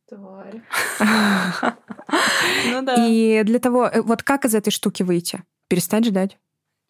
Тварь. 0.08 0.62
Ну 2.72 2.82
да. 2.82 3.08
И 3.08 3.44
для 3.44 3.60
того, 3.60 3.86
э, 3.86 4.02
вот 4.02 4.24
как 4.24 4.44
из 4.44 4.56
этой 4.56 4.72
штуки 4.72 5.04
выйти? 5.04 5.44
Перестать 5.68 6.06
ждать. 6.06 6.40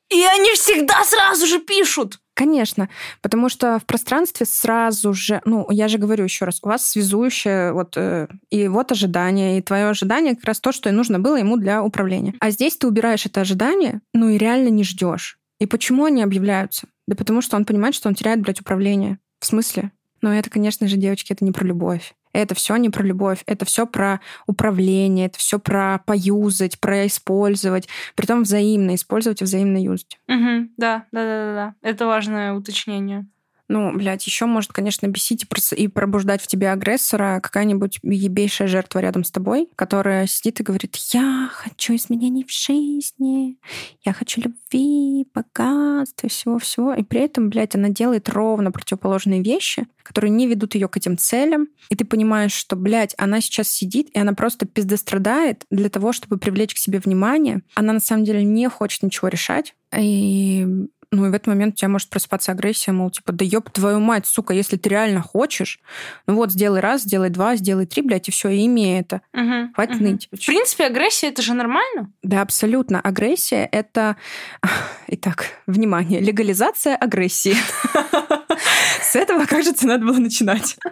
И 0.09 0.23
они 0.23 0.53
всегда 0.53 1.03
сразу 1.03 1.45
же 1.45 1.59
пишут. 1.59 2.19
Конечно, 2.33 2.87
потому 3.21 3.49
что 3.49 3.79
в 3.79 3.85
пространстве 3.85 4.45
сразу 4.45 5.13
же, 5.13 5.41
ну, 5.43 5.69
я 5.69 5.89
же 5.89 5.97
говорю 5.97 6.23
еще 6.23 6.45
раз, 6.45 6.59
у 6.63 6.69
вас 6.69 6.85
связующее 6.85 7.73
вот 7.73 7.97
э, 7.97 8.27
и 8.49 8.69
вот 8.69 8.93
ожидание, 8.93 9.57
и 9.57 9.61
твое 9.61 9.87
ожидание 9.87 10.35
как 10.35 10.45
раз 10.45 10.61
то, 10.61 10.71
что 10.71 10.87
и 10.87 10.93
нужно 10.93 11.19
было 11.19 11.35
ему 11.35 11.57
для 11.57 11.83
управления. 11.83 12.33
А 12.39 12.49
здесь 12.49 12.77
ты 12.77 12.87
убираешь 12.87 13.25
это 13.25 13.41
ожидание, 13.41 14.01
ну 14.13 14.29
и 14.29 14.37
реально 14.37 14.69
не 14.69 14.83
ждешь. 14.83 15.37
И 15.59 15.65
почему 15.65 16.05
они 16.05 16.23
объявляются? 16.23 16.87
Да 17.07 17.15
потому 17.15 17.41
что 17.41 17.57
он 17.57 17.65
понимает, 17.65 17.93
что 17.93 18.07
он 18.07 18.15
теряет, 18.15 18.39
блядь, 18.39 18.61
управление. 18.61 19.19
В 19.41 19.45
смысле? 19.45 19.91
Но 20.21 20.33
это, 20.33 20.49
конечно 20.49 20.87
же, 20.87 20.97
девочки, 20.97 21.33
это 21.33 21.45
не 21.45 21.51
про 21.51 21.65
любовь. 21.65 22.13
Это 22.31 22.53
все 22.53 22.75
не 22.75 22.89
про 22.89 23.03
любовь, 23.03 23.41
это 23.47 23.65
все 23.65 23.87
про 23.87 24.19
управление, 24.45 25.25
это 25.25 25.39
все 25.39 25.57
про 25.59 25.99
поюзать, 26.05 26.79
про 26.79 27.07
использовать, 27.07 27.87
притом 28.15 28.43
взаимно 28.43 28.93
использовать 28.95 29.41
и 29.41 29.45
взаимно 29.45 29.81
юзать. 29.81 30.19
Мгм, 30.27 30.71
Да, 30.77 31.05
да, 31.11 31.23
да, 31.23 31.45
да, 31.45 31.53
да. 31.53 31.75
Это 31.89 32.05
важное 32.05 32.53
уточнение. 32.53 33.27
Ну, 33.69 33.95
блядь, 33.95 34.25
еще 34.25 34.47
может, 34.47 34.73
конечно, 34.73 35.05
бесить 35.05 35.45
и, 35.75 35.87
пробуждать 35.87 36.41
в 36.41 36.47
тебе 36.47 36.71
агрессора 36.71 37.39
какая-нибудь 37.39 37.99
ебейшая 38.01 38.67
жертва 38.67 38.97
рядом 38.97 39.23
с 39.23 39.29
тобой, 39.29 39.69
которая 39.75 40.25
сидит 40.25 40.59
и 40.59 40.63
говорит, 40.63 40.95
я 41.13 41.49
хочу 41.53 41.95
изменений 41.95 42.43
в 42.43 42.51
жизни, 42.51 43.59
я 44.03 44.13
хочу 44.13 44.41
любви, 44.41 45.27
богатства, 45.35 46.29
всего-всего. 46.29 46.95
И 46.95 47.03
при 47.03 47.21
этом, 47.21 47.49
блядь, 47.49 47.75
она 47.75 47.89
делает 47.89 48.27
ровно 48.27 48.71
противоположные 48.71 49.43
вещи, 49.43 49.85
которые 50.01 50.31
не 50.31 50.47
ведут 50.47 50.73
ее 50.73 50.87
к 50.87 50.97
этим 50.97 51.15
целям. 51.15 51.67
И 51.89 51.95
ты 51.95 52.05
понимаешь, 52.05 52.53
что, 52.53 52.75
блядь, 52.75 53.13
она 53.19 53.39
сейчас 53.39 53.69
сидит, 53.69 54.09
и 54.15 54.19
она 54.19 54.33
просто 54.33 54.65
пиздострадает 54.65 55.65
для 55.69 55.89
того, 55.89 56.11
чтобы 56.11 56.39
привлечь 56.39 56.73
к 56.73 56.79
себе 56.79 56.97
внимание. 56.97 57.61
Она 57.75 57.93
на 57.93 57.99
самом 57.99 58.23
деле 58.23 58.43
не 58.43 58.67
хочет 58.67 59.03
ничего 59.03 59.27
решать. 59.27 59.75
И 59.95 60.65
ну 61.11 61.25
и 61.25 61.29
в 61.29 61.33
этот 61.33 61.47
момент 61.47 61.73
у 61.73 61.77
тебя 61.77 61.89
может 61.89 62.09
просыпаться 62.09 62.51
агрессия, 62.51 62.91
мол, 62.91 63.09
типа, 63.09 63.31
да 63.31 63.43
ёб 63.43 63.69
твою 63.71 63.99
мать, 63.99 64.27
сука, 64.27 64.53
если 64.53 64.77
ты 64.77 64.89
реально 64.89 65.21
хочешь, 65.21 65.79
ну 66.27 66.35
вот, 66.35 66.51
сделай 66.51 66.81
раз, 66.81 67.01
сделай 67.01 67.29
два, 67.29 67.55
сделай 67.55 67.85
три, 67.87 68.03
блядь, 68.03 68.27
и 68.27 68.31
все, 68.31 68.49
и 68.49 68.65
имей 68.65 68.99
это. 68.99 69.21
Мгм, 69.33 69.73
Хватит 69.73 69.95
мгм. 69.95 70.03
ныть. 70.03 70.29
В 70.31 70.45
принципе, 70.45 70.85
агрессия 70.85 71.27
это 71.29 71.41
же 71.41 71.53
нормально. 71.53 72.11
Да, 72.21 72.41
абсолютно. 72.41 72.99
Агрессия— 73.01 73.67
это... 73.71 74.17
Итак, 75.07 75.45
внимание, 75.65 76.19
легализация 76.19 76.95
агрессии. 76.95 77.55
С 79.01 79.15
этого, 79.15 79.45
кажется, 79.45 79.87
надо 79.87 80.05
было 80.05 80.17
начинать. 80.17 80.77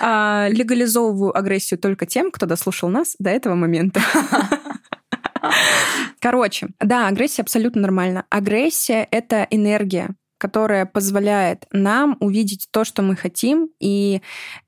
А, 0.00 0.48
Легализовываю 0.50 1.36
агрессию 1.36 1.78
только 1.78 2.06
тем, 2.06 2.30
кто 2.30 2.46
дослушал 2.46 2.88
нас 2.88 3.16
до 3.18 3.30
этого 3.30 3.54
момента. 3.54 4.00
Короче, 6.20 6.68
да, 6.80 7.08
агрессия 7.08 7.42
абсолютно 7.42 7.82
нормальна. 7.82 8.24
Агрессия— 8.30 9.06
это 9.10 9.46
энергия, 9.50 10.10
которая 10.38 10.86
позволяет 10.86 11.66
нам 11.72 12.16
увидеть 12.20 12.68
то, 12.70 12.84
что 12.84 13.02
мы 13.02 13.16
хотим, 13.16 13.70
и 13.80 14.22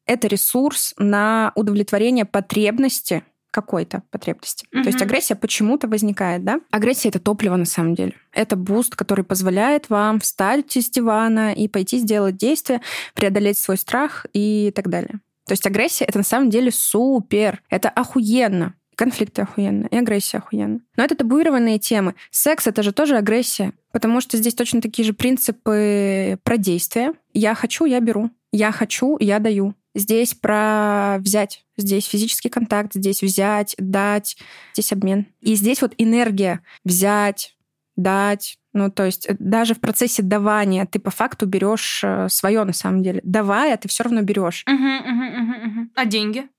это 0.06 0.28
ресурс 0.28 0.94
на 0.98 1.52
удовлетворение 1.54 2.24
потребности 2.24 3.22
какой-то 3.50 4.02
потребности. 4.10 4.66
То 4.70 4.86
есть 4.86 5.02
агрессия 5.02 5.34
почему-то 5.34 5.88
возникает, 5.88 6.44
да? 6.44 6.60
Агрессия— 6.70 7.08
это 7.10 7.18
топливо 7.18 7.56
на 7.56 7.64
самом 7.64 7.94
деле. 7.94 8.14
Это 8.32 8.54
буст, 8.56 8.94
который 8.94 9.24
позволяет 9.24 9.90
вам 9.90 10.20
встать 10.20 10.76
с 10.76 10.88
дивана 10.88 11.52
и 11.52 11.66
пойти 11.66 11.98
сделать 11.98 12.36
действие, 12.36 12.80
преодолеть 13.14 13.58
свой 13.58 13.76
страх 13.76 14.26
и 14.32 14.72
так 14.74 14.88
далее. 14.88 15.20
То 15.46 15.52
есть 15.52 15.66
агрессия— 15.66 16.04
это 16.06 16.18
на 16.18 16.24
самом 16.24 16.48
деле 16.48 16.70
супер. 16.70 17.60
Это 17.70 17.88
охуенно. 17.88 18.74
Конфликты 19.00 19.40
охуенно, 19.40 19.86
и 19.86 19.96
агрессия 19.96 20.36
охуенно. 20.36 20.80
Но 20.94 21.02
это 21.02 21.14
табуированные 21.14 21.78
темы. 21.78 22.14
Секс— 22.30 22.66
это 22.66 22.82
же 22.82 22.92
тоже 22.92 23.16
агрессия, 23.16 23.72
потому 23.92 24.20
что 24.20 24.36
здесь 24.36 24.52
точно 24.54 24.82
такие 24.82 25.06
же 25.06 25.14
принципы 25.14 26.38
про 26.44 26.58
действие. 26.58 27.14
Я 27.32 27.54
хочу, 27.54 27.86
я 27.86 28.00
беру. 28.00 28.28
Я 28.52 28.72
хочу, 28.72 29.16
я 29.18 29.38
даю. 29.38 29.74
Здесь 29.94 30.34
про 30.34 31.16
взять. 31.20 31.64
Здесь 31.78 32.04
физический 32.04 32.50
контакт, 32.50 32.92
здесь 32.92 33.22
взять, 33.22 33.74
дать, 33.78 34.36
здесь 34.74 34.92
обмен. 34.92 35.28
И 35.40 35.54
здесь 35.54 35.80
вот 35.80 35.94
энергия 35.96 36.60
взять, 36.84 37.56
дать. 37.96 38.58
Ну, 38.74 38.90
то 38.90 39.06
есть 39.06 39.24
э, 39.24 39.34
даже 39.38 39.74
в 39.74 39.80
процессе 39.80 40.22
давания 40.22 40.84
ты 40.84 40.98
по 40.98 41.10
факту 41.10 41.46
берешь 41.46 42.04
свое 42.28 42.64
на 42.64 42.74
самом 42.74 43.02
деле. 43.02 43.22
Давая, 43.24 43.78
ты 43.78 43.88
все 43.88 44.04
равно 44.04 44.20
берешь. 44.20 44.62
Мгм, 44.66 44.96
мгм, 44.96 45.24
мгм, 45.24 45.70
мгм. 45.70 45.90
А 45.94 46.04
деньги? 46.04 46.50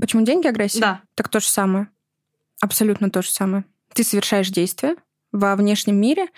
Почему 0.00 0.22
деньги 0.22 0.46
агрессия? 0.46 0.80
Да. 0.80 1.00
Так 1.14 1.28
то 1.28 1.40
же 1.40 1.46
самое. 1.46 1.88
Абсолютно 2.60 3.10
то 3.10 3.22
же 3.22 3.30
самое. 3.30 3.64
Ты 3.92 4.04
совершаешь 4.04 4.50
действие 4.50 4.96
во 5.32 5.56
внешнем 5.56 5.96
мире, 5.96 6.28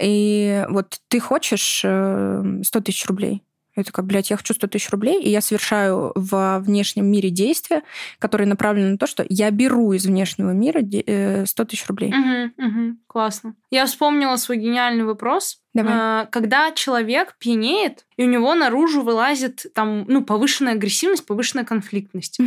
и 0.00 0.64
вот 0.68 1.00
ты 1.08 1.20
хочешь 1.20 1.82
э, 1.84 2.60
100 2.62 2.80
тысяч 2.80 3.06
рублей. 3.06 3.42
Я 3.78 3.84
такая, 3.84 4.04
блядь, 4.04 4.30
я 4.30 4.36
хочу 4.36 4.54
100 4.54 4.66
тысяч 4.66 4.90
рублей, 4.90 5.22
и 5.22 5.30
я 5.30 5.40
совершаю 5.40 6.12
во 6.14 6.58
внешнем 6.58 7.06
мире 7.06 7.30
действия, 7.30 7.82
которые 8.18 8.46
направлены 8.48 8.90
на 8.90 8.98
то, 8.98 9.06
что 9.06 9.24
я 9.28 9.50
беру 9.50 9.92
из 9.92 10.04
внешнего 10.06 10.50
мира 10.50 10.80
де- 10.82 11.04
э, 11.06 11.46
100 11.46 11.64
тысяч 11.64 11.86
рублей. 11.86 12.12
Мгм, 12.12 12.52
мгм. 12.56 12.98
Классно. 13.06 13.54
Я 13.70 13.86
вспомнила 13.86 14.36
свой 14.36 14.58
гениальный 14.58 15.04
вопрос. 15.04 15.60
Давай. 15.74 15.92
А, 15.96 16.24
Когда 16.26 16.72
человек 16.72 17.36
пьянеет, 17.38 18.04
и 18.16 18.24
у 18.24 18.26
него 18.26 18.54
наружу 18.54 19.02
вылазит 19.02 19.66
там, 19.74 20.04
ну, 20.08 20.24
повышенная 20.24 20.72
агрессивность, 20.74 21.24
повышенная 21.26 21.64
конфликтность. 21.64 22.38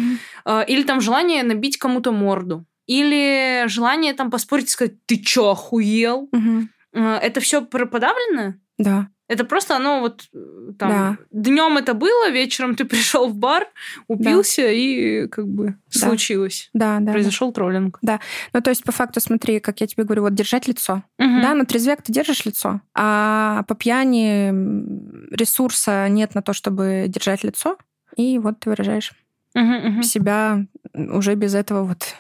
А, 0.46 0.62
Или 0.64 0.84
там 0.84 1.00
желание 1.02 1.44
набить 1.44 1.78
кому-то 1.78 2.12
морду. 2.12 2.66
Или 2.88 3.64
желание 3.68 4.14
там 4.14 4.30
поспорить 4.32 4.66
и 4.66 4.70
сказать, 4.70 5.06
ты 5.06 5.18
чё, 5.18 5.50
охуел? 5.52 6.30
А, 6.94 7.18
Это 7.20 7.40
все 7.40 7.62
подавлено? 7.62 8.56
Да. 8.78 9.08
Это 9.32 9.46
просто 9.46 9.78
оно 9.78 10.02
вот 10.02 10.24
э, 10.34 10.74
там 10.78 10.90
Да. 10.90 11.18
днем 11.32 11.78
это 11.78 11.94
было, 11.94 12.30
вечером 12.30 12.76
ты 12.76 12.84
пришел 12.92 13.30
в 13.30 13.36
бар, 13.36 13.66
упился 14.10 14.70
и 14.70 15.28
как 15.28 15.48
бы 15.48 15.76
Да. 15.94 16.08
случилось. 16.08 16.70
Да, 16.74 16.98
да. 17.00 17.06
да. 17.06 17.12
Произошел 17.14 17.54
троллинг. 17.54 18.00
Ну, 18.02 18.62
то 18.62 18.70
есть, 18.70 18.84
по 18.84 18.92
факту, 18.92 19.22
смотри, 19.22 19.62
как 19.62 19.80
я 19.80 19.88
тебе 19.88 20.04
говорю, 20.04 20.24
вот 20.24 20.34
держать 20.34 20.68
лицо. 20.68 21.04
Мгм. 21.18 21.42
Да, 21.42 21.54
на 21.54 21.66
трезвяк 21.66 22.02
ты 22.02 22.12
держишь 22.12 22.44
лицо, 22.46 22.82
а 22.94 23.64
по 23.70 23.76
пьяни 23.76 24.52
ресурса 25.34 26.10
нет 26.10 26.36
на 26.36 26.42
то, 26.42 26.52
чтобы 26.52 27.06
держать 27.08 27.46
лицо, 27.46 27.78
и 28.18 28.38
вот 28.38 28.60
ты 28.60 28.70
выражаешь 28.70 29.14
Мгм, 29.54 29.92
мгм. 29.92 30.04
себя 30.04 30.66
уже 30.94 31.36
без 31.36 31.56
этого 31.56 31.84
вот 31.84 32.16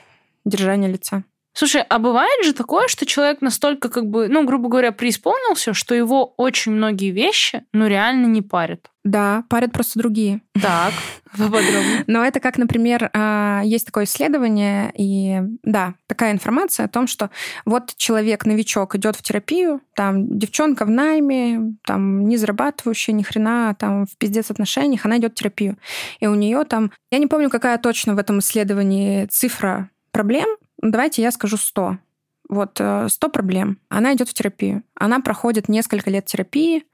держания 0.45 0.87
лица. 0.89 1.23
Слушай, 1.53 1.81
а 1.81 1.99
бывает 1.99 2.45
же 2.45 2.53
такое, 2.53 2.87
что 2.87 3.05
человек 3.05 3.41
настолько, 3.41 3.89
как 3.89 4.05
бы, 4.05 4.29
ну, 4.29 4.45
грубо 4.45 4.69
говоря, 4.69 4.91
преисполнился, 4.93 5.73
что 5.73 5.93
его 5.93 6.33
очень 6.37 6.71
многие 6.71 7.11
вещи, 7.11 7.65
ну, 7.73 7.87
реально 7.87 8.27
не 8.27 8.41
парят. 8.41 8.89
Да, 9.03 9.43
парят 9.49 9.73
просто 9.73 9.99
другие. 9.99 10.41
Так, 10.53 10.93
поподробнее. 11.31 12.03
Но 12.07 12.23
это 12.23 12.39
как, 12.39 12.57
например, 12.57 13.09
а, 13.13 13.61
есть 13.65 13.85
такое 13.85 14.05
исследование, 14.05 14.93
и 14.95 15.41
да, 15.63 15.95
такая 16.07 16.31
информация 16.31 16.85
о 16.85 16.89
том, 16.89 17.07
что 17.07 17.31
вот 17.65 17.95
человек-новичок 17.97 18.95
идет 18.95 19.17
в 19.17 19.21
терапию, 19.21 19.81
там 19.93 20.37
девчонка 20.37 20.85
в 20.85 20.89
найме, 20.89 21.75
там 21.85 22.27
не 22.27 22.37
зарабатывающая 22.37 23.13
ни 23.13 23.23
хрена, 23.23 23.75
там 23.77 24.05
в 24.05 24.17
пиздец 24.17 24.51
отношениях, 24.51 25.05
она 25.05 25.17
идет 25.17 25.33
в 25.33 25.35
терапию. 25.35 25.77
И 26.21 26.27
у 26.27 26.35
нее 26.35 26.63
там, 26.63 26.91
я 27.11 27.17
не 27.17 27.27
помню, 27.27 27.49
какая 27.49 27.77
точно 27.77 28.15
в 28.15 28.19
этом 28.19 28.39
исследовании 28.39 29.25
цифра 29.25 29.89
проблем, 30.11 30.47
давайте 30.81 31.21
я 31.21 31.31
скажу 31.31 31.57
100. 31.57 31.97
Вот 32.49 32.71
100 32.73 33.07
э, 33.09 33.29
проблем. 33.29 33.79
Она 33.89 34.13
идет 34.13 34.29
в 34.29 34.33
терапию. 34.33 34.83
Она 34.95 35.19
проходит 35.19 35.69
несколько 35.69 36.09
лет 36.09 36.25
терапии. 36.25 36.85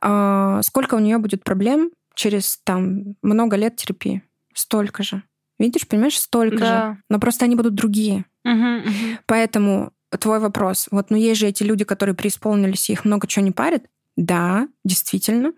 А, 0.00 0.60
сколько 0.62 0.94
у 0.94 0.98
нее 0.98 1.18
будет 1.18 1.44
проблем 1.44 1.90
через 2.14 2.58
там 2.64 3.16
много 3.22 3.56
лет 3.56 3.76
терапии? 3.76 4.22
Столько 4.54 5.02
же. 5.02 5.22
Видишь, 5.58 5.86
понимаешь, 5.86 6.18
столько 6.18 6.58
да. 6.58 6.92
же. 6.92 7.02
Но 7.08 7.18
просто 7.18 7.44
они 7.44 7.56
будут 7.56 7.74
другие. 7.74 8.24
Угу, 8.44 8.52
угу. 8.52 9.18
Поэтому 9.26 9.92
твой 10.18 10.38
вопрос. 10.38 10.88
Вот, 10.90 11.10
ну 11.10 11.16
есть 11.16 11.40
же 11.40 11.46
эти 11.46 11.62
люди, 11.62 11.84
которые 11.84 12.14
преисполнились, 12.14 12.90
и 12.90 12.92
их 12.92 13.04
много 13.04 13.26
чего 13.26 13.44
не 13.44 13.52
парит. 13.52 13.86
Да, 14.16 14.68
действительно. 14.84 15.52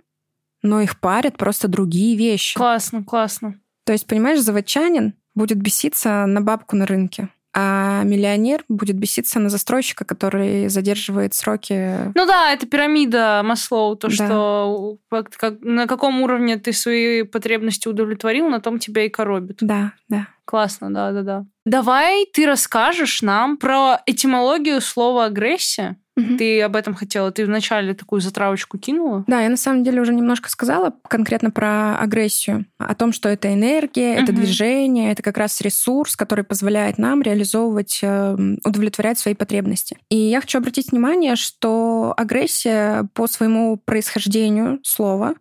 Но 0.63 0.81
их 0.81 1.01
парят 1.01 1.37
просто 1.37 1.69
другие 1.69 2.17
вещи. 2.17 2.57
Классно, 2.57 3.03
классно. 3.03 3.61
То 3.85 3.93
есть, 3.93 4.07
понимаешь, 4.07 4.41
заводчанин 4.41 5.15
будет 5.35 5.59
беситься 5.59 6.27
на 6.27 6.41
бабку 6.41 6.77
на 6.77 6.87
рынке 6.87 7.29
а 7.55 8.03
миллионер 8.05 8.65
будет 8.69 8.97
беситься 8.97 9.39
на 9.39 9.49
застройщика, 9.49 10.05
который 10.05 10.69
задерживает 10.69 11.35
сроки. 11.35 12.13
Ну 12.15 12.27
да, 12.27 12.53
это 12.53 12.67
пирамида 12.67 13.43
Маслоу, 13.45 13.97
то, 13.97 14.09
да. 14.09 14.15
что 14.15 14.99
как, 15.11 15.61
на 15.61 15.87
каком 15.87 16.23
уровне 16.23 16.57
ты 16.57 16.73
свои 16.73 17.23
потребности 17.23 17.89
удовлетворил, 17.89 18.49
на 18.49 18.61
том 18.61 18.79
тебя 18.79 19.05
и 19.05 19.09
коробит. 19.09 19.59
Да, 19.61 19.93
да. 20.09 20.29
Классно, 20.45 20.93
да, 20.93 21.13
да, 21.13 21.23
да. 21.23 21.47
Давай 21.65 22.27
ты 22.33 22.47
расскажешь 22.47 23.23
нам 23.23 23.57
про 23.57 24.03
этимологию 24.07 24.81
слова 24.81 25.27
агрессия. 25.27 25.97
Угу. 26.17 26.37
Ты 26.37 26.61
об 26.61 26.77
этом 26.77 26.95
хотела, 26.95 27.33
ты 27.33 27.47
вначале 27.47 27.95
такую 27.95 28.21
затравочку 28.21 28.79
кинула? 28.79 29.25
Да, 29.27 29.41
я 29.41 29.49
на 29.49 29.57
самом 29.57 29.83
деле 29.83 30.01
уже 30.01 30.13
немножко 30.13 30.51
сказала 30.51 30.95
конкретно 31.09 31.51
про 31.51 31.97
агрессию, 31.97 32.67
о 32.79 32.95
том, 32.95 33.13
что 33.13 33.31
это 33.31 33.53
энергия, 33.53 34.15
угу. 34.15 34.23
это 34.25 34.33
движение, 34.33 35.13
это 35.13 35.23
как 35.23 35.39
раз 35.39 35.61
ресурс, 35.63 36.15
который 36.15 36.45
позволяет 36.45 36.99
нам 36.99 37.23
реализовывать, 37.23 38.01
эм, 38.03 38.59
удовлетворять 38.65 39.19
свои 39.19 39.35
потребности. 39.35 39.97
И 40.11 40.17
я 40.17 40.41
хочу 40.41 40.59
обратить 40.59 40.93
внимание, 40.93 41.35
что 41.37 42.13
агрессия 42.17 43.09
по 43.15 43.27
своему 43.27 43.79
происхождению 43.79 44.81
слова 44.83 45.35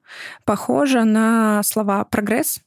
похожа 0.46 1.04
на 1.04 1.64
слова 1.64 2.06
прогресс 2.06 2.60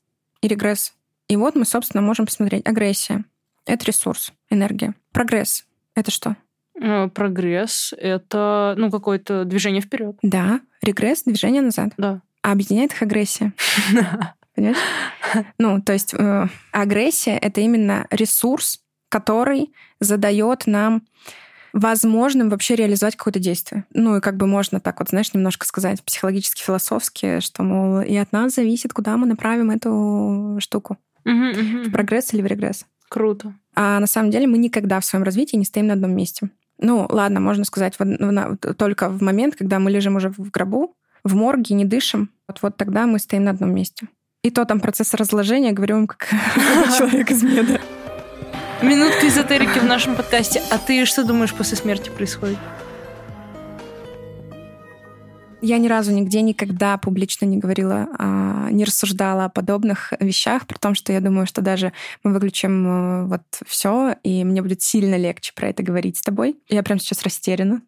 и 0.43 0.49
регресс. 0.49 0.93
И 1.29 1.37
вот 1.37 1.55
мы, 1.55 1.65
собственно, 1.65 2.03
можем 2.03 2.27
посмотреть. 2.27 2.67
Агрессия— 2.67 3.25
это 3.67 3.87
ресурс, 3.87 4.33
энергия. 4.51 4.95
Прогресс— 5.13 5.65
это 5.95 6.11
что? 6.11 6.37
Э, 6.81 7.09
прогресс— 7.09 7.95
это, 7.99 8.75
ну, 8.77 8.91
какое-то 8.91 9.45
движение 9.45 9.81
вперед. 9.81 10.17
Да, 10.23 10.61
регресс— 10.83 11.23
движение 11.27 11.63
назад. 11.63 11.93
Да. 11.97 12.21
А 12.43 12.53
объединяет 12.53 12.93
их 12.93 13.03
агрессия. 13.03 13.53
Понимаешь? 14.55 14.79
Ну, 15.59 15.81
то 15.81 15.93
есть 15.93 16.15
э, 16.15 16.47
агрессия— 16.73 17.37
это 17.43 17.61
именно 17.61 18.07
ресурс, 18.11 18.81
который 19.09 19.73
задает 20.01 20.67
нам 20.67 21.03
возможным 21.73 22.51
вообще 22.51 22.77
реализовать 22.77 23.17
какое-то 23.17 23.41
действие. 23.41 23.85
Ну 23.93 24.17
и 24.17 24.21
как 24.21 24.37
бы 24.37 24.47
можно 24.47 24.79
так 24.79 25.01
вот, 25.01 25.09
знаешь, 25.09 25.35
немножко 25.35 25.67
сказать 25.67 26.03
психологически, 26.05 26.63
философски, 26.63 27.41
что, 27.41 27.65
мол, 27.65 28.01
и 28.01 28.15
от 28.17 28.31
нас 28.31 28.55
зависит, 28.55 28.93
куда 28.93 29.17
мы 29.17 29.27
направим 29.27 29.73
эту 29.73 30.59
штуку. 30.61 30.99
В 31.25 31.91
прогресс 31.91 32.33
или 32.33 32.43
в 32.43 32.47
регресс. 32.47 32.87
Круто. 33.09 33.55
А 33.75 33.99
на 33.99 34.07
самом 34.07 34.31
деле 34.31 34.47
мы 34.47 34.59
никогда 34.59 35.01
в 35.01 35.05
своем 35.05 35.25
развитии 35.25 35.57
не 35.57 35.65
стоим 35.65 35.89
на 35.89 35.95
одном 35.95 36.15
месте. 36.15 36.51
Ну, 36.79 37.07
ладно, 37.09 37.41
можно 37.41 37.65
сказать, 37.65 37.95
в, 37.99 38.05
в, 38.05 38.75
только 38.75 39.09
в 39.09 39.23
момент, 39.23 39.57
когда 39.57 39.79
мы 39.79 39.91
лежим 39.91 40.17
уже 40.17 40.31
в 40.31 40.51
гробу, 40.51 40.97
в 41.23 41.35
морге, 41.35 41.75
не 41.75 41.85
дышим, 41.85 42.31
вот, 42.49 42.59
вот 42.63 42.77
тогда 42.77 43.07
мы 43.07 43.19
стоим 43.19 43.45
на 43.45 43.53
одном 43.53 43.75
месте. 43.75 44.09
И 44.43 44.51
то 44.51 44.65
там 44.65 44.81
процесс 44.81 45.15
разложения, 45.15 45.73
говорю 45.73 45.97
вам, 45.97 46.07
как 46.07 46.29
человек 46.99 47.31
из 47.31 47.43
меда. 47.43 47.81
Минутка 48.83 49.29
эзотерики 49.29 49.79
в 49.79 49.85
нашем 49.85 50.17
подкасте. 50.17 50.63
А 50.71 50.77
ты 50.79 51.07
что 51.07 51.25
думаешь 51.25 51.55
после 51.55 51.77
смерти 51.77 52.11
происходит? 52.11 52.59
Я 55.67 55.79
ни 55.79 55.89
разу 55.89 56.13
нигде 56.13 56.43
никогда 56.43 56.99
публично 56.99 57.47
не 57.47 57.57
говорила, 57.57 58.09
а, 58.19 58.69
не 58.71 58.85
рассуждала 58.85 59.47
о 59.47 59.49
подобных 59.49 60.13
вещах, 60.21 60.67
при 60.67 60.77
том, 60.77 60.95
что 60.95 61.11
я 61.11 61.21
думаю, 61.21 61.47
что 61.47 61.63
даже 61.63 61.95
мы 62.23 62.35
выключим 62.35 62.87
э, 62.87 63.25
вот 63.29 63.41
все, 63.67 64.15
и 64.23 64.45
мне 64.45 64.61
будет 64.61 64.83
сильно 64.83 65.15
легче 65.17 65.55
про 65.55 65.71
это 65.71 65.83
говорить 65.83 66.19
с 66.19 66.21
тобой. 66.21 66.59
Я 66.69 66.83
прям 66.83 66.99
сейчас 66.99 67.23
растеряна. 67.23 67.81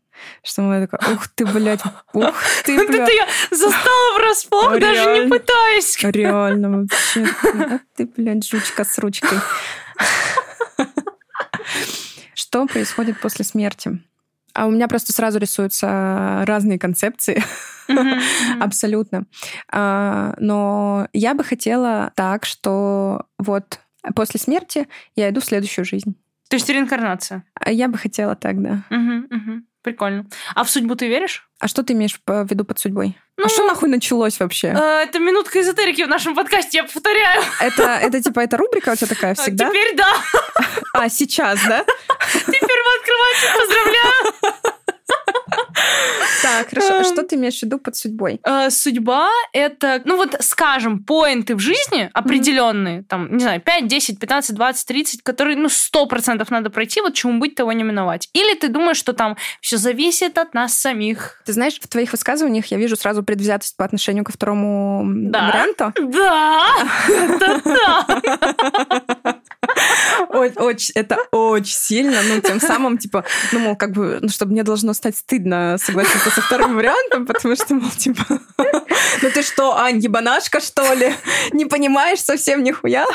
Что 0.42 0.62
мы 0.62 0.86
такая, 0.86 1.14
ух 1.14 1.28
ты, 1.28 1.44
блядь, 1.44 1.82
ух 2.14 2.34
ты, 2.64 2.76
блядь. 2.78 2.98
Это 2.98 3.12
я 3.12 3.28
застала 3.50 4.18
врасплох, 4.20 4.80
даже 4.80 5.20
не 5.20 5.28
пытаясь. 5.28 5.98
Реально 6.02 6.78
вообще. 6.80 7.26
Ты, 7.94 8.06
блядь, 8.06 8.48
жучка 8.48 8.86
с 8.86 8.96
ручкой. 8.96 9.38
Что 12.34 12.64
происходит 12.64 13.20
после 13.20 13.44
смерти? 13.44 14.00
А 14.57 14.66
у 14.66 14.70
меня 14.70 14.88
просто 14.88 15.12
сразу 15.12 15.38
рисуются 15.38 16.42
разные 16.46 16.78
концепции. 16.78 17.44
Абсолютно. 18.61 19.26
А, 19.70 20.34
но 20.38 21.09
я 21.12 21.34
бы 21.34 21.44
хотела 21.44 22.11
так, 22.16 22.46
что 22.46 23.26
вот 23.38 23.80
после 24.14 24.40
смерти 24.40 24.88
я 25.14 25.28
иду 25.28 25.42
в 25.42 25.44
следующую 25.44 25.84
жизнь. 25.84 26.16
То 26.48 26.57
есть 26.57 26.70
реинкарнация? 26.70 27.44
А 27.54 27.70
я 27.70 27.88
бы 27.88 27.98
хотела 27.98 28.34
так, 28.34 28.62
да. 28.62 28.82
Прикольно. 29.82 30.26
А 30.54 30.64
в 30.64 30.70
судьбу 30.70 30.96
ты 30.96 31.07
веришь? 31.07 31.48
А 31.61 31.68
что 31.68 31.84
ты 31.84 31.92
имеешь 31.92 32.18
в 32.26 32.46
виду 32.50 32.64
под 32.64 32.78
судьбой? 32.78 33.16
Ну, 33.36 33.44
а 33.44 33.48
что 33.48 33.64
нахуй 33.66 33.88
началось 33.88 34.40
вообще? 34.40 34.68
Э, 34.68 35.04
это 35.04 35.20
минутка 35.20 35.61
эзотерики 35.61 36.02
в 36.02 36.09
нашем 36.09 36.34
подкасте, 36.34 36.78
я 36.78 36.84
повторяю. 36.84 37.42
Это, 37.61 37.82
это 37.82 38.20
типа, 38.20 38.40
это 38.40 38.57
рубрика 38.57 38.90
у 38.90 38.96
тебя 38.96 39.07
такая 39.07 39.34
всегда? 39.34 39.68
Теперь 39.68 39.94
да. 39.96 40.09
А, 40.92 41.09
сейчас, 41.09 41.61
да? 41.68 41.84
Теперь 42.46 42.65
вы 43.07 43.28
открываете, 43.32 43.46
поздравляю. 43.59 44.76
Так, 46.42 46.68
хорошо. 46.70 47.00
А 47.00 47.04
что 47.04 47.22
ты 47.22 47.36
имеешь 47.36 47.59
в 47.59 47.62
виду 47.62 47.78
под 47.78 47.96
судьбой? 47.96 48.40
Э, 48.44 48.70
судьба— 48.70 49.28
это, 49.52 50.02
ну 50.04 50.16
вот, 50.16 50.36
скажем, 50.40 51.02
поинты 51.02 51.54
в 51.54 51.61
жизни 51.61 52.11
определенные, 52.12 53.02
там, 53.02 53.32
не 53.32 53.40
знаю, 53.40 53.61
5, 53.61 53.86
10, 53.86 54.18
15, 54.18 54.54
20, 54.54 54.86
30, 54.86 55.22
которые, 55.22 55.57
ну, 55.57 55.68
сто 55.68 56.07
процентов 56.07 56.50
надо 56.50 56.70
пройти, 56.70 57.00
вот 57.00 57.14
чему 57.14 57.38
быть, 57.40 57.54
того 57.54 57.72
не 57.72 57.84
миновать. 57.84 58.28
Или 58.32 58.54
ты 58.54 58.68
думаешь, 58.68 58.96
что 58.96 59.12
там 59.12 59.36
все 59.61 59.76
зависит 59.76 60.38
от 60.38 60.54
нас 60.54 60.74
самих. 60.74 61.42
Ты 61.44 61.52
знаешь, 61.52 61.78
в 61.80 61.88
твоих 61.88 62.12
высказываниях 62.12 62.66
я 62.66 62.78
вижу 62.78 62.96
сразу 62.96 63.22
предвзятость 63.22 63.76
по 63.76 63.84
отношению 63.84 64.24
ко 64.24 64.32
второму 64.32 65.02
да. 65.07 65.48
варианту. 65.48 65.92
Да, 65.98 66.62
да. 69.24 69.40
Очень, 70.28 70.92
это 70.94 71.18
очень 71.30 71.74
сильно, 71.74 72.20
ну, 72.22 72.40
тем 72.40 72.60
самым, 72.60 72.98
типа, 72.98 73.24
ну, 73.52 73.58
мол, 73.58 73.76
как 73.76 73.92
бы, 73.92 74.18
ну, 74.20 74.28
чтобы 74.28 74.52
мне 74.52 74.62
должно 74.62 74.92
стать 74.94 75.16
стыдно 75.16 75.76
согласиться 75.78 76.30
со 76.30 76.40
вторым 76.40 76.76
вариантом, 76.76 77.26
потому 77.26 77.54
что, 77.56 77.74
мол, 77.74 77.90
типа, 77.90 78.24
ну 78.58 79.30
ты 79.30 79.42
что, 79.42 79.76
Ань, 79.76 79.98
ебанашка, 79.98 80.60
что 80.60 80.92
ли? 80.94 81.14
Не 81.52 81.66
понимаешь 81.66 82.20
совсем 82.20 82.62
нихуя? 82.62 83.06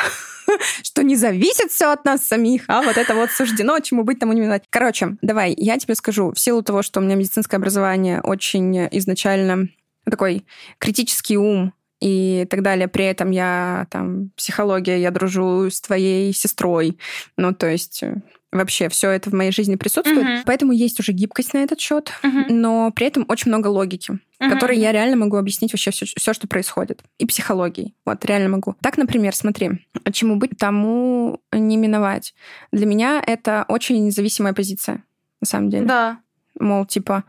что 0.84 1.04
не 1.04 1.16
зависит 1.16 1.72
все 1.72 1.92
от 1.92 2.06
нас 2.06 2.26
самих, 2.26 2.64
а 2.68 2.82
вот 2.82 2.98
это 2.98 3.16
вот 3.16 3.32
суждено, 3.32 3.80
чему 3.80 4.04
быть, 4.04 4.20
тому 4.20 4.34
не 4.34 4.42
миновать. 4.42 4.64
Короче, 4.70 5.16
давай, 5.22 5.54
я 5.58 5.78
тебе 5.78 5.96
скажу, 5.96 6.32
в 6.32 6.40
силу 6.40 6.62
того, 6.62 6.82
что 6.82 7.00
у 7.00 7.04
меня 7.04 7.16
медицинское 7.16 7.58
образование 7.58 8.22
очень 8.22 8.88
изначально 8.92 9.70
такой 10.06 10.46
критический 10.78 11.38
ум, 11.38 11.74
и 12.02 12.46
так 12.50 12.64
далее. 12.64 12.88
При 12.88 13.06
этом 13.06 13.32
я 13.32 13.88
там 13.90 14.32
психология, 14.36 15.00
я 15.00 15.12
дружу 15.12 15.70
с 15.70 15.80
твоей 15.80 16.34
сестрой. 16.34 16.98
Ну, 17.38 17.54
то 17.54 17.70
есть 17.70 18.02
э, 18.04 18.16
вообще 18.52 18.90
все 18.90 19.12
это 19.12 19.30
в 19.30 19.34
моей 19.34 19.52
жизни 19.52 19.76
присутствует. 19.76 20.26
Uh-huh. 20.26 20.42
Поэтому 20.46 20.74
есть 20.74 21.00
уже 21.00 21.12
гибкость 21.12 21.54
на 21.54 21.60
этот 21.60 21.80
счет, 21.80 22.12
uh-huh. 22.24 22.46
но 22.50 22.92
при 22.92 23.08
этом 23.08 23.26
очень 23.28 23.50
много 23.50 23.68
логики, 23.68 24.12
uh-huh. 24.12 24.50
которой 24.50 24.78
я 24.78 24.92
реально 24.92 25.16
могу 25.16 25.38
объяснить 25.38 25.72
вообще 25.72 25.92
все, 25.92 26.06
все, 26.06 26.34
что 26.34 26.48
происходит. 26.48 27.04
И 27.20 27.26
психологией. 27.26 27.96
Вот, 28.06 28.26
реально 28.26 28.50
могу. 28.50 28.76
Так, 28.82 28.98
например, 28.98 29.36
смотри, 29.36 29.86
чему 30.12 30.36
быть, 30.36 30.58
тому 30.58 31.40
не 31.52 31.78
миновать. 31.78 32.34
Для 32.72 32.86
меня 32.86 33.24
это 33.26 33.66
очень 33.68 34.04
независимая 34.06 34.54
позиция, 34.54 35.04
на 35.40 35.48
самом 35.48 35.70
деле. 35.70 35.86
Да. 35.86 36.20
Мол, 36.60 36.86
типа, 36.86 37.24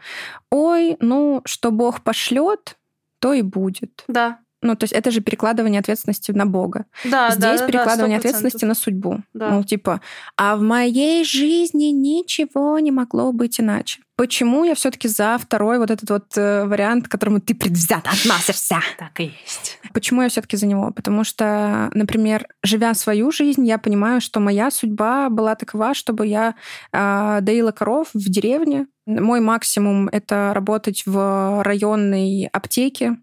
ой, 0.50 0.96
ну, 0.98 1.42
что 1.44 1.70
Бог 1.70 2.00
пошлет, 2.02 2.76
то 3.20 3.32
и 3.32 3.42
будет. 3.42 4.02
Да. 4.08 4.40
Ну, 4.62 4.76
то 4.76 4.84
есть 4.84 4.92
это 4.92 5.10
же 5.10 5.20
перекладывание 5.20 5.80
ответственности 5.80 6.30
на 6.30 6.46
Бога. 6.46 6.86
Да, 7.04 7.30
Здесь 7.30 7.60
да, 7.60 7.66
перекладывание 7.66 8.18
да, 8.18 8.20
100%. 8.22 8.28
ответственности 8.28 8.64
на 8.64 8.74
судьбу. 8.74 9.20
Да. 9.34 9.50
Ну, 9.50 9.64
типа, 9.64 10.00
а 10.36 10.56
в 10.56 10.62
моей 10.62 11.24
жизни 11.24 11.86
ничего 11.86 12.78
не 12.78 12.92
могло 12.92 13.32
быть 13.32 13.60
иначе. 13.60 14.00
Почему 14.14 14.62
я 14.62 14.76
все-таки 14.76 15.08
за 15.08 15.36
второй 15.36 15.78
вот 15.78 15.90
этот 15.90 16.08
вот 16.08 16.36
э, 16.36 16.64
вариант, 16.66 17.08
к 17.08 17.10
которому 17.10 17.40
ты 17.40 17.56
предвзято 17.56 18.10
относишься? 18.10 18.80
Так 18.98 19.18
и 19.18 19.32
есть. 19.42 19.80
Почему 19.92 20.22
я 20.22 20.28
все-таки 20.28 20.56
за 20.56 20.66
него? 20.66 20.92
Потому 20.92 21.24
что, 21.24 21.90
например, 21.92 22.46
живя 22.62 22.94
свою 22.94 23.32
жизнь, 23.32 23.66
я 23.66 23.78
понимаю, 23.78 24.20
что 24.20 24.38
моя 24.38 24.70
судьба 24.70 25.28
была 25.28 25.56
такова, 25.56 25.94
чтобы 25.94 26.26
я 26.26 26.54
э, 26.92 27.38
доила 27.40 27.72
коров 27.72 28.10
в 28.14 28.30
деревне. 28.30 28.86
Мой 29.06 29.40
максимум 29.40 30.08
это 30.08 30.52
работать 30.54 31.02
в 31.04 31.62
районной 31.64 32.48
аптеке, 32.52 33.16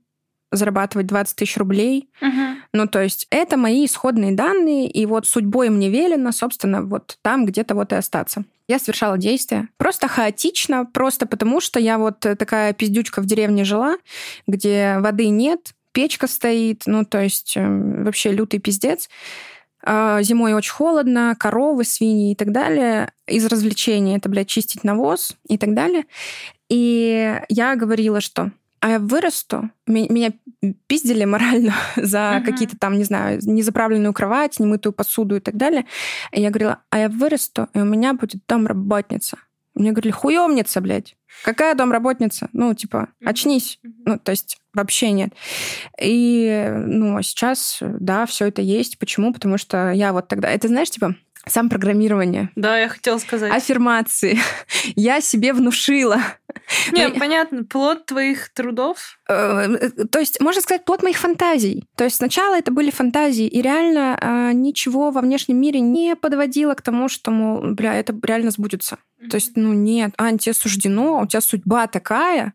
зарабатывать 0.52 1.08
20 1.08 1.36
тысяч 1.36 1.58
рублей. 1.58 2.10
Мгм. 2.22 2.58
Ну, 2.74 2.88
то 2.88 3.02
есть 3.02 3.28
это 3.30 3.58
мои 3.58 3.86
исходные 3.86 4.34
данные, 4.34 4.90
и 4.90 5.06
вот 5.06 5.28
судьбой 5.28 5.70
мне 5.70 5.90
велено, 5.90 6.32
собственно, 6.32 6.82
вот 6.82 7.18
там 7.22 7.46
где-то 7.46 7.76
вот 7.76 7.92
и 7.92 7.96
остаться. 7.96 8.44
Я 8.68 8.80
совершала 8.80 9.18
действия. 9.18 9.68
Просто 9.78 10.08
хаотично, 10.08 10.86
просто 10.86 11.26
потому 11.26 11.62
что 11.62 11.80
я 11.80 11.98
вот 11.98 12.26
э, 12.26 12.36
такая 12.36 12.74
пиздючка 12.74 13.22
в 13.22 13.26
деревне 13.26 13.64
жила, 13.64 13.98
где 14.48 14.98
воды 15.00 15.30
нет, 15.30 15.74
печка 15.92 16.28
стоит, 16.28 16.84
ну, 16.86 17.04
то 17.04 17.22
есть 17.22 17.54
э, 17.56 18.04
вообще 18.04 18.32
лютый 18.32 18.60
пиздец. 18.60 19.10
А, 19.82 20.22
Зимой 20.22 20.54
очень 20.54 20.72
холодно, 20.72 21.36
коровы, 21.40 21.84
свиньи 21.84 22.34
и 22.34 22.36
так 22.36 22.52
далее. 22.52 23.12
Из 23.28 23.46
развлечений 23.46 24.18
это, 24.18 24.30
блядь, 24.30 24.48
чистить 24.48 24.84
навоз 24.84 25.36
и 25.48 25.58
так 25.58 25.74
далее. 25.74 26.06
И 26.70 27.40
я 27.50 27.76
говорила, 27.76 28.22
что 28.22 28.52
а 28.82 28.90
я 28.92 29.00
вырасту, 29.00 29.70
меня 29.88 30.32
пиздили 30.88 31.26
морально 31.26 31.74
за 31.96 32.36
Мгм. 32.38 32.46
какие-то 32.46 32.78
там, 32.78 32.98
не 32.98 33.04
знаю, 33.04 33.40
незаправленную 33.44 34.14
кровать, 34.14 34.60
немытую 34.60 34.94
посуду 34.94 35.36
и 35.38 35.40
так 35.40 35.56
далее. 35.58 35.86
И 36.32 36.42
я 36.42 36.50
говорила, 36.50 36.80
а 36.90 37.00
я 37.00 37.10
вырасту, 37.10 37.68
и 37.74 37.80
у 37.80 37.86
меня 37.86 38.14
будет 38.14 38.42
домработница. 38.48 39.38
Мне 39.76 39.92
говорили, 39.92 40.12
хуемница, 40.12 40.82
блядь. 40.82 41.16
Какая 41.44 41.74
домработница? 41.76 42.50
Ну, 42.54 42.74
типа, 42.74 43.10
очнись. 43.24 43.80
Мгм. 43.84 43.94
Ну, 44.06 44.20
то 44.20 44.32
есть 44.32 44.58
вообще 44.74 45.12
нет. 45.12 45.30
И, 46.02 46.74
ну, 46.86 47.18
а 47.18 47.24
сейчас, 47.24 47.78
да, 47.82 48.26
все 48.26 48.48
это 48.48 48.62
есть. 48.62 48.98
Почему? 49.00 49.34
Потому 49.34 49.58
что 49.58 49.92
я 49.92 50.12
вот 50.12 50.28
тогда... 50.28 50.50
Это, 50.50 50.68
знаешь, 50.68 50.90
типа, 50.90 51.16
сам 51.48 51.70
программирование, 51.70 52.50
Да, 52.56 52.78
я 52.78 52.90
хотела 52.90 53.18
сказать. 53.20 53.52
аффирмации. 53.54 54.40
Я 54.96 55.22
себе 55.22 55.54
внушила. 55.54 56.18
Не, 56.92 57.10
понятно, 57.10 57.64
плод 57.64 58.06
твоих 58.06 58.50
трудов. 58.50 59.20
Э, 59.28 59.66
э, 59.66 59.90
То 60.06 60.20
есть, 60.20 60.40
можно 60.42 60.62
сказать, 60.62 60.86
плод 60.86 61.04
моих 61.04 61.18
фантазий. 61.18 61.88
То 61.96 62.04
есть 62.04 62.18
сначала 62.18 62.58
это 62.58 62.72
были 62.72 62.92
фантазии, 62.92 63.48
и 63.48 63.62
реально 63.62 64.18
э, 64.20 64.52
ничего 64.54 65.12
во 65.12 65.22
внешнем 65.22 65.60
мире 65.60 65.80
не 65.80 66.16
подводило 66.16 66.74
к 66.74 66.82
тому, 66.82 67.10
что, 67.10 67.32
мол, 67.32 67.74
бля, 67.74 67.96
это 67.96 68.16
реально 68.24 68.52
сбудется. 68.52 68.98
То 69.30 69.36
есть, 69.36 69.52
ну 69.56 69.74
нет, 69.74 70.14
Ань, 70.18 70.38
тебе 70.38 70.54
суждено, 70.54 71.20
у 71.22 71.28
тебя 71.28 71.42
судьба 71.42 71.88
такая, 71.88 72.54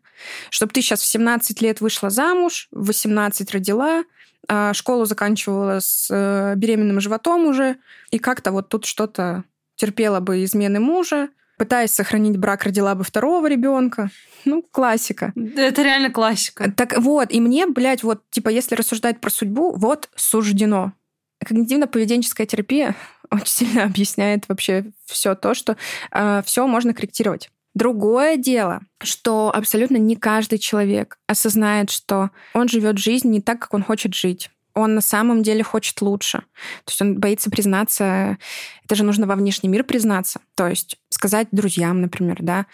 чтобы 0.49 0.73
ты 0.73 0.81
сейчас 0.81 1.01
в 1.01 1.05
17 1.05 1.61
лет 1.61 1.79
вышла 1.79 2.09
замуж, 2.09 2.67
в 2.71 2.87
18 2.87 3.51
родила, 3.51 4.03
а 4.47 4.73
школу 4.73 5.05
заканчивала 5.05 5.79
с 5.79 6.07
э, 6.11 6.53
беременным 6.55 6.99
животом 6.99 7.45
уже, 7.45 7.77
и 8.11 8.19
как-то 8.19 8.51
вот 8.51 8.69
тут 8.69 8.85
что-то 8.85 9.43
терпела 9.75 10.19
бы 10.19 10.43
измены 10.43 10.79
мужа, 10.79 11.29
пытаясь 11.57 11.91
сохранить 11.91 12.37
брак, 12.37 12.63
родила 12.63 12.95
бы 12.95 13.03
второго 13.03 13.47
ребенка. 13.47 14.09
Ну, 14.45 14.63
классика. 14.71 15.33
Это 15.35 15.81
реально 15.81 16.11
классика. 16.11 16.71
Так 16.71 16.97
вот, 16.97 17.31
и 17.31 17.39
мне, 17.39 17.67
блядь, 17.67 18.03
вот, 18.03 18.21
типа, 18.29 18.49
если 18.49 18.75
рассуждать 18.75 19.19
про 19.19 19.29
судьбу, 19.29 19.75
вот 19.75 20.09
суждено. 20.15 20.93
Когнитивно-поведенческая 21.45 22.45
терапия 22.45 22.95
очень 23.31 23.67
сильно 23.67 23.83
объясняет 23.83 24.47
вообще 24.47 24.85
все 25.05 25.35
то, 25.35 25.53
что 25.53 25.77
все 26.45 26.67
можно 26.67 26.93
корректировать. 26.93 27.49
Другое 27.73 28.37
дело, 28.37 28.81
что 29.03 29.51
абсолютно 29.53 29.97
не 29.97 30.15
каждый 30.15 30.59
человек 30.59 31.17
осознает, 31.27 31.89
что 31.89 32.31
он 32.53 32.69
живет 32.69 32.97
жизнь 32.97 33.29
не 33.29 33.41
так, 33.41 33.59
как 33.59 33.73
он 33.73 33.83
хочет 33.83 34.13
жить. 34.13 34.49
Он 34.75 34.95
на 34.95 35.01
самом 35.01 35.41
деле 35.41 35.63
хочет 35.63 36.01
лучше. 36.01 36.39
То 36.83 36.89
есть 36.89 37.01
он 37.01 37.17
боится 37.17 37.49
признаться. 37.49 38.37
Это 38.83 38.95
же 38.95 39.03
нужно 39.03 39.25
во 39.25 39.35
внешний 39.35 39.69
мир 39.69 39.83
признаться. 39.83 40.41
То 40.55 40.67
есть 40.67 40.97
сказать 41.09 41.47
друзьям, 41.51 42.01
например, 42.01 42.37
да, 42.41 42.65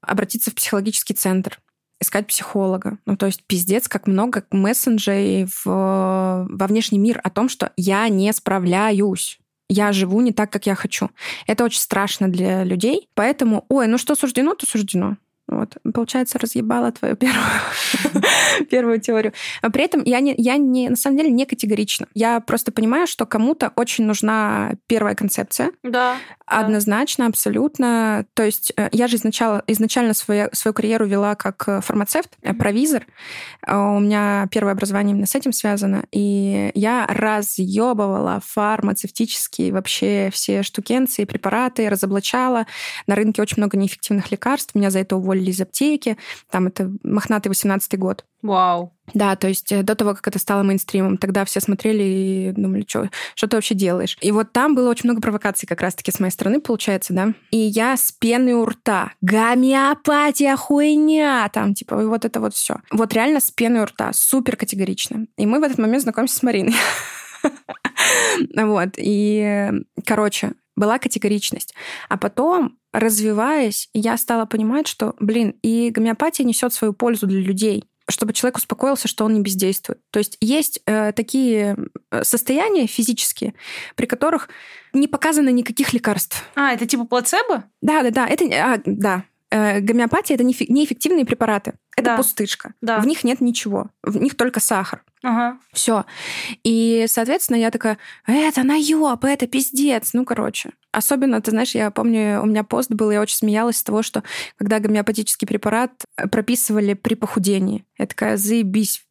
обратиться 0.00 0.50
в 0.50 0.54
психологический 0.54 1.14
центр, 1.14 1.60
искать 2.00 2.26
психолога. 2.26 2.98
Ну, 3.06 3.16
то 3.16 3.26
есть 3.26 3.42
пиздец, 3.44 3.88
как 3.88 4.06
много 4.06 4.44
мессенджей 4.50 5.46
в, 5.46 5.64
во 5.64 6.66
внешний 6.66 6.98
мир 6.98 7.20
о 7.22 7.30
том, 7.30 7.48
что 7.48 7.72
я 7.76 8.08
не 8.08 8.32
справляюсь. 8.32 9.38
Я 9.68 9.92
живу 9.92 10.20
не 10.20 10.32
так, 10.32 10.50
как 10.50 10.66
я 10.66 10.74
хочу. 10.74 11.10
Это 11.46 11.64
очень 11.64 11.80
страшно 11.80 12.28
для 12.28 12.62
людей. 12.62 13.08
Поэтому, 13.14 13.64
ой, 13.68 13.86
ну 13.86 13.98
что 13.98 14.14
суждено, 14.14 14.54
то 14.54 14.66
суждено. 14.66 15.16
Вот, 15.48 15.76
получается, 15.92 16.38
разъебала 16.38 16.92
твою 16.92 17.16
первую, 17.16 17.44
первую 18.70 19.00
теорию. 19.00 19.32
А 19.60 19.70
при 19.70 19.84
этом 19.84 20.02
я, 20.04 20.20
не, 20.20 20.34
я 20.38 20.56
не, 20.56 20.88
на 20.88 20.96
самом 20.96 21.18
деле 21.18 21.30
не 21.30 21.46
категорична. 21.46 22.06
Я 22.14 22.40
просто 22.40 22.72
понимаю, 22.72 23.06
что 23.06 23.26
кому-то 23.26 23.72
очень 23.76 24.04
нужна 24.04 24.74
первая 24.86 25.14
концепция. 25.14 25.72
Да. 25.82 26.16
Однозначно, 26.46 27.26
абсолютно. 27.26 28.24
То 28.34 28.44
есть 28.44 28.72
э, 28.76 28.88
я 28.92 29.08
же 29.08 29.16
изначально, 29.16 29.62
изначально 29.66 30.14
свою, 30.14 30.48
свою 30.52 30.74
карьеру 30.74 31.06
вела 31.06 31.34
как 31.34 31.68
э, 31.68 31.80
фармацевт, 31.80 32.30
mm-hmm. 32.40 32.54
провизор. 32.54 33.06
У 33.66 34.00
меня 34.00 34.48
первое 34.50 34.72
образование 34.72 35.12
именно 35.12 35.26
с 35.26 35.34
этим 35.34 35.52
связано. 35.52 36.04
И 36.12 36.70
я 36.74 37.06
разъебывала 37.06 38.40
фармацевтические 38.44 39.72
вообще 39.72 40.30
все 40.32 40.62
штукенции, 40.62 41.24
препараты, 41.24 41.88
разоблачала. 41.88 42.66
На 43.06 43.14
рынке 43.14 43.42
очень 43.42 43.58
много 43.58 43.76
неэффективных 43.76 44.30
лекарств. 44.30 44.74
Меня 44.74 44.90
за 44.90 45.00
это 45.00 45.16
уволили 45.16 45.41
из 45.50 45.60
аптеки. 45.60 46.16
Там 46.50 46.66
это 46.66 46.90
мохнатый 47.02 47.50
18 47.50 47.98
год. 47.98 48.24
Вау. 48.42 48.92
Да, 49.14 49.36
то 49.36 49.46
есть 49.46 49.84
до 49.84 49.94
того, 49.94 50.14
как 50.14 50.26
это 50.28 50.38
стало 50.38 50.62
мейнстримом, 50.62 51.16
тогда 51.16 51.44
все 51.44 51.60
смотрели 51.60 52.02
и 52.02 52.52
думали, 52.56 52.84
что, 52.86 53.08
что 53.34 53.46
ты 53.46 53.56
вообще 53.56 53.74
делаешь. 53.74 54.16
И 54.20 54.32
вот 54.32 54.52
там 54.52 54.74
было 54.74 54.90
очень 54.90 55.08
много 55.08 55.20
провокаций 55.20 55.66
как 55.68 55.80
раз-таки 55.80 56.10
с 56.10 56.18
моей 56.18 56.32
стороны, 56.32 56.60
получается, 56.60 57.12
да. 57.12 57.34
И 57.50 57.58
я 57.58 57.96
с 57.96 58.10
пеной 58.12 58.54
у 58.54 58.64
рта. 58.64 59.12
Гомеопатия, 59.20 60.56
хуйня! 60.56 61.48
Там, 61.52 61.74
типа, 61.74 61.96
вот 62.06 62.24
это 62.24 62.40
вот 62.40 62.54
все. 62.54 62.76
Вот 62.90 63.12
реально 63.12 63.40
с 63.40 63.50
пеной 63.50 63.82
у 63.82 63.84
рта. 63.84 64.10
Супер 64.12 64.56
категорично. 64.56 65.26
И 65.36 65.46
мы 65.46 65.60
в 65.60 65.62
этот 65.62 65.78
момент 65.78 66.02
знакомимся 66.02 66.36
с 66.36 66.42
Мариной. 66.42 66.74
Вот. 68.56 68.90
И, 68.96 69.70
короче, 70.06 70.52
была 70.76 70.98
категоричность. 70.98 71.74
А 72.08 72.16
потом, 72.16 72.78
развиваясь, 72.92 73.88
я 73.92 74.16
стала 74.16 74.46
понимать, 74.46 74.86
что, 74.86 75.14
блин, 75.20 75.54
и 75.62 75.90
гомеопатия 75.90 76.44
несет 76.44 76.72
свою 76.72 76.92
пользу 76.92 77.26
для 77.26 77.40
людей 77.40 77.84
чтобы 78.08 78.32
человек 78.32 78.58
успокоился, 78.58 79.08
что 79.08 79.24
он 79.24 79.34
не 79.34 79.40
бездействует. 79.40 80.00
То 80.10 80.18
есть 80.18 80.36
есть 80.40 80.80
э, 80.86 81.12
такие 81.12 81.76
состояния 82.22 82.86
физические, 82.86 83.54
при 83.94 84.06
которых 84.06 84.48
не 84.92 85.06
показано 85.06 85.48
никаких 85.50 85.92
лекарств. 85.92 86.44
А, 86.54 86.72
это 86.72 86.84
типа 86.84 87.04
плацебо? 87.04 87.64
Да, 87.80 88.02
да, 88.02 88.10
да. 88.10 88.26
Это, 88.26 88.44
а, 88.44 88.80
да. 88.84 89.24
Э, 89.50 89.80
гомеопатия 89.80 90.34
это 90.34 90.44
неэффективные 90.44 91.24
препараты. 91.24 91.74
Это 91.96 92.10
да. 92.10 92.16
пустышка. 92.16 92.74
Да. 92.80 93.00
В 93.00 93.06
них 93.06 93.22
нет 93.22 93.40
ничего. 93.40 93.90
В 94.02 94.16
них 94.16 94.34
только 94.36 94.60
сахар. 94.60 95.04
Ага. 95.22 95.58
Все. 95.72 96.04
И, 96.64 97.04
соответственно, 97.06 97.56
я 97.56 97.70
такая, 97.70 97.98
это 98.26 98.64
наеб, 98.64 99.24
это 99.24 99.46
пиздец. 99.46 100.14
Ну, 100.14 100.24
короче. 100.24 100.70
Особенно, 100.90 101.40
ты 101.40 101.50
знаешь, 101.50 101.74
я 101.74 101.90
помню, 101.90 102.42
у 102.42 102.46
меня 102.46 102.64
пост 102.64 102.90
был, 102.90 103.10
я 103.10 103.20
очень 103.20 103.36
смеялась 103.36 103.76
с 103.76 103.82
того, 103.82 104.02
что 104.02 104.22
когда 104.56 104.78
гомеопатический 104.78 105.46
препарат 105.46 105.92
прописывали 106.30 106.94
при 106.94 107.14
похудении. 107.14 107.84
Я 107.98 108.06
такая, 108.06 108.36
заебись, 108.36 109.06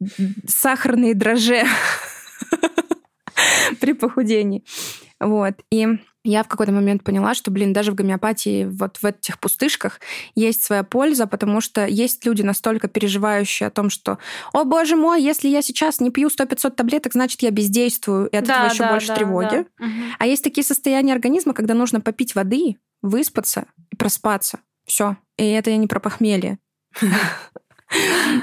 сахарные 0.47 1.13
дрожжи 1.13 1.63
при 3.79 3.93
похудении. 3.93 4.65
Вот. 5.19 5.53
И 5.71 5.87
я 6.23 6.43
в 6.43 6.47
какой-то 6.47 6.71
момент 6.71 7.03
поняла, 7.03 7.33
что, 7.33 7.49
блин, 7.49 7.73
даже 7.73 7.91
в 7.91 7.95
гомеопатии, 7.95 8.65
вот 8.65 8.97
в 8.97 9.05
этих 9.05 9.39
пустышках 9.39 9.99
есть 10.35 10.63
своя 10.63 10.83
польза, 10.83 11.25
потому 11.25 11.61
что 11.61 11.85
есть 11.85 12.25
люди 12.25 12.43
настолько 12.43 12.87
переживающие 12.87 13.67
о 13.67 13.71
том, 13.71 13.89
что, 13.89 14.19
о 14.53 14.63
боже 14.63 14.95
мой, 14.95 15.21
если 15.21 15.47
я 15.47 15.61
сейчас 15.61 15.99
не 15.99 16.11
пью 16.11 16.29
100-500 16.29 16.71
таблеток, 16.71 17.13
значит, 17.13 17.41
я 17.41 17.51
бездействую, 17.51 18.27
и 18.27 18.37
от 18.37 18.45
да, 18.45 18.65
этого 18.65 18.73
еще 18.73 18.83
да, 18.83 18.91
больше 18.91 19.07
да, 19.07 19.15
тревоги. 19.15 19.65
Да. 19.79 19.85
Угу. 19.85 19.93
А 20.19 20.27
есть 20.27 20.43
такие 20.43 20.63
состояния 20.63 21.13
организма, 21.13 21.53
когда 21.53 21.73
нужно 21.73 22.01
попить 22.01 22.35
воды, 22.35 22.77
выспаться 23.01 23.65
и 23.91 23.95
проспаться. 23.95 24.59
Все. 24.85 25.17
И 25.37 25.45
это 25.49 25.71
я 25.71 25.77
не 25.77 25.87
про 25.87 25.99
похмелье. 25.99 26.59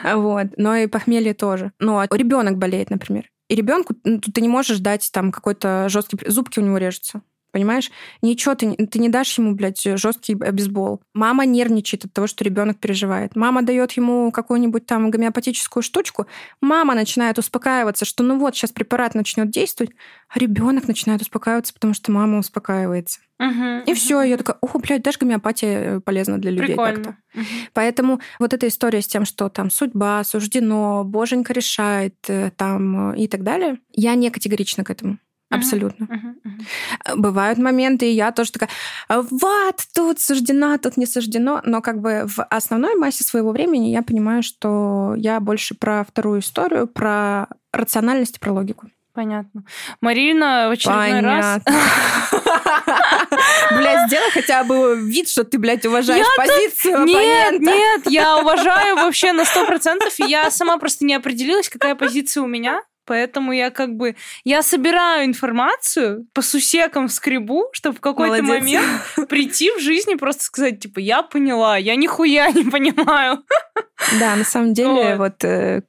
Вот. 0.04 0.48
Но 0.58 0.76
и 0.76 0.86
похмелье 0.86 1.32
тоже. 1.32 1.72
Ну, 1.78 1.98
а 1.98 2.06
ребенок 2.10 2.58
болеет, 2.58 2.90
например. 2.90 3.30
И 3.48 3.54
ребенку 3.54 3.94
ты 3.94 4.40
не 4.42 4.48
можешь 4.48 4.78
дать 4.78 5.08
там 5.10 5.32
какой-то 5.32 5.88
жесткий... 5.88 6.18
Зубки 6.26 6.58
у 6.58 6.62
него 6.62 6.76
режутся. 6.76 7.22
Понимаешь? 7.58 7.90
Ничего, 8.22 8.54
ты, 8.54 8.76
ты 8.86 9.00
не 9.00 9.08
дашь 9.08 9.36
ему, 9.36 9.52
блядь, 9.52 9.82
жесткий 9.82 10.34
бейсбол. 10.34 11.02
Мама 11.12 11.44
нервничает 11.44 12.04
от 12.04 12.12
того, 12.12 12.28
что 12.28 12.44
ребенок 12.44 12.78
переживает. 12.78 13.34
Мама 13.34 13.62
дает 13.62 13.90
ему 13.92 14.30
какую-нибудь 14.30 14.86
там 14.86 15.10
гомеопатическую 15.10 15.82
штучку. 15.82 16.28
Мама 16.60 16.94
начинает 16.94 17.36
успокаиваться, 17.36 18.04
что 18.04 18.22
ну 18.22 18.38
вот, 18.38 18.54
сейчас 18.54 18.70
препарат 18.70 19.16
начнет 19.16 19.50
действовать, 19.50 19.90
а 20.28 20.38
ребенок 20.38 20.86
начинает 20.86 21.20
успокаиваться, 21.20 21.74
потому 21.74 21.94
что 21.94 22.12
мама 22.12 22.38
успокаивается. 22.38 23.18
Угу, 23.40 23.90
и 23.90 23.94
все, 23.94 24.22
я 24.22 24.36
такая, 24.36 24.56
о, 24.60 24.78
блядь, 24.78 25.02
даже 25.02 25.18
гомеопатия 25.18 25.98
полезна 25.98 26.38
для 26.38 26.52
людей 26.52 26.76
как-то. 26.76 27.16
Угу. 27.34 27.44
Поэтому 27.72 28.20
вот 28.38 28.54
эта 28.54 28.68
история 28.68 29.02
с 29.02 29.08
тем, 29.08 29.24
что 29.24 29.48
там 29.48 29.70
судьба, 29.70 30.22
суждено, 30.22 31.02
боженька 31.02 31.52
решает, 31.52 32.14
э, 32.28 32.52
там 32.56 33.14
и 33.14 33.26
так 33.26 33.42
далее, 33.42 33.78
я 33.92 34.14
не 34.14 34.30
категорична 34.30 34.84
к 34.84 34.90
этому. 34.90 35.18
Абсолютно. 35.50 36.04
Uh-huh, 36.04 36.34
uh-huh. 36.44 37.16
Бывают 37.16 37.58
моменты, 37.58 38.10
и 38.10 38.14
я 38.14 38.32
тоже 38.32 38.52
такая, 38.52 38.68
вот, 39.08 39.76
тут 39.94 40.20
суждено, 40.20 40.76
тут 40.76 40.98
не 40.98 41.06
суждено. 41.06 41.62
Но 41.64 41.80
как 41.80 42.00
бы 42.00 42.24
в 42.26 42.42
основной 42.44 42.96
массе 42.96 43.24
своего 43.24 43.52
времени 43.52 43.88
я 43.88 44.02
понимаю, 44.02 44.42
что 44.42 45.14
я 45.16 45.40
больше 45.40 45.74
про 45.74 46.04
вторую 46.04 46.40
историю, 46.40 46.86
про 46.86 47.48
рациональность, 47.72 48.40
про 48.40 48.52
логику. 48.52 48.90
Понятно. 49.14 49.64
Марина 50.00 50.68
в 50.68 50.72
очередной 50.72 51.20
раз... 51.20 51.60
Блядь, 53.70 54.06
сделай 54.06 54.30
хотя 54.30 54.62
бы 54.64 54.96
вид, 54.96 55.28
что 55.28 55.44
ты, 55.44 55.58
блядь, 55.58 55.84
уважаешь 55.84 56.24
Я 56.24 56.46
позицию 56.46 56.98
тут... 56.98 57.06
Нет, 57.06 57.60
нет, 57.60 58.02
я 58.06 58.38
уважаю 58.38 58.96
вообще 58.96 59.32
на 59.32 59.44
сто 59.44 59.66
процентов. 59.66 60.14
Я 60.18 60.50
сама 60.50 60.78
просто 60.78 61.04
не 61.04 61.14
определилась, 61.14 61.68
какая 61.68 61.94
позиция 61.96 62.42
у 62.42 62.46
меня. 62.46 62.82
Поэтому 63.08 63.52
я 63.52 63.70
как 63.70 63.96
бы... 63.96 64.16
Я 64.44 64.62
собираю 64.62 65.24
информацию, 65.24 66.26
по 66.34 66.42
сусекам 66.42 67.08
скребу, 67.08 67.64
чтобы 67.72 67.96
в 67.96 68.00
какой-то 68.00 68.42
момент 68.42 68.86
прийти 69.28 69.70
в 69.72 69.80
жизни 69.80 70.14
просто 70.14 70.44
сказать, 70.44 70.80
типа, 70.80 70.98
я 70.98 71.22
поняла, 71.22 71.78
я 71.78 71.96
нихуя 71.96 72.50
не 72.50 72.64
понимаю. 72.64 73.42
Да, 74.20 74.36
на 74.36 74.44
самом 74.44 74.74
деле, 74.74 75.16
Вот. 75.16 75.42
э, 75.42 75.80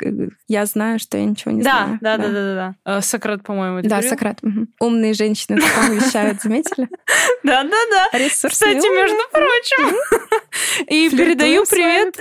я 0.48 0.66
знаю, 0.66 1.00
что 1.00 1.18
я 1.18 1.26
ничего 1.26 1.52
не 1.52 1.62
знаю. 1.62 2.00
да, 2.02 2.18
да, 2.18 2.28
да, 2.28 2.34
да, 2.34 2.56
да. 2.86 2.98
Э, 2.98 3.02
Сократ, 3.02 3.44
по-моему, 3.44 3.80
это 3.80 3.90
Да. 3.90 4.02
Сократ. 4.02 4.40
Умные 4.80 5.14
женщины 5.14 5.60
такое 5.62 6.00
вещают, 6.00 6.42
заметили? 6.42 6.88
Да, 7.44 7.64
да, 7.64 7.78
да. 7.92 8.30
Кстати, 8.30 8.96
между 8.96 9.22
прочим. 9.32 9.96
И 10.88 11.10
передаю 11.10 11.66
привет? 11.66 12.16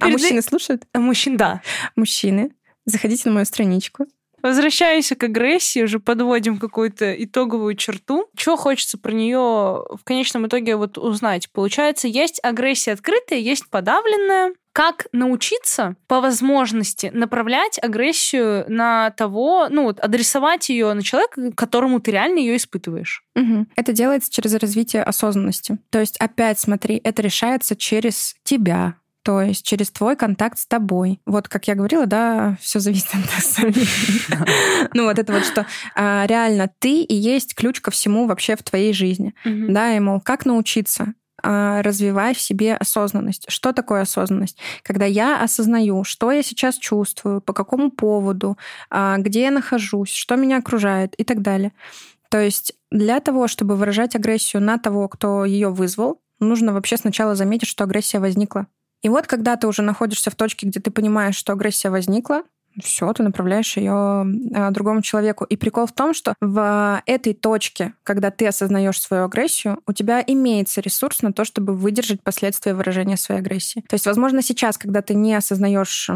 А 0.00 0.08
мужчины 0.08 0.42
слушают? 0.42 0.84
мужчин, 0.94 1.36
да. 1.36 1.62
Мужчины, 1.96 2.50
заходите 2.90 3.28
на 3.28 3.34
мою 3.34 3.46
страничку. 3.46 4.06
Возвращаемся 4.42 5.16
к 5.16 5.24
агрессии, 5.24 5.82
уже 5.82 5.98
подводим 5.98 6.58
какую-то 6.58 7.12
итоговую 7.24 7.74
черту. 7.74 8.26
Что 8.36 8.56
хочется 8.56 8.96
про 8.96 9.12
нее 9.12 9.36
в 9.36 10.00
конечном 10.04 10.46
итоге 10.46 10.76
вот 10.76 10.96
узнать? 10.96 11.50
Получается, 11.50 12.06
есть 12.06 12.38
агрессия 12.42 12.92
открытая, 12.92 13.38
есть 13.38 13.68
подавленная. 13.68 14.54
Как 14.72 15.08
научиться 15.10 15.96
по 16.06 16.20
возможности 16.20 17.10
направлять 17.12 17.82
агрессию 17.82 18.64
на 18.68 19.10
того, 19.10 19.66
ну 19.68 19.84
вот 19.84 19.98
адресовать 19.98 20.68
ее 20.68 20.92
на 20.92 21.02
человека, 21.02 21.50
которому 21.56 21.98
ты 21.98 22.12
реально 22.12 22.38
ее 22.38 22.56
испытываешь? 22.56 23.24
Мгм. 23.34 23.66
Это 23.74 23.92
делается 23.92 24.30
через 24.30 24.54
развитие 24.54 25.02
осознанности. 25.02 25.78
То 25.90 25.98
есть, 25.98 26.16
опять 26.18 26.60
смотри, 26.60 27.00
это 27.02 27.22
решается 27.22 27.74
через 27.74 28.36
тебя, 28.44 28.94
то 29.28 29.42
есть 29.42 29.62
через 29.66 29.90
твой 29.90 30.16
контакт 30.16 30.58
с 30.58 30.66
тобой. 30.66 31.20
Вот, 31.26 31.50
как 31.50 31.68
я 31.68 31.74
говорила, 31.74 32.06
да, 32.06 32.56
все 32.62 32.80
зависит 32.80 33.08
от 33.08 33.26
нас 33.26 33.44
самих. 33.44 33.86
Ну, 34.94 35.04
вот 35.04 35.18
это 35.18 35.34
вот, 35.34 35.44
что 35.44 35.66
а, 35.94 36.24
реально 36.26 36.70
ты 36.78 37.02
и 37.02 37.14
есть 37.14 37.54
ключ 37.54 37.82
ко 37.82 37.90
всему 37.90 38.26
вообще 38.26 38.56
в 38.56 38.62
твоей 38.62 38.94
жизни. 38.94 39.34
Да, 39.44 39.94
и, 39.94 40.00
мол, 40.00 40.22
как 40.22 40.46
научиться? 40.46 41.12
А, 41.42 41.82
Развивай 41.82 42.34
в 42.34 42.40
себе 42.40 42.74
осознанность. 42.74 43.44
Что 43.48 43.74
такое 43.74 44.00
осознанность? 44.00 44.56
Когда 44.82 45.04
я 45.04 45.42
осознаю, 45.42 46.04
что 46.04 46.32
я 46.32 46.42
сейчас 46.42 46.78
чувствую, 46.78 47.42
по 47.42 47.52
какому 47.52 47.90
поводу, 47.90 48.56
а, 48.88 49.18
где 49.18 49.42
я 49.42 49.50
нахожусь, 49.50 50.08
что 50.10 50.36
меня 50.36 50.56
окружает 50.56 51.14
и 51.16 51.24
так 51.24 51.42
далее. 51.42 51.72
То 52.30 52.40
есть 52.40 52.72
для 52.90 53.20
того, 53.20 53.46
чтобы 53.46 53.76
выражать 53.76 54.16
агрессию 54.16 54.62
на 54.62 54.78
того, 54.78 55.06
кто 55.06 55.44
ее 55.44 55.68
вызвал, 55.68 56.22
нужно 56.40 56.72
вообще 56.72 56.96
сначала 56.96 57.34
заметить, 57.34 57.68
что 57.68 57.84
агрессия 57.84 58.20
возникла. 58.20 58.68
И 59.02 59.08
вот 59.08 59.26
когда 59.26 59.56
ты 59.56 59.66
уже 59.66 59.82
находишься 59.82 60.30
в 60.30 60.34
точке, 60.34 60.66
где 60.66 60.80
ты 60.80 60.90
понимаешь, 60.90 61.36
что 61.36 61.52
агрессия 61.52 61.90
возникла, 61.90 62.42
все, 62.82 63.12
ты 63.12 63.22
направляешь 63.24 63.76
ее 63.76 64.24
другому 64.70 65.02
человеку. 65.02 65.44
И 65.44 65.56
прикол 65.56 65.86
в 65.86 65.92
том, 65.92 66.14
что 66.14 66.34
в 66.40 67.02
этой 67.06 67.34
точке, 67.34 67.94
когда 68.04 68.30
ты 68.30 68.46
осознаешь 68.46 69.00
свою 69.00 69.24
агрессию, 69.24 69.80
у 69.86 69.92
тебя 69.92 70.22
имеется 70.24 70.80
ресурс 70.80 71.22
на 71.22 71.32
то, 71.32 71.44
чтобы 71.44 71.74
выдержать 71.74 72.22
последствия 72.22 72.74
выражения 72.74 73.16
своей 73.16 73.40
агрессии. 73.40 73.84
То 73.88 73.94
есть, 73.94 74.06
возможно, 74.06 74.42
сейчас, 74.42 74.78
когда 74.78 75.02
ты 75.02 75.14
не 75.14 75.34
осознаешь, 75.34 76.08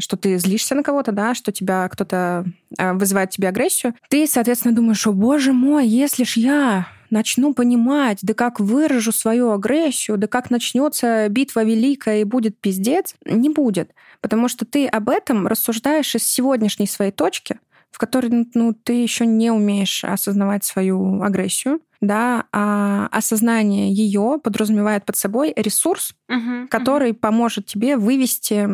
что 0.00 0.16
ты 0.16 0.36
злишься 0.38 0.74
на 0.74 0.82
кого-то, 0.82 1.12
да, 1.12 1.34
что 1.34 1.52
тебя 1.52 1.88
кто-то 1.88 2.44
э, 2.76 2.92
вызывает 2.94 3.30
тебе 3.30 3.48
агрессию, 3.48 3.94
ты, 4.08 4.26
соответственно, 4.26 4.74
думаешь, 4.74 5.06
о 5.06 5.12
боже 5.12 5.52
мой, 5.52 5.86
если 5.86 6.24
ж 6.24 6.38
я 6.38 6.88
начну 7.10 7.54
понимать, 7.54 8.18
да 8.22 8.34
как 8.34 8.60
выражу 8.60 9.12
свою 9.12 9.52
агрессию, 9.52 10.16
да 10.18 10.26
как 10.26 10.50
начнется 10.50 11.28
битва 11.28 11.64
великая 11.64 12.20
и 12.20 12.24
будет 12.24 12.58
пиздец, 12.58 13.14
не 13.24 13.48
будет. 13.48 13.92
Потому 14.20 14.48
что 14.48 14.64
ты 14.64 14.86
об 14.86 15.08
этом 15.08 15.46
рассуждаешь 15.46 16.14
из 16.14 16.26
сегодняшней 16.26 16.86
своей 16.86 17.12
точки, 17.12 17.58
в 17.90 17.98
которой 17.98 18.48
ну, 18.54 18.74
ты 18.74 18.94
еще 18.94 19.24
не 19.24 19.50
умеешь 19.50 20.04
осознавать 20.04 20.64
свою 20.64 21.22
агрессию, 21.22 21.80
да, 22.00 22.44
а 22.52 23.08
осознание 23.12 23.92
ее 23.92 24.40
подразумевает 24.42 25.04
под 25.04 25.16
собой 25.16 25.52
ресурс, 25.56 26.14
Мгм, 26.28 26.68
который 26.68 27.14
поможет 27.14 27.66
тебе 27.66 27.96
вывести 27.96 28.68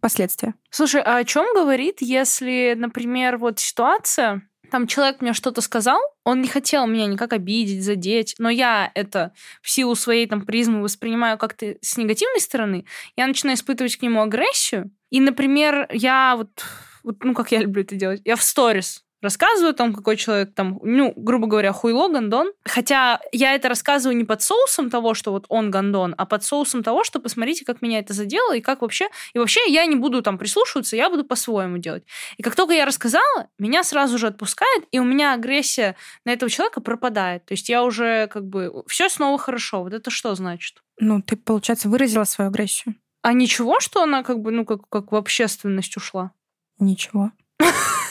последствия. 0.00 0.54
Слушай, 0.70 1.02
а 1.02 1.16
о 1.16 1.24
чем 1.24 1.46
говорит, 1.54 1.96
если, 2.00 2.74
например, 2.76 3.38
вот 3.38 3.58
ситуация, 3.58 4.42
там 4.70 4.86
человек 4.86 5.20
мне 5.20 5.32
что-то 5.32 5.60
сказал, 5.60 6.00
он 6.24 6.40
не 6.42 6.48
хотел 6.48 6.86
меня 6.86 7.06
никак 7.06 7.32
обидеть, 7.32 7.82
задеть, 7.82 8.34
но 8.38 8.50
я 8.50 8.90
это 8.94 9.32
в 9.62 9.70
силу 9.70 9.94
своей 9.94 10.26
там 10.26 10.44
призмы 10.44 10.82
воспринимаю 10.82 11.38
как-то 11.38 11.76
с 11.80 11.96
негативной 11.96 12.40
стороны, 12.40 12.84
я 13.16 13.26
начинаю 13.26 13.56
испытывать 13.56 13.96
к 13.96 14.02
нему 14.02 14.22
агрессию, 14.22 14.90
и, 15.10 15.20
например, 15.20 15.88
я 15.92 16.34
вот, 16.36 16.50
вот 17.02 17.24
ну, 17.24 17.34
как 17.34 17.52
я 17.52 17.60
люблю 17.60 17.82
это 17.82 17.96
делать, 17.96 18.20
я 18.24 18.36
в 18.36 18.42
сторис 18.42 19.04
рассказываю 19.22 19.74
там, 19.74 19.92
какой 19.92 20.16
человек 20.16 20.54
там, 20.54 20.78
ну, 20.82 21.12
грубо 21.16 21.46
говоря, 21.46 21.72
хуйло, 21.72 22.08
гондон. 22.08 22.52
Хотя 22.64 23.20
я 23.32 23.54
это 23.54 23.68
рассказываю 23.68 24.16
не 24.16 24.24
под 24.24 24.42
соусом 24.42 24.90
того, 24.90 25.14
что 25.14 25.32
вот 25.32 25.46
он 25.48 25.70
гондон, 25.70 26.14
а 26.16 26.26
под 26.26 26.44
соусом 26.44 26.82
того, 26.82 27.04
что 27.04 27.20
посмотрите, 27.20 27.64
как 27.64 27.82
меня 27.82 27.98
это 27.98 28.12
задело, 28.12 28.54
и 28.54 28.60
как 28.60 28.82
вообще... 28.82 29.08
И 29.34 29.38
вообще 29.38 29.60
я 29.68 29.86
не 29.86 29.96
буду 29.96 30.22
там 30.22 30.38
прислушиваться, 30.38 30.96
я 30.96 31.10
буду 31.10 31.24
по-своему 31.24 31.78
делать. 31.78 32.04
И 32.36 32.42
как 32.42 32.54
только 32.54 32.74
я 32.74 32.84
рассказала, 32.84 33.48
меня 33.58 33.84
сразу 33.84 34.18
же 34.18 34.26
отпускает, 34.26 34.84
и 34.90 34.98
у 34.98 35.04
меня 35.04 35.34
агрессия 35.34 35.96
на 36.24 36.32
этого 36.32 36.50
человека 36.50 36.80
пропадает. 36.80 37.44
То 37.46 37.52
есть 37.52 37.68
я 37.68 37.84
уже 37.84 38.28
как 38.28 38.46
бы... 38.46 38.84
Все 38.86 39.08
снова 39.08 39.38
хорошо. 39.38 39.82
Вот 39.82 39.92
это 39.92 40.10
что 40.10 40.34
значит? 40.34 40.82
Ну, 41.00 41.22
ты, 41.22 41.36
получается, 41.36 41.88
выразила 41.88 42.24
свою 42.24 42.50
агрессию. 42.50 42.96
А 43.22 43.32
ничего, 43.32 43.80
что 43.80 44.02
она 44.02 44.22
как 44.22 44.40
бы, 44.40 44.50
ну, 44.50 44.64
как, 44.64 44.88
как 44.88 45.12
в 45.12 45.16
общественность 45.16 45.96
ушла? 45.96 46.32
Ничего. 46.78 47.32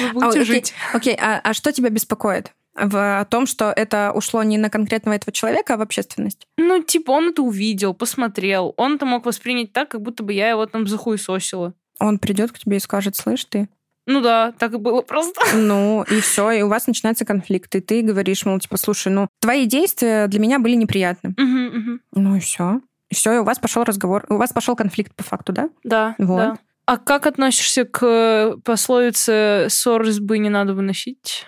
Вы 0.00 0.08
А, 0.08 0.12
будете 0.12 0.40
окей, 0.40 0.44
жить. 0.44 0.74
Окей, 0.92 1.16
а, 1.20 1.40
а 1.42 1.54
что 1.54 1.72
тебя 1.72 1.90
беспокоит? 1.90 2.52
В 2.74 3.26
том, 3.30 3.46
что 3.46 3.70
это 3.74 4.12
ушло 4.14 4.42
не 4.42 4.56
на 4.56 4.70
конкретного 4.70 5.14
этого 5.14 5.30
человека, 5.32 5.74
а 5.74 5.76
в 5.76 5.82
общественность? 5.82 6.46
Ну, 6.56 6.82
типа, 6.82 7.10
он 7.10 7.28
это 7.28 7.42
увидел, 7.42 7.92
посмотрел. 7.92 8.72
Он 8.78 8.94
это 8.94 9.04
мог 9.04 9.26
воспринять 9.26 9.72
так, 9.72 9.90
как 9.90 10.00
будто 10.00 10.22
бы 10.22 10.32
я 10.32 10.48
его 10.50 10.64
там 10.64 10.86
захуесосила. 10.86 11.74
Он 11.98 12.18
придет 12.18 12.50
к 12.52 12.58
тебе 12.58 12.78
и 12.78 12.80
скажет, 12.80 13.14
слышь, 13.14 13.44
ты, 13.44 13.68
Ну 14.06 14.22
да, 14.22 14.52
так 14.58 14.72
и 14.72 14.78
было 14.78 15.02
просто. 15.02 15.40
ну 15.54 16.02
и 16.04 16.20
все, 16.20 16.50
и 16.50 16.62
у 16.62 16.68
вас 16.68 16.86
начинается 16.86 17.26
конфликт, 17.26 17.74
и 17.74 17.80
ты 17.80 18.00
говоришь, 18.00 18.46
мол, 18.46 18.58
типа, 18.58 18.78
слушай, 18.78 19.12
ну 19.12 19.28
твои 19.40 19.66
действия 19.66 20.26
для 20.26 20.40
меня 20.40 20.58
были 20.58 20.74
неприятны. 20.74 21.34
Мгм, 21.36 21.66
мгм. 21.66 22.00
Ну 22.14 22.36
и 22.36 22.40
все. 22.40 22.80
И 23.10 23.14
все, 23.14 23.34
и 23.34 23.38
у 23.38 23.44
вас 23.44 23.58
пошел 23.58 23.84
разговор, 23.84 24.24
у 24.30 24.36
вас 24.38 24.50
пошел 24.50 24.74
конфликт 24.74 25.14
по 25.14 25.22
факту, 25.22 25.52
да? 25.52 25.68
Да, 25.84 26.14
Вот. 26.18 26.36
да. 26.38 26.58
А 26.84 26.98
как 26.98 27.26
относишься 27.26 27.84
к 27.84 28.04
э, 28.04 28.56
пословице 28.64 29.66
«ссор 29.68 30.02
избы 30.02 30.38
не 30.38 30.48
надо 30.48 30.74
выносить»? 30.74 31.46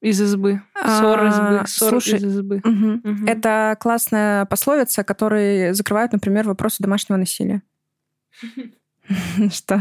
Из 0.00 0.20
избы. 0.20 0.60
Ссор 0.74 1.20
А, 1.20 1.28
избы, 1.28 1.68
ссор 1.68 1.90
слушай, 1.90 2.18
из 2.18 2.24
избы. 2.24 2.60
Мгм. 2.64 3.00
Мгм. 3.04 3.26
Это 3.28 3.76
классная 3.78 4.46
пословица, 4.46 5.04
которая 5.04 5.74
закрывает, 5.74 6.12
например, 6.12 6.48
вопросы 6.48 6.82
домашнего 6.82 7.18
насилия. 7.18 7.62
Что? 9.52 9.80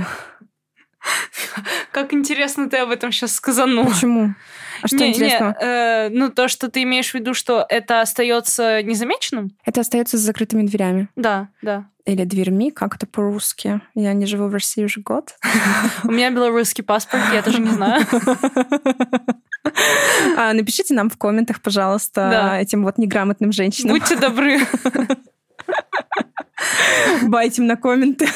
Как 1.91 2.13
интересно 2.13 2.69
ты 2.69 2.77
об 2.77 2.89
этом 2.89 3.11
сейчас 3.11 3.35
сказанул. 3.35 3.85
Почему? 3.85 4.33
А 4.81 4.87
что 4.87 4.97
не, 4.97 5.09
интересного? 5.09 5.55
Не, 5.59 5.65
э, 5.65 6.09
ну, 6.09 6.29
то, 6.29 6.47
что 6.47 6.69
ты 6.69 6.83
имеешь 6.83 7.11
в 7.11 7.13
виду, 7.13 7.33
что 7.33 7.65
это 7.67 8.01
остается 8.01 8.81
незамеченным? 8.81 9.51
Это 9.65 9.81
остается 9.81 10.17
с 10.17 10.21
закрытыми 10.21 10.63
дверями. 10.65 11.09
Да, 11.15 11.49
да. 11.61 11.85
Или 12.05 12.23
дверьми, 12.23 12.71
как 12.71 12.95
это 12.95 13.05
по-русски. 13.05 13.81
Я 13.93 14.13
не 14.13 14.25
живу 14.25 14.47
в 14.47 14.53
России 14.53 14.83
уже 14.83 15.01
год. 15.01 15.35
У 16.03 16.11
меня 16.11 16.31
белорусский 16.31 16.83
паспорт, 16.83 17.23
я 17.33 17.41
тоже 17.43 17.59
не 17.59 17.69
знаю. 17.69 18.05
А, 20.37 20.53
напишите 20.53 20.93
нам 20.93 21.09
в 21.09 21.17
комментах, 21.17 21.61
пожалуйста, 21.61 22.57
этим 22.59 22.83
вот 22.83 22.97
неграмотным 22.97 23.51
женщинам. 23.51 23.97
Будьте 23.97 24.17
добры. 24.17 24.59
Байтим 27.23 27.67
на 27.67 27.75
комменты. 27.75 28.27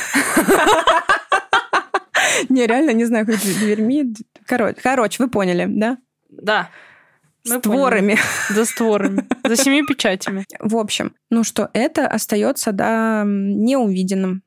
Не, 2.49 2.67
реально, 2.67 2.91
не 2.91 3.05
знаю, 3.05 3.25
как 3.25 3.39
дверьми. 3.39 4.13
Короче, 4.45 4.77
короче, 4.81 5.23
вы 5.23 5.29
поняли, 5.29 5.65
да? 5.67 5.97
Да. 6.29 6.69
Мы 7.47 7.61
творами. 7.61 8.17
За 8.49 8.65
створами. 8.65 9.25
За 9.43 9.55
семи 9.55 9.83
печатями. 9.83 10.45
В 10.59 10.77
общем, 10.77 11.13
ну 11.29 11.43
что, 11.43 11.69
это 11.73 12.07
остается, 12.07 12.71
да, 12.71 13.23
неувиденным. 13.25 14.41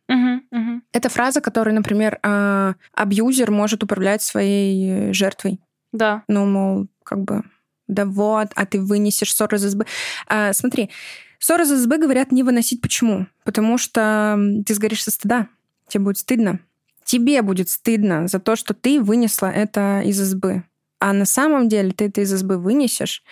Это 0.93 1.09
фраза, 1.09 1.41
которой, 1.41 1.73
например, 1.75 2.19
а, 2.23 2.75
абьюзер 2.95 3.51
может 3.51 3.85
управлять 3.85 4.23
своей 4.23 5.13
жертвой. 5.13 5.61
Да. 5.93 6.25
Ну, 6.29 6.45
мол, 6.47 6.89
как 7.05 7.21
бы, 7.23 7.45
да 7.87 8.05
вот, 8.05 8.49
а 8.55 8.67
ты 8.67 8.81
вынесешь 8.81 9.35
ссор 9.35 9.55
из 9.55 9.65
избы. 9.65 9.87
А, 10.27 10.53
смотри, 10.53 10.91
ссор 11.39 11.61
из 11.61 11.73
избы 11.73 11.99
говорят 11.99 12.33
не 12.33 12.43
выносить. 12.43 12.81
Почему? 12.81 13.27
Потому 13.45 13.79
что 13.79 14.39
ты 14.67 14.75
сгоришь 14.75 15.05
со 15.05 15.11
стыда. 15.11 15.49
Тебе 15.89 16.05
будет 16.05 16.19
стыдно. 16.19 16.61
Тебе 17.09 17.41
будет 17.41 17.71
стыдно 17.71 18.29
за 18.29 18.39
то, 18.39 18.55
что 18.55 18.75
ты 18.75 19.01
вынесла 19.01 19.47
это 19.47 20.03
из 20.05 20.21
избы. 20.21 20.65
А 21.01 21.15
на 21.15 21.25
самом 21.25 21.71
деле 21.71 21.93
ты 21.93 22.05
это 22.09 22.21
из 22.21 22.35
избы 22.35 22.59
вынесешь 22.59 23.23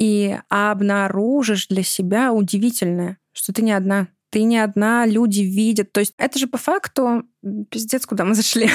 и 0.00 0.36
обнаружишь 0.48 1.68
для 1.68 1.84
себя 1.84 2.32
удивительное, 2.32 3.18
что 3.32 3.52
ты 3.52 3.62
не 3.62 3.70
одна. 3.70 4.08
Ты 4.30 4.42
не 4.42 4.58
одна, 4.58 5.06
люди 5.06 5.42
видят. 5.42 5.92
То 5.92 6.00
есть 6.00 6.14
это 6.18 6.40
же 6.40 6.48
по 6.48 6.58
факту 6.58 7.22
пиздец, 7.70 8.04
куда 8.04 8.24
мы 8.24 8.34
зашли. 8.34 8.68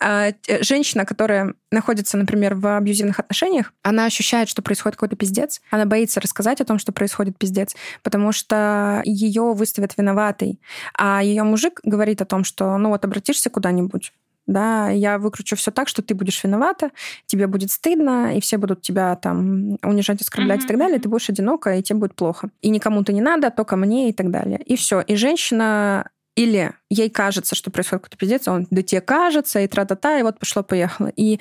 А, 0.00 0.32
т- 0.32 0.62
Женщина, 0.62 1.04
которая 1.04 1.54
находится, 1.70 2.16
например, 2.16 2.54
в 2.54 2.76
абьюзивных 2.76 3.18
отношениях, 3.18 3.72
она 3.82 4.04
ощущает, 4.06 4.48
что 4.48 4.62
происходит 4.62 4.96
какой-то 4.96 5.16
пиздец. 5.16 5.60
Она 5.70 5.84
боится 5.86 6.20
рассказать 6.20 6.60
о 6.60 6.64
том, 6.64 6.78
что 6.78 6.92
происходит 6.92 7.38
пиздец, 7.38 7.74
потому 8.02 8.32
что 8.32 9.02
ее 9.04 9.52
выставят 9.54 9.96
виноватой. 9.96 10.60
А 10.94 11.22
ее 11.22 11.42
мужик 11.42 11.80
говорит 11.82 12.22
о 12.22 12.26
том, 12.26 12.44
что 12.44 12.76
ну 12.78 12.90
вот 12.90 13.04
обратишься 13.04 13.50
куда-нибудь, 13.50 14.12
да, 14.48 14.88
я 14.88 15.18
выкручу 15.18 15.56
все 15.56 15.70
так, 15.70 15.88
что 15.88 16.02
ты 16.02 16.14
будешь 16.14 16.42
виновата, 16.42 16.90
тебе 17.26 17.46
будет 17.46 17.70
стыдно, 17.70 18.34
и 18.34 18.40
все 18.40 18.56
будут 18.56 18.80
тебя 18.80 19.14
там 19.16 19.76
унижать, 19.82 20.22
оскорблять 20.22 20.64
и 20.64 20.66
так 20.66 20.78
далее, 20.78 20.98
ты 20.98 21.08
будешь 21.08 21.28
одинока, 21.28 21.74
и 21.76 21.82
тебе 21.82 21.98
будет 21.98 22.14
плохо. 22.14 22.48
И 22.62 22.70
никому 22.70 23.04
то 23.04 23.12
не 23.12 23.20
надо, 23.20 23.50
только 23.50 23.76
мне 23.76 24.08
и 24.08 24.12
так 24.14 24.30
далее. 24.30 24.58
И 24.64 24.76
все. 24.76 25.02
И 25.02 25.16
женщина 25.16 26.08
или 26.38 26.72
ей 26.88 27.10
кажется, 27.10 27.56
что 27.56 27.72
происходит 27.72 28.04
какой-то 28.04 28.16
пиздец, 28.16 28.46
а 28.46 28.52
он, 28.52 28.68
да 28.70 28.82
тебе 28.82 29.00
кажется, 29.00 29.58
и 29.58 29.66
тра-та-та, 29.66 30.20
и 30.20 30.22
вот 30.22 30.38
пошло-поехало. 30.38 31.10
И 31.16 31.40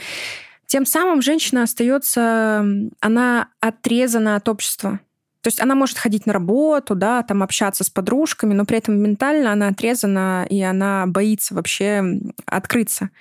тем 0.66 0.88
самым 0.88 1.22
женщина 1.22 1.62
остается, 1.62 2.66
она 3.00 3.50
отрезана 3.60 4.38
от 4.38 4.50
общества. 4.50 5.00
То 5.41 5.50
есть 5.50 5.62
она 5.62 5.76
может 5.76 6.00
ходить 6.00 6.26
на 6.26 6.34
работу, 6.34 6.95
да, 6.95 7.22
там 7.22 7.43
общаться 7.43 7.84
с 7.84 7.91
подружками, 7.91 8.56
но 8.56 8.66
при 8.66 8.80
этом 8.80 9.00
ментально 9.00 9.52
она 9.52 9.68
отрезана, 9.68 10.48
и 10.50 10.60
она 10.64 11.06
боится 11.06 11.54
вообще 11.54 12.04
открыться. 12.48 13.12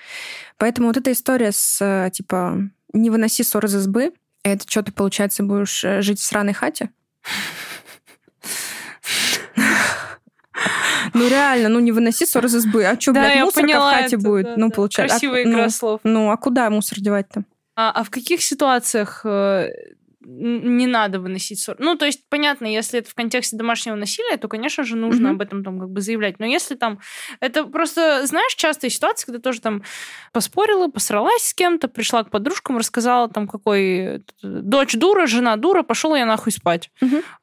Поэтому 0.57 0.89
вот 0.89 0.97
эта 0.97 1.13
история 1.13 1.53
с, 1.53 1.79
э, 1.83 2.11
типа, 2.11 2.71
не 2.95 3.11
выноси 3.11 3.45
ссор 3.45 3.67
из 3.67 3.77
избы, 3.77 4.15
это 4.43 4.65
что, 4.67 4.83
ты, 4.83 4.93
получается, 4.93 5.43
будешь 5.43 5.85
э, 5.85 6.01
жить 6.01 6.21
в 6.21 6.25
сраной 6.25 6.55
хате? 6.55 6.89
Ну 11.15 11.29
реально, 11.29 11.69
ну 11.69 11.81
не 11.81 11.93
выноси 11.93 12.27
ссор 12.27 12.45
из 12.47 12.55
избы. 12.55 12.85
А 12.85 12.99
что, 13.01 13.13
Да, 13.13 13.23
блядь, 13.25 13.41
мусорка 13.41 13.61
поняла 13.61 13.91
в 13.91 13.95
хате 13.95 14.17
это, 14.17 14.19
будет? 14.25 14.45
да, 14.47 14.55
ну, 14.57 14.69
да. 14.69 14.75
получается. 14.75 15.17
а- 15.17 15.19
Красивая 15.19 15.45
ну, 15.45 15.53
игра 15.53 15.71
слов. 15.71 16.01
Ну, 16.05 16.31
а 16.31 16.37
куда 16.37 16.71
мусор 16.71 16.99
девать-то? 17.01 17.43
А, 17.77 17.91
а 17.91 18.05
в 18.05 18.11
каких 18.11 18.43
ситуациях 18.43 19.21
э, 19.25 19.69
не 20.29 20.87
надо 20.87 21.21
выносить 21.21 21.61
ссор? 21.61 21.77
Ну, 21.79 21.97
то 21.97 22.05
есть, 22.05 22.29
понятно, 22.29 22.67
если 22.67 22.99
это 22.99 23.11
в 23.11 23.15
контексте 23.15 23.57
домашнего 23.57 23.95
насилия, 23.95 24.37
то, 24.37 24.49
конечно 24.49 24.83
же, 24.85 24.97
нужно 24.97 25.29
Мгм. 25.29 25.37
об 25.37 25.43
этом 25.43 25.65
там 25.65 25.79
как 25.81 25.91
бы 25.91 26.01
заявлять. 26.01 26.39
Но 26.41 26.47
если 26.47 26.75
там... 26.75 26.99
Это 27.41 27.65
просто, 27.65 28.27
знаешь, 28.27 28.55
частая 28.55 28.91
ситуация, 28.91 29.27
когда 29.27 29.41
тоже 29.41 29.61
там 29.61 29.83
поспорила, 30.33 30.89
посралась 30.89 31.43
с 31.43 31.55
кем-то, 31.55 31.89
пришла 31.89 32.25
к 32.25 32.31
подружкам, 32.31 32.79
рассказала 32.79 33.29
там, 33.29 33.47
какой 33.47 34.25
дочь 34.43 34.95
дура, 34.95 35.27
жена 35.27 35.57
дура, 35.57 35.83
пошел 35.83 36.15
я 36.15 36.27
нахуй 36.27 36.53
спать. 36.53 36.91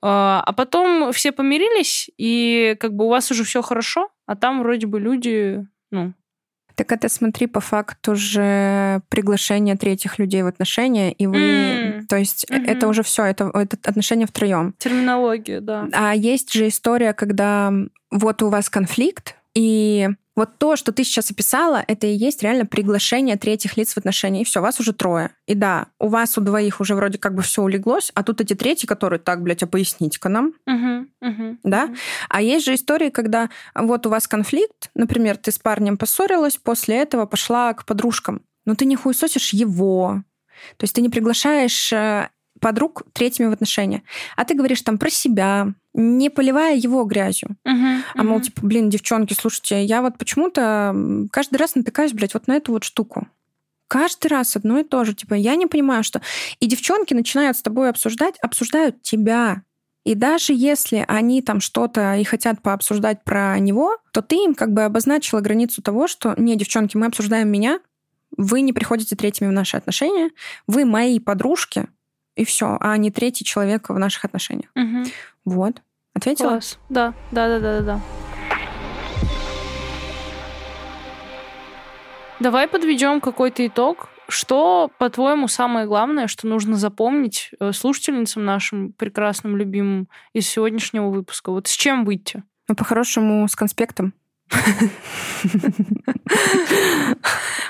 А 0.02 0.42
а 0.46 0.52
потом 0.54 1.12
все 1.14 1.32
помирились, 1.32 2.10
и 2.18 2.76
как 2.80 2.94
бы 2.94 3.06
у 3.06 3.10
вас 3.10 3.32
уже 3.32 3.44
все 3.44 3.62
хорошо, 3.62 4.10
а 4.26 4.36
там 4.36 4.62
вроде 4.62 4.88
бы 4.88 5.00
люди, 5.00 5.66
ну, 5.92 6.14
Так 6.76 6.92
это, 6.92 7.10
смотри, 7.10 7.48
по 7.48 7.60
факту 7.60 8.16
же 8.16 9.02
приглашение 9.10 9.76
третьих 9.76 10.20
людей 10.20 10.42
в 10.44 10.48
отношения, 10.48 11.12
и 11.12 11.28
вы... 11.28 11.38
М. 11.38 12.08
То 12.08 12.18
есть 12.18 12.46
Мгм. 12.50 12.66
это 12.66 12.88
уже 12.88 13.04
все, 13.04 13.26
это, 13.26 13.52
это 13.54 13.78
отношения 13.84 14.26
втроем. 14.26 14.74
терминология, 14.78 15.60
да. 15.62 15.88
А 15.94 16.14
есть 16.16 16.52
же 16.54 16.68
история, 16.68 17.14
когда 17.14 17.72
вот 18.12 18.42
у 18.44 18.50
вас 18.50 18.70
конфликт, 18.70 19.36
и 19.54 20.10
вот 20.36 20.58
то, 20.58 20.76
что 20.76 20.92
ты 20.92 21.04
сейчас 21.04 21.30
описала, 21.32 21.84
это 21.88 22.08
и 22.08 22.14
есть 22.14 22.42
реально 22.42 22.66
приглашение 22.66 23.38
третьих 23.38 23.78
лиц 23.78 23.94
в 23.94 23.98
отношения. 23.98 24.42
И 24.42 24.46
все, 24.46 24.62
вас 24.62 24.80
уже 24.80 24.94
трое. 24.94 25.32
И 25.48 25.54
да, 25.54 25.88
у 26.00 26.08
вас 26.08 26.38
у 26.38 26.42
двоих 26.42 26.80
уже 26.82 26.96
вроде 26.96 27.18
как 27.18 27.36
бы 27.36 27.44
все 27.44 27.62
улеглось, 27.62 28.12
а 28.16 28.24
тут 28.24 28.42
эти 28.42 28.54
третьи, 28.56 28.88
которые 28.88 29.20
так, 29.20 29.44
блядь, 29.44 29.64
а 29.64 29.68
поясните-ка 29.68 30.30
нам, 30.30 30.54
Мгм, 30.66 31.10
мгм, 31.22 31.60
да? 31.64 31.86
мгм. 31.86 31.98
А 32.30 32.42
есть 32.42 32.66
же 32.66 32.74
истории, 32.76 33.10
когда 33.10 33.50
вот 33.76 34.06
у 34.06 34.10
вас 34.10 34.28
конфликт, 34.28 34.90
например, 34.96 35.38
ты 35.38 35.52
с 35.52 35.60
парнем 35.60 35.98
поссорилась, 35.98 36.58
после 36.58 36.98
этого 36.98 37.26
пошла 37.26 37.74
к 37.74 37.86
подружкам, 37.86 38.42
но 38.66 38.76
ты 38.76 38.86
не 38.86 38.96
хуесосишь 38.96 39.54
его. 39.54 40.24
То 40.78 40.84
есть 40.84 40.96
ты 40.96 41.02
не 41.02 41.10
приглашаешь 41.10 41.92
э, 41.92 42.30
подруг 42.64 43.04
третьими 43.14 43.48
в 43.48 43.52
отношения, 43.52 44.02
а 44.36 44.46
ты 44.46 44.56
говоришь 44.56 44.82
там 44.82 44.98
про 44.98 45.10
себя, 45.10 45.74
не 45.94 46.30
поливая 46.30 46.76
его 46.76 47.04
грязью. 47.04 47.56
Мгм, 47.66 48.04
А 48.16 48.24
мол, 48.24 48.36
мгм. 48.38 48.44
типа, 48.44 48.66
блин, 48.66 48.90
девчонки, 48.90 49.34
слушайте, 49.34 49.84
я 49.84 50.02
вот 50.02 50.18
почему-то 50.18 50.96
каждый 51.32 51.58
раз 51.58 51.76
натыкаюсь, 51.76 52.14
блядь, 52.14 52.34
вот 52.34 52.48
на 52.48 52.54
эту 52.56 52.72
вот 52.72 52.84
штуку. 52.84 53.28
Каждый 53.88 54.28
раз 54.28 54.56
одно 54.56 54.80
и 54.80 54.84
то 54.84 55.04
же. 55.04 55.14
Типа, 55.14 55.36
я 55.36 55.56
не 55.56 55.68
понимаю, 55.68 56.04
что... 56.04 56.20
И 56.60 56.66
девчонки 56.66 57.14
начинают 57.14 57.58
с 57.58 57.62
тобой 57.62 57.90
обсуждать, 57.90 58.40
обсуждают 58.42 59.04
тебя. 59.04 59.62
И 60.04 60.16
даже 60.16 60.54
если 60.54 61.06
они 61.08 61.42
там 61.44 61.62
что-то 61.62 62.16
и 62.16 62.24
хотят 62.24 62.62
пообсуждать 62.62 63.24
про 63.24 63.60
него, 63.60 63.98
то 64.12 64.22
ты 64.24 64.36
им 64.36 64.56
как 64.56 64.74
бы 64.74 64.84
обозначила 64.84 65.42
границу 65.42 65.84
того, 65.84 66.08
что 66.08 66.34
не, 66.38 66.56
девчонки, 66.56 66.98
мы 66.98 67.06
обсуждаем 67.06 67.50
меня, 67.50 67.80
вы 68.36 68.62
не 68.62 68.74
приходите 68.74 69.16
третьими 69.16 69.50
в 69.50 69.54
наши 69.54 69.78
отношения, 69.78 70.32
вы 70.66 70.86
мои 70.86 71.20
подружки, 71.20 71.88
и 72.36 72.46
все, 72.46 72.78
а 72.80 72.98
не 72.98 73.12
третий 73.12 73.46
человек 73.46 73.90
в 73.90 73.98
наших 73.98 74.26
отношениях. 74.26 74.70
Мгм. 74.76 75.06
Вот. 75.46 75.82
Ответила? 76.14 76.50
Класс. 76.50 76.80
Да, 76.90 77.14
да, 77.32 77.48
да, 77.48 77.60
да, 77.60 77.80
да, 77.80 77.86
да. 77.86 78.02
Давай 82.40 82.68
подведем 82.68 83.22
какой-то 83.22 83.66
итог. 83.66 84.10
Что, 84.28 84.90
по-твоему, 85.00 85.48
самое 85.48 85.86
главное, 85.86 86.28
что 86.28 86.48
нужно 86.48 86.76
запомнить 86.76 87.52
э, 87.60 87.72
слушательницам 87.72 88.46
нашим 88.46 88.94
прекрасным, 88.94 89.58
любимым 89.58 90.08
из 90.34 90.48
сегодняшнего 90.48 91.10
выпуска? 91.10 91.52
Вот 91.52 91.68
с 91.68 91.72
чем 91.72 92.06
выйти? 92.06 92.44
Ну, 92.68 92.76
по-хорошему, 92.76 93.48
с 93.48 93.56
конспектом. 93.56 94.14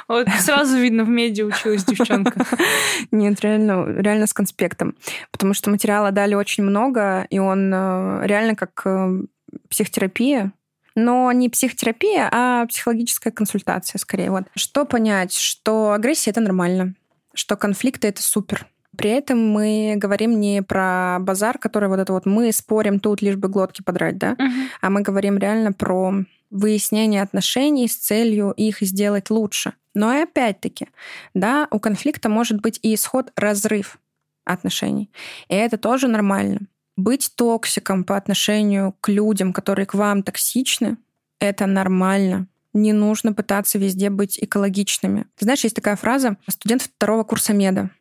Вот 0.08 0.28
сразу 0.40 0.78
видно, 0.78 1.04
в 1.04 1.10
медиа 1.10 1.46
училась 1.46 1.86
девчонка. 1.86 2.46
Нет, 3.12 3.42
реально, 3.42 3.86
реально 4.00 4.28
с 4.28 4.34
конспектом. 4.34 4.96
Потому 5.32 5.54
что 5.54 5.70
материала 5.70 6.12
дали 6.12 6.36
очень 6.36 6.64
много, 6.64 7.26
и 7.30 7.40
он 7.40 7.72
э, 7.74 8.22
реально 8.26 8.56
как 8.56 8.82
э, 8.86 9.22
психотерапия. 9.70 10.52
Но 10.96 11.32
не 11.32 11.50
психотерапия, 11.50 12.30
а 12.32 12.66
психологическая 12.68 13.34
консультация 13.34 13.98
скорее. 13.98 14.30
Вот. 14.30 14.44
Что 14.56 14.86
понять? 14.86 15.34
Что 15.34 15.92
агрессия— 15.94 16.30
это 16.32 16.42
нормально. 16.42 16.94
Что 17.34 17.56
конфликты— 17.56 18.08
это 18.10 18.22
супер. 18.22 18.68
При 18.96 19.10
этом 19.10 19.50
мы 19.50 19.96
говорим 19.98 20.40
не 20.40 20.62
про 20.62 21.18
базар, 21.20 21.58
который 21.58 21.90
вот 21.90 22.00
это 22.00 22.14
вот 22.14 22.28
мы 22.28 22.52
спорим 22.52 23.00
тут, 23.00 23.24
лишь 23.24 23.38
бы 23.38 23.48
глотки 23.48 23.82
подрать, 23.82 24.18
да? 24.18 24.36
Мгм. 24.38 24.70
а 24.82 24.90
мы 24.92 25.02
говорим 25.02 25.38
реально 25.38 25.74
про 25.74 26.14
выяснение 26.52 27.24
отношений 27.24 27.88
с 27.88 27.98
целью 27.98 28.52
их 28.52 28.82
сделать 28.82 29.32
лучше. 29.32 29.74
Но 29.94 30.14
и 30.14 30.24
опять-таки, 30.24 30.88
да, 31.34 31.68
у 31.72 31.80
конфликта 31.80 32.30
может 32.30 32.62
быть 32.62 32.80
и 32.82 32.96
исход 32.96 33.32
разрыв 33.36 34.00
отношений. 34.46 35.10
И 35.48 35.56
это 35.56 35.78
тоже 35.78 36.08
нормально. 36.08 36.62
Быть 36.98 37.32
токсиком 37.36 38.04
по 38.04 38.18
отношению 38.18 38.96
к 39.02 39.10
людям, 39.10 39.54
которые 39.54 39.86
к 39.86 39.94
вам 39.94 40.24
токсичны, 40.24 40.98
это 41.40 41.66
нормально. 41.66 42.48
не 42.74 42.92
нужно 42.92 43.34
пытаться 43.34 43.78
везде 43.78 44.10
быть 44.10 44.40
экологичными. 44.42 45.28
Ты 45.36 45.46
знаешь, 45.46 45.64
есть 45.64 45.76
такая 45.76 45.96
фраза 45.96 46.38
«студент 46.48 46.82
второго 46.82 47.24
курса 47.24 47.54
меда». 47.54 47.92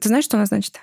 Ты 0.00 0.08
знаешь, 0.08 0.24
что 0.24 0.36
она 0.36 0.46
значит? 0.46 0.78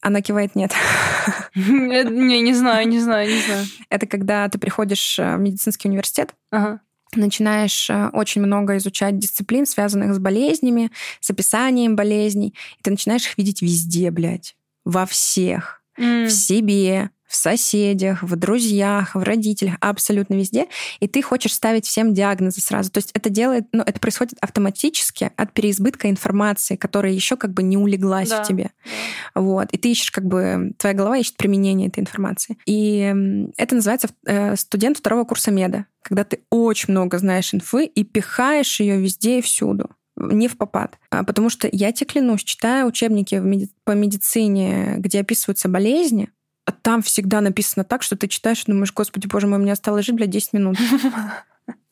Она 0.00 0.20
кивает 0.22 0.54
«нет». 0.54 0.72
Не, 1.56 2.40
не 2.40 2.54
знаю, 2.54 2.86
не 2.86 3.00
знаю, 3.00 3.28
не 3.28 3.40
знаю. 3.40 3.66
Это 3.90 4.06
когда 4.06 4.48
ты 4.48 4.58
приходишь 4.58 5.18
э, 5.18 5.36
в 5.36 5.40
медицинский 5.40 5.88
университет, 5.88 6.34
Ага. 6.50 6.80
Начинаешь 7.14 7.88
э, 7.90 8.08
очень 8.12 8.42
много 8.42 8.76
изучать 8.76 9.18
дисциплин, 9.18 9.66
связанных 9.66 10.14
с 10.14 10.18
болезнями, 10.18 10.90
с 11.20 11.30
описанием 11.30 11.96
болезней, 11.96 12.54
и 12.78 12.82
ты 12.82 12.90
начинаешь 12.90 13.26
их 13.26 13.38
видеть 13.38 13.62
везде, 13.62 14.10
блядь. 14.10 14.56
Во 14.84 15.06
всех. 15.06 15.82
М, 15.96 16.26
В 16.26 16.30
себе, 16.30 17.10
в 17.28 17.36
соседях, 17.36 18.22
в 18.22 18.34
друзьях, 18.36 19.14
в 19.14 19.22
родителях, 19.22 19.74
абсолютно 19.80 20.34
везде. 20.34 20.66
И 21.00 21.06
ты 21.06 21.20
хочешь 21.22 21.52
ставить 21.54 21.86
всем 21.86 22.14
диагнозы 22.14 22.60
сразу. 22.60 22.90
То 22.90 22.98
есть 22.98 23.10
это 23.12 23.28
делает, 23.30 23.66
ну, 23.72 23.82
это 23.84 24.00
происходит 24.00 24.34
автоматически 24.40 25.30
от 25.36 25.52
переизбытка 25.52 26.08
информации, 26.10 26.76
которая 26.76 27.12
еще 27.12 27.36
как 27.36 27.52
бы 27.52 27.62
не 27.62 27.76
улеглась 27.76 28.30
Да. 28.30 28.42
в 28.42 28.46
тебе. 28.48 28.70
да. 29.34 29.40
Вот. 29.42 29.68
И 29.72 29.76
ты 29.78 29.90
ищешь 29.92 30.10
как 30.10 30.24
бы... 30.24 30.72
Твоя 30.78 30.94
голова 30.96 31.18
ищет 31.18 31.36
применение 31.36 31.88
этой 31.88 32.00
информации. 32.00 32.56
И 32.66 33.14
это 33.56 33.74
называется 33.74 34.08
э, 34.26 34.56
студент 34.56 34.96
второго 34.98 35.24
курса 35.24 35.50
меда, 35.50 35.84
когда 36.02 36.24
ты 36.24 36.40
очень 36.50 36.92
много 36.92 37.18
знаешь 37.18 37.52
инфы 37.52 37.84
и 37.84 38.04
пихаешь 38.04 38.80
ее 38.80 38.98
везде 38.98 39.38
и 39.38 39.42
всюду 39.42 39.90
не 40.16 40.48
в 40.48 40.56
попад. 40.56 40.98
А, 41.10 41.22
Потому 41.22 41.48
что 41.48 41.68
я 41.70 41.92
тебе 41.92 42.06
клянусь, 42.08 42.42
читая 42.42 42.84
учебники 42.84 43.36
меди- 43.36 43.70
по 43.84 43.92
медицине, 43.92 44.94
где 44.98 45.20
описываются 45.20 45.68
болезни, 45.68 46.30
там 46.72 47.02
всегда 47.02 47.40
написано 47.40 47.84
так, 47.84 48.02
что 48.02 48.16
ты 48.16 48.28
читаешь 48.28 48.62
и 48.62 48.70
думаешь, 48.70 48.92
господи, 48.92 49.26
боже 49.26 49.46
мой, 49.46 49.58
мне 49.58 49.72
осталось 49.72 50.06
жить, 50.06 50.14
блядь, 50.14 50.30
10 50.30 50.52
минут. 50.52 50.78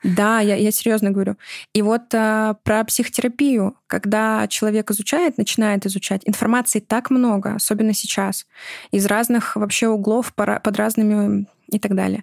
Да, 0.03 0.41
я, 0.41 0.55
я 0.55 0.71
серьезно 0.71 1.11
говорю. 1.11 1.37
И 1.73 1.83
вот 1.83 2.15
а, 2.15 2.55
про 2.63 2.85
психотерапию, 2.85 3.77
когда 3.89 4.47
человек 4.47 4.91
изучает, 4.91 5.37
начинает 5.37 5.85
изучать, 5.85 6.23
информации 6.27 6.81
так 6.81 7.11
много, 7.11 7.55
особенно 7.55 7.93
сейчас, 7.93 8.47
из 8.93 9.07
разных 9.07 9.57
вообще 9.57 9.89
углов, 9.89 10.33
под 10.35 10.79
разными 10.79 11.47
и 11.69 11.79
так 11.79 11.95
далее. 11.95 12.23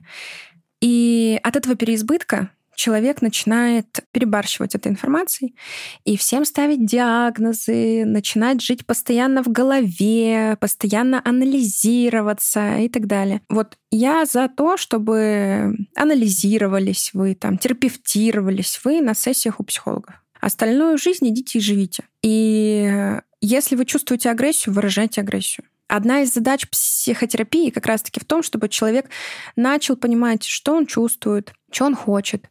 И 0.81 1.39
от 1.43 1.55
этого 1.55 1.75
переизбытка 1.75 2.51
человек 2.75 3.21
начинает 3.21 4.03
перебарщивать 4.11 4.75
этой 4.75 4.91
информацией 4.91 5.55
и 6.03 6.17
всем 6.17 6.45
ставить 6.45 6.85
диагнозы, 6.85 8.05
начинать 8.05 8.61
жить 8.61 8.85
постоянно 8.85 9.43
в 9.43 9.47
голове, 9.47 10.57
постоянно 10.59 11.21
анализироваться 11.23 12.77
и 12.77 12.89
так 12.89 13.07
далее. 13.07 13.41
Вот 13.49 13.77
я 13.91 14.25
за 14.25 14.49
то, 14.49 14.77
чтобы 14.77 15.75
анализировались 15.95 17.11
вы, 17.13 17.35
там, 17.35 17.57
терапевтировались 17.57 18.79
вы 18.83 19.01
на 19.01 19.13
сессиях 19.13 19.59
у 19.59 19.63
психологов. 19.63 20.15
Остальную 20.41 20.97
жизнь 20.97 21.29
идите 21.29 21.59
и 21.59 21.61
живите. 21.61 22.03
И 22.21 23.17
если 23.39 23.75
вы 23.75 23.85
чувствуете 23.85 24.29
агрессию, 24.29 24.73
выражайте 24.73 25.21
агрессию. 25.21 25.65
Одна 25.87 26.21
из 26.21 26.33
задач 26.33 26.67
психотерапии 26.69 27.69
как 27.69 27.85
раз-таки 27.85 28.19
в 28.19 28.25
том, 28.25 28.41
чтобы 28.41 28.67
человек 28.67 29.09
начал 29.55 29.95
понимать, 29.95 30.43
что 30.43 30.75
он 30.75 30.85
чувствует, 30.85 31.53
что 31.73 31.85
он 31.85 31.95
хочет, 31.95 32.49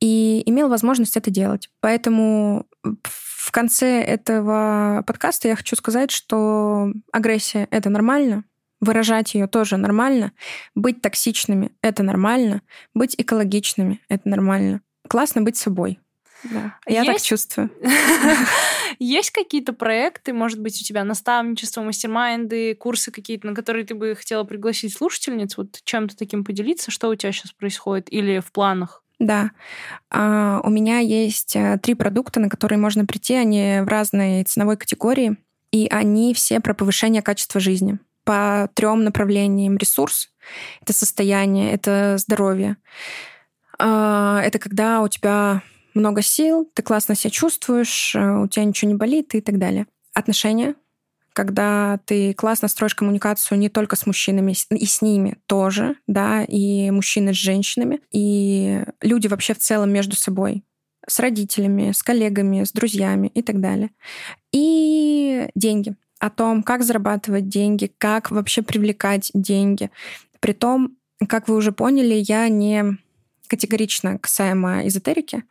и 0.00 0.42
имел 0.46 0.68
возможность 0.68 1.16
это 1.16 1.30
делать. 1.30 1.70
Поэтому 1.80 2.66
в 3.02 3.50
конце 3.50 4.02
этого 4.02 5.02
подкаста 5.06 5.48
я 5.48 5.56
хочу 5.56 5.74
сказать, 5.76 6.10
что 6.10 6.92
агрессия— 7.12 7.66
это 7.70 7.90
нормально, 7.90 8.44
выражать 8.80 9.34
ее 9.34 9.46
тоже 9.46 9.76
нормально, 9.76 10.32
быть 10.74 11.00
токсичными— 11.00 11.72
это 11.82 12.02
нормально, 12.02 12.62
быть 12.94 13.14
экологичными— 13.18 14.00
это 14.08 14.28
нормально. 14.28 14.82
Классно 15.08 15.42
быть 15.42 15.56
собой. 15.56 15.98
Да. 16.44 16.76
Я 16.86 17.04
так 17.04 17.14
Есть- 17.14 17.26
чувствую. 17.26 17.70
Есть 18.98 19.30
какие-то 19.30 19.72
проекты, 19.72 20.32
может 20.32 20.60
быть, 20.60 20.80
у 20.80 20.84
тебя 20.84 21.04
наставничество, 21.04 21.82
мастер-майнды, 21.82 22.74
курсы 22.74 23.10
какие-то, 23.10 23.46
на 23.46 23.54
которые 23.54 23.84
ты 23.84 23.94
бы 23.94 24.14
хотела 24.16 24.44
пригласить 24.44 24.96
слушательниц, 24.96 25.56
вот 25.56 25.80
чем-то 25.84 26.16
таким 26.16 26.44
поделиться, 26.44 26.90
что 26.90 27.08
у 27.08 27.14
тебя 27.14 27.32
сейчас 27.32 27.52
происходит 27.52 28.12
или 28.12 28.40
в 28.40 28.50
планах? 28.52 29.04
Да. 29.18 29.50
А, 30.10 30.60
У 30.64 30.70
меня 30.70 30.98
есть 30.98 31.56
э, 31.56 31.78
три 31.82 31.94
продукта, 31.94 32.40
на 32.40 32.48
которые 32.48 32.78
можно 32.78 33.04
прийти. 33.04 33.34
Они 33.34 33.80
в 33.82 33.88
разной 33.88 34.44
ценовой 34.44 34.76
категории. 34.76 35.36
И 35.72 35.86
они 35.90 36.32
все 36.34 36.60
про 36.60 36.72
повышение 36.72 37.20
качества 37.20 37.60
жизни 37.60 37.98
по 38.24 38.70
трем 38.74 39.04
направлениям. 39.04 39.76
Ресурс— 39.76 40.30
это 40.82 40.92
состояние, 40.92 41.72
это 41.72 42.16
здоровье. 42.18 42.76
А, 43.78 44.40
Это 44.42 44.58
когда 44.58 45.02
у 45.02 45.08
тебя 45.08 45.62
много 45.94 46.22
сил, 46.22 46.70
ты 46.74 46.82
классно 46.82 47.14
себя 47.14 47.30
чувствуешь, 47.30 48.14
э, 48.14 48.42
у 48.42 48.48
тебя 48.48 48.64
ничего 48.64 48.90
не 48.90 48.96
болит 48.96 49.34
и 49.34 49.40
так 49.40 49.58
далее. 49.58 49.86
Отношения 50.14 50.74
когда 51.38 52.00
ты 52.04 52.34
классно 52.34 52.66
строишь 52.66 52.96
коммуникацию 52.96 53.58
не 53.58 53.68
только 53.68 53.94
с 53.94 54.06
мужчинами, 54.06 54.56
и 54.70 54.86
с 54.86 55.02
ними 55.02 55.36
тоже, 55.46 55.94
да, 56.08 56.42
и 56.42 56.90
мужчины 56.90 57.32
с 57.32 57.36
женщинами, 57.36 58.00
и 58.10 58.82
люди 59.00 59.28
вообще 59.28 59.54
в 59.54 59.58
целом 59.58 59.92
между 59.92 60.16
собой, 60.16 60.64
с 61.06 61.20
родителями, 61.20 61.92
с 61.92 62.02
коллегами, 62.02 62.64
с 62.64 62.72
друзьями 62.72 63.30
и 63.34 63.42
так 63.42 63.60
далее. 63.60 63.90
И 64.50 65.48
деньги. 65.54 65.94
О 66.18 66.28
том, 66.28 66.64
как 66.64 66.82
зарабатывать 66.82 67.46
деньги, 67.46 67.92
как 67.98 68.32
вообще 68.32 68.62
привлекать 68.62 69.30
деньги. 69.32 69.92
Притом, 70.40 70.96
как 71.28 71.46
вы 71.46 71.54
уже 71.54 71.70
поняли, 71.70 72.14
я 72.14 72.48
не 72.48 72.98
категорично 73.48 74.18
касаемо 74.18 74.86
эзотерики, 74.86 75.44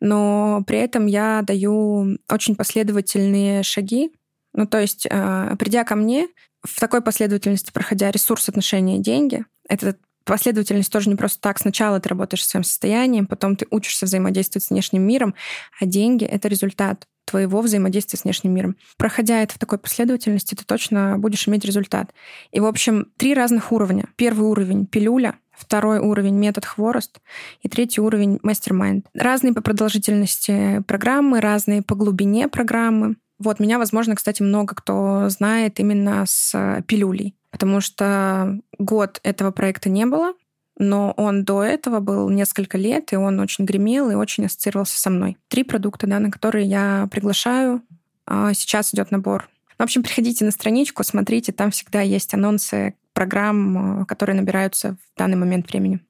но 0.00 0.64
при 0.66 0.78
этом 0.78 1.06
я 1.06 1.42
даю 1.42 2.18
очень 2.28 2.56
последовательные 2.56 3.62
шаги, 3.62 4.10
ну, 4.54 4.66
то 4.66 4.80
есть, 4.80 5.06
э, 5.08 5.56
придя 5.58 5.84
ко 5.84 5.96
мне, 5.96 6.28
в 6.62 6.80
такой 6.80 7.02
последовательности, 7.02 7.70
проходя 7.72 8.10
ресурс, 8.10 8.48
отношения, 8.48 8.98
деньги, 8.98 9.44
эта 9.68 9.96
последовательность 10.24 10.90
тоже 10.90 11.10
не 11.10 11.16
просто 11.16 11.40
так. 11.40 11.58
Сначала 11.58 12.00
ты 12.00 12.08
работаешь 12.08 12.42
со 12.42 12.50
своим 12.50 12.64
состоянием, 12.64 13.26
потом 13.26 13.56
ты 13.56 13.66
учишься 13.70 14.06
взаимодействовать 14.06 14.64
с 14.64 14.70
внешним 14.70 15.02
миром, 15.02 15.34
а 15.80 15.86
деньги— 15.86 16.24
это 16.26 16.48
результат 16.48 17.06
твоего 17.26 17.60
взаимодействия 17.60 18.18
с 18.18 18.24
внешним 18.24 18.52
миром. 18.52 18.76
Проходя 18.96 19.42
это 19.42 19.54
в 19.54 19.58
такой 19.58 19.78
последовательности, 19.78 20.54
ты 20.54 20.64
точно 20.64 21.18
будешь 21.18 21.48
иметь 21.48 21.64
результат. 21.64 22.12
И, 22.52 22.60
в 22.60 22.66
общем, 22.66 23.06
три 23.16 23.34
разных 23.34 23.72
уровня. 23.72 24.08
Первый 24.16 24.48
уровень— 24.48 24.86
пилюля, 24.90 25.38
второй 25.56 25.98
уровень— 25.98 26.34
метод 26.38 26.64
хворост, 26.64 27.20
и 27.62 27.68
третий 27.68 28.00
уровень— 28.00 28.38
мастер-майнд. 28.42 29.06
Разные 29.14 29.52
по 29.52 29.62
продолжительности 29.62 30.82
программы, 30.86 31.40
разные 31.40 31.82
по 31.82 31.94
глубине 31.94 32.48
программы. 32.48 33.16
Вот 33.38 33.60
меня, 33.60 33.78
возможно, 33.78 34.14
кстати, 34.14 34.42
много 34.42 34.74
кто 34.74 35.28
знает 35.28 35.80
именно 35.80 36.24
с 36.26 36.54
э, 36.54 36.82
пилюлей, 36.86 37.34
потому 37.50 37.80
что 37.80 38.58
год 38.78 39.20
этого 39.22 39.50
проекта 39.50 39.90
не 39.90 40.06
было, 40.06 40.34
но 40.78 41.12
он 41.16 41.44
до 41.44 41.62
этого 41.62 42.00
был 42.00 42.28
несколько 42.30 42.78
лет, 42.78 43.12
и 43.12 43.16
он 43.16 43.40
очень 43.40 43.64
гремел 43.64 44.10
и 44.10 44.14
очень 44.14 44.46
ассоциировался 44.46 44.98
со 44.98 45.10
мной. 45.10 45.36
Три 45.48 45.62
продукта, 45.62 46.06
да, 46.06 46.18
на 46.18 46.30
которые 46.30 46.66
я 46.66 47.08
приглашаю. 47.10 47.82
А 48.26 48.54
Сейчас 48.54 48.94
идет 48.94 49.10
набор. 49.10 49.48
В 49.78 49.82
общем, 49.82 50.02
приходите 50.02 50.44
на 50.44 50.50
страничку, 50.50 51.02
смотрите, 51.04 51.52
там 51.52 51.70
всегда 51.70 52.00
есть 52.00 52.32
анонсы 52.34 52.94
программ, 53.12 54.02
э, 54.02 54.06
которые 54.06 54.36
набираются 54.36 54.96
в 55.14 55.18
данный 55.18 55.36
момент 55.36 55.68
времени. 55.70 56.00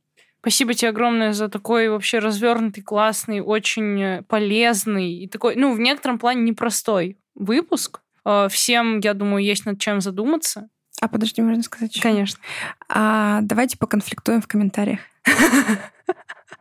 Спасибо 0.41 0.75
тебе 0.75 0.91
огромное 0.91 1.33
за 1.33 1.49
такой 1.49 1.89
вообще 1.89 2.19
развернутый, 2.19 2.83
классный, 2.83 3.41
очень 3.41 4.03
э, 4.03 4.23
полезный 4.23 5.13
и 5.13 5.29
такой, 5.29 5.57
ну, 5.57 5.75
в 5.75 5.81
некотором 5.81 6.19
плане 6.19 6.43
непростой 6.43 7.17
выпуск. 7.35 8.01
Э, 8.25 8.49
Всем, 8.51 9.01
я 9.01 9.15
думаю, 9.15 9.43
есть 9.43 9.65
над 9.65 9.81
чем 9.81 10.01
задуматься. 10.01 10.69
А 11.01 11.09
подожди, 11.09 11.43
можно 11.43 11.63
сказать? 11.63 11.95
ещё? 11.95 12.03
Конечно. 12.03 12.41
А, 12.89 13.41
давайте 13.43 13.79
поконфликтуем 13.79 14.41
в 14.41 14.47
комментариях. 14.47 15.01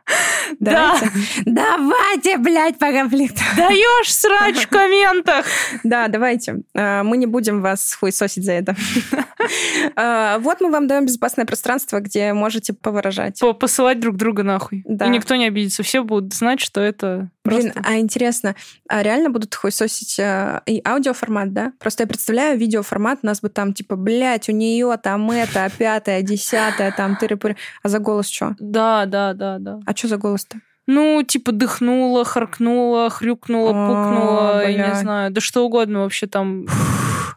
Да. 0.60 0.96
Давайте. 1.00 1.10
Давайте, 1.46 2.36
блядь, 2.38 2.78
поконфликтуем. 2.78 3.56
Даешь 3.56 4.14
срач 4.14 4.56
в 4.64 4.68
комментах! 4.68 5.46
Да, 5.84 6.08
давайте. 6.08 6.62
А, 6.74 7.02
Мы 7.02 7.16
не 7.16 7.26
будем 7.26 7.60
вас 7.62 7.94
хуесосить 7.98 8.44
за 8.44 8.52
это. 8.52 8.76
А, 9.96 10.38
Вот 10.38 10.60
мы 10.60 10.70
вам 10.70 10.86
даем 10.86 11.06
безопасное 11.06 11.44
пространство, 11.46 12.00
где 12.00 12.32
можете 12.32 12.72
повыражать. 12.72 13.38
По- 13.40 13.52
Посылать 13.52 14.00
друг 14.00 14.16
друга 14.16 14.42
нахуй. 14.42 14.82
Да. 14.86 15.06
И 15.06 15.08
никто 15.08 15.34
не 15.36 15.46
обидится. 15.46 15.82
Все 15.82 16.02
будут 16.02 16.34
знать, 16.34 16.60
что 16.60 16.80
это 16.80 17.30
Блин, 17.44 17.72
просто... 17.72 17.82
а 17.84 17.98
интересно, 17.98 18.54
а 18.88 19.02
реально 19.02 19.28
будут 19.28 19.54
хуесосить 19.54 20.18
а, 20.18 20.62
и 20.64 20.80
аудиоформат, 20.84 21.52
да? 21.52 21.72
Просто 21.78 22.04
я 22.04 22.06
представляю 22.06 22.58
видеоформат, 22.58 23.18
у 23.22 23.26
нас 23.26 23.40
бы 23.40 23.50
там 23.50 23.74
типа, 23.74 23.96
блядь, 23.96 24.48
у 24.48 24.52
нее 24.52 24.96
там 24.96 25.30
это, 25.30 25.70
пятое, 25.76 26.22
десятое, 26.22 26.92
там 26.96 27.16
тыры 27.16 27.38
А 27.82 27.88
за 27.88 27.98
голос 27.98 28.28
что? 28.28 28.56
Да, 28.58 29.04
да, 29.04 29.34
да, 29.34 29.58
да. 29.58 29.80
А 29.84 29.94
что 29.94 30.08
за 30.08 30.16
голос-то? 30.16 30.58
Ну, 30.86 31.22
типа 31.22 31.52
дыхнула, 31.52 32.24
харкнула, 32.24 33.10
хрюкнула, 33.10 33.72
А, 33.74 33.88
пукнула, 33.88 34.70
я 34.70 34.88
не 34.88 34.94
знаю, 34.96 35.30
да 35.30 35.40
что 35.40 35.64
угодно 35.66 36.00
вообще 36.00 36.26
там. 36.26 36.66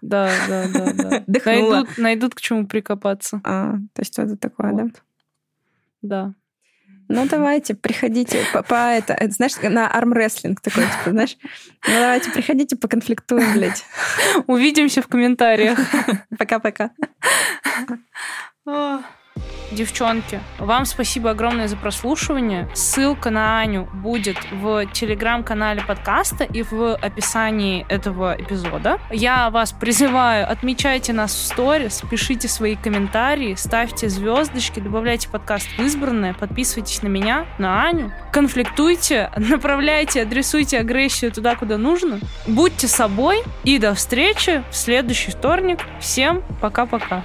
Да, 0.01 0.29
да, 0.47 0.65
да, 0.73 0.93
да. 0.93 1.23
Дыхнула. 1.27 1.75
Найдут, 1.75 1.97
найдут 1.97 2.35
к 2.35 2.41
чему 2.41 2.67
прикопаться. 2.67 3.41
А, 3.43 3.73
то 3.93 4.01
есть 4.01 4.17
это 4.19 4.37
такое, 4.37 4.73
да? 4.73 4.87
Да. 6.01 6.33
Ну, 7.09 7.25
давайте, 7.25 7.73
приходите 7.73 8.45
по, 8.53 8.63
по 8.63 8.75
это, 8.75 9.17
знаешь, 9.31 9.53
на 9.61 9.87
армрестлинг 9.87 10.59
такой, 10.61 10.83
типа, 10.83 11.11
знаешь, 11.11 11.37
ну, 11.87 11.93
давайте, 11.93 12.31
приходите, 12.31 12.75
поконфликтуем, 12.75 13.53
блядь. 13.53 13.85
Увидимся 14.47 15.01
в 15.01 15.07
комментариях. 15.07 15.79
Пока-пока. 16.37 16.91
Девчонки, 19.71 20.39
вам 20.59 20.85
спасибо 20.85 21.31
огромное 21.31 21.67
за 21.67 21.75
прослушивание. 21.75 22.69
Ссылка 22.73 23.29
на 23.29 23.59
Аню 23.59 23.87
будет 23.93 24.37
в 24.51 24.85
телеграм-канале 24.93 25.81
подкаста 25.81 26.43
и 26.43 26.63
в 26.63 26.95
описании 26.95 27.85
этого 27.89 28.35
эпизода. 28.39 28.99
Я 29.11 29.49
вас 29.49 29.73
призываю, 29.73 30.49
отмечайте 30.49 31.13
нас 31.13 31.33
в 31.33 31.45
сторис, 31.45 32.01
пишите 32.09 32.47
свои 32.47 32.75
комментарии, 32.75 33.55
ставьте 33.55 34.09
звездочки, 34.09 34.79
добавляйте 34.79 35.29
подкаст 35.29 35.67
в 35.77 35.79
избранное, 35.81 36.33
подписывайтесь 36.33 37.01
на 37.01 37.07
меня, 37.07 37.45
на 37.57 37.83
Аню, 37.83 38.11
конфликтуйте, 38.31 39.31
направляйте, 39.35 40.21
адресуйте 40.21 40.79
агрессию 40.79 41.31
туда, 41.31 41.55
куда 41.55 41.77
нужно. 41.77 42.19
Будьте 42.47 42.87
собой 42.87 43.43
и 43.63 43.79
до 43.79 43.93
встречи 43.93 44.63
в 44.71 44.75
следующий 44.75 45.31
вторник. 45.31 45.79
Всем 45.99 46.41
пока-пока. 46.61 47.23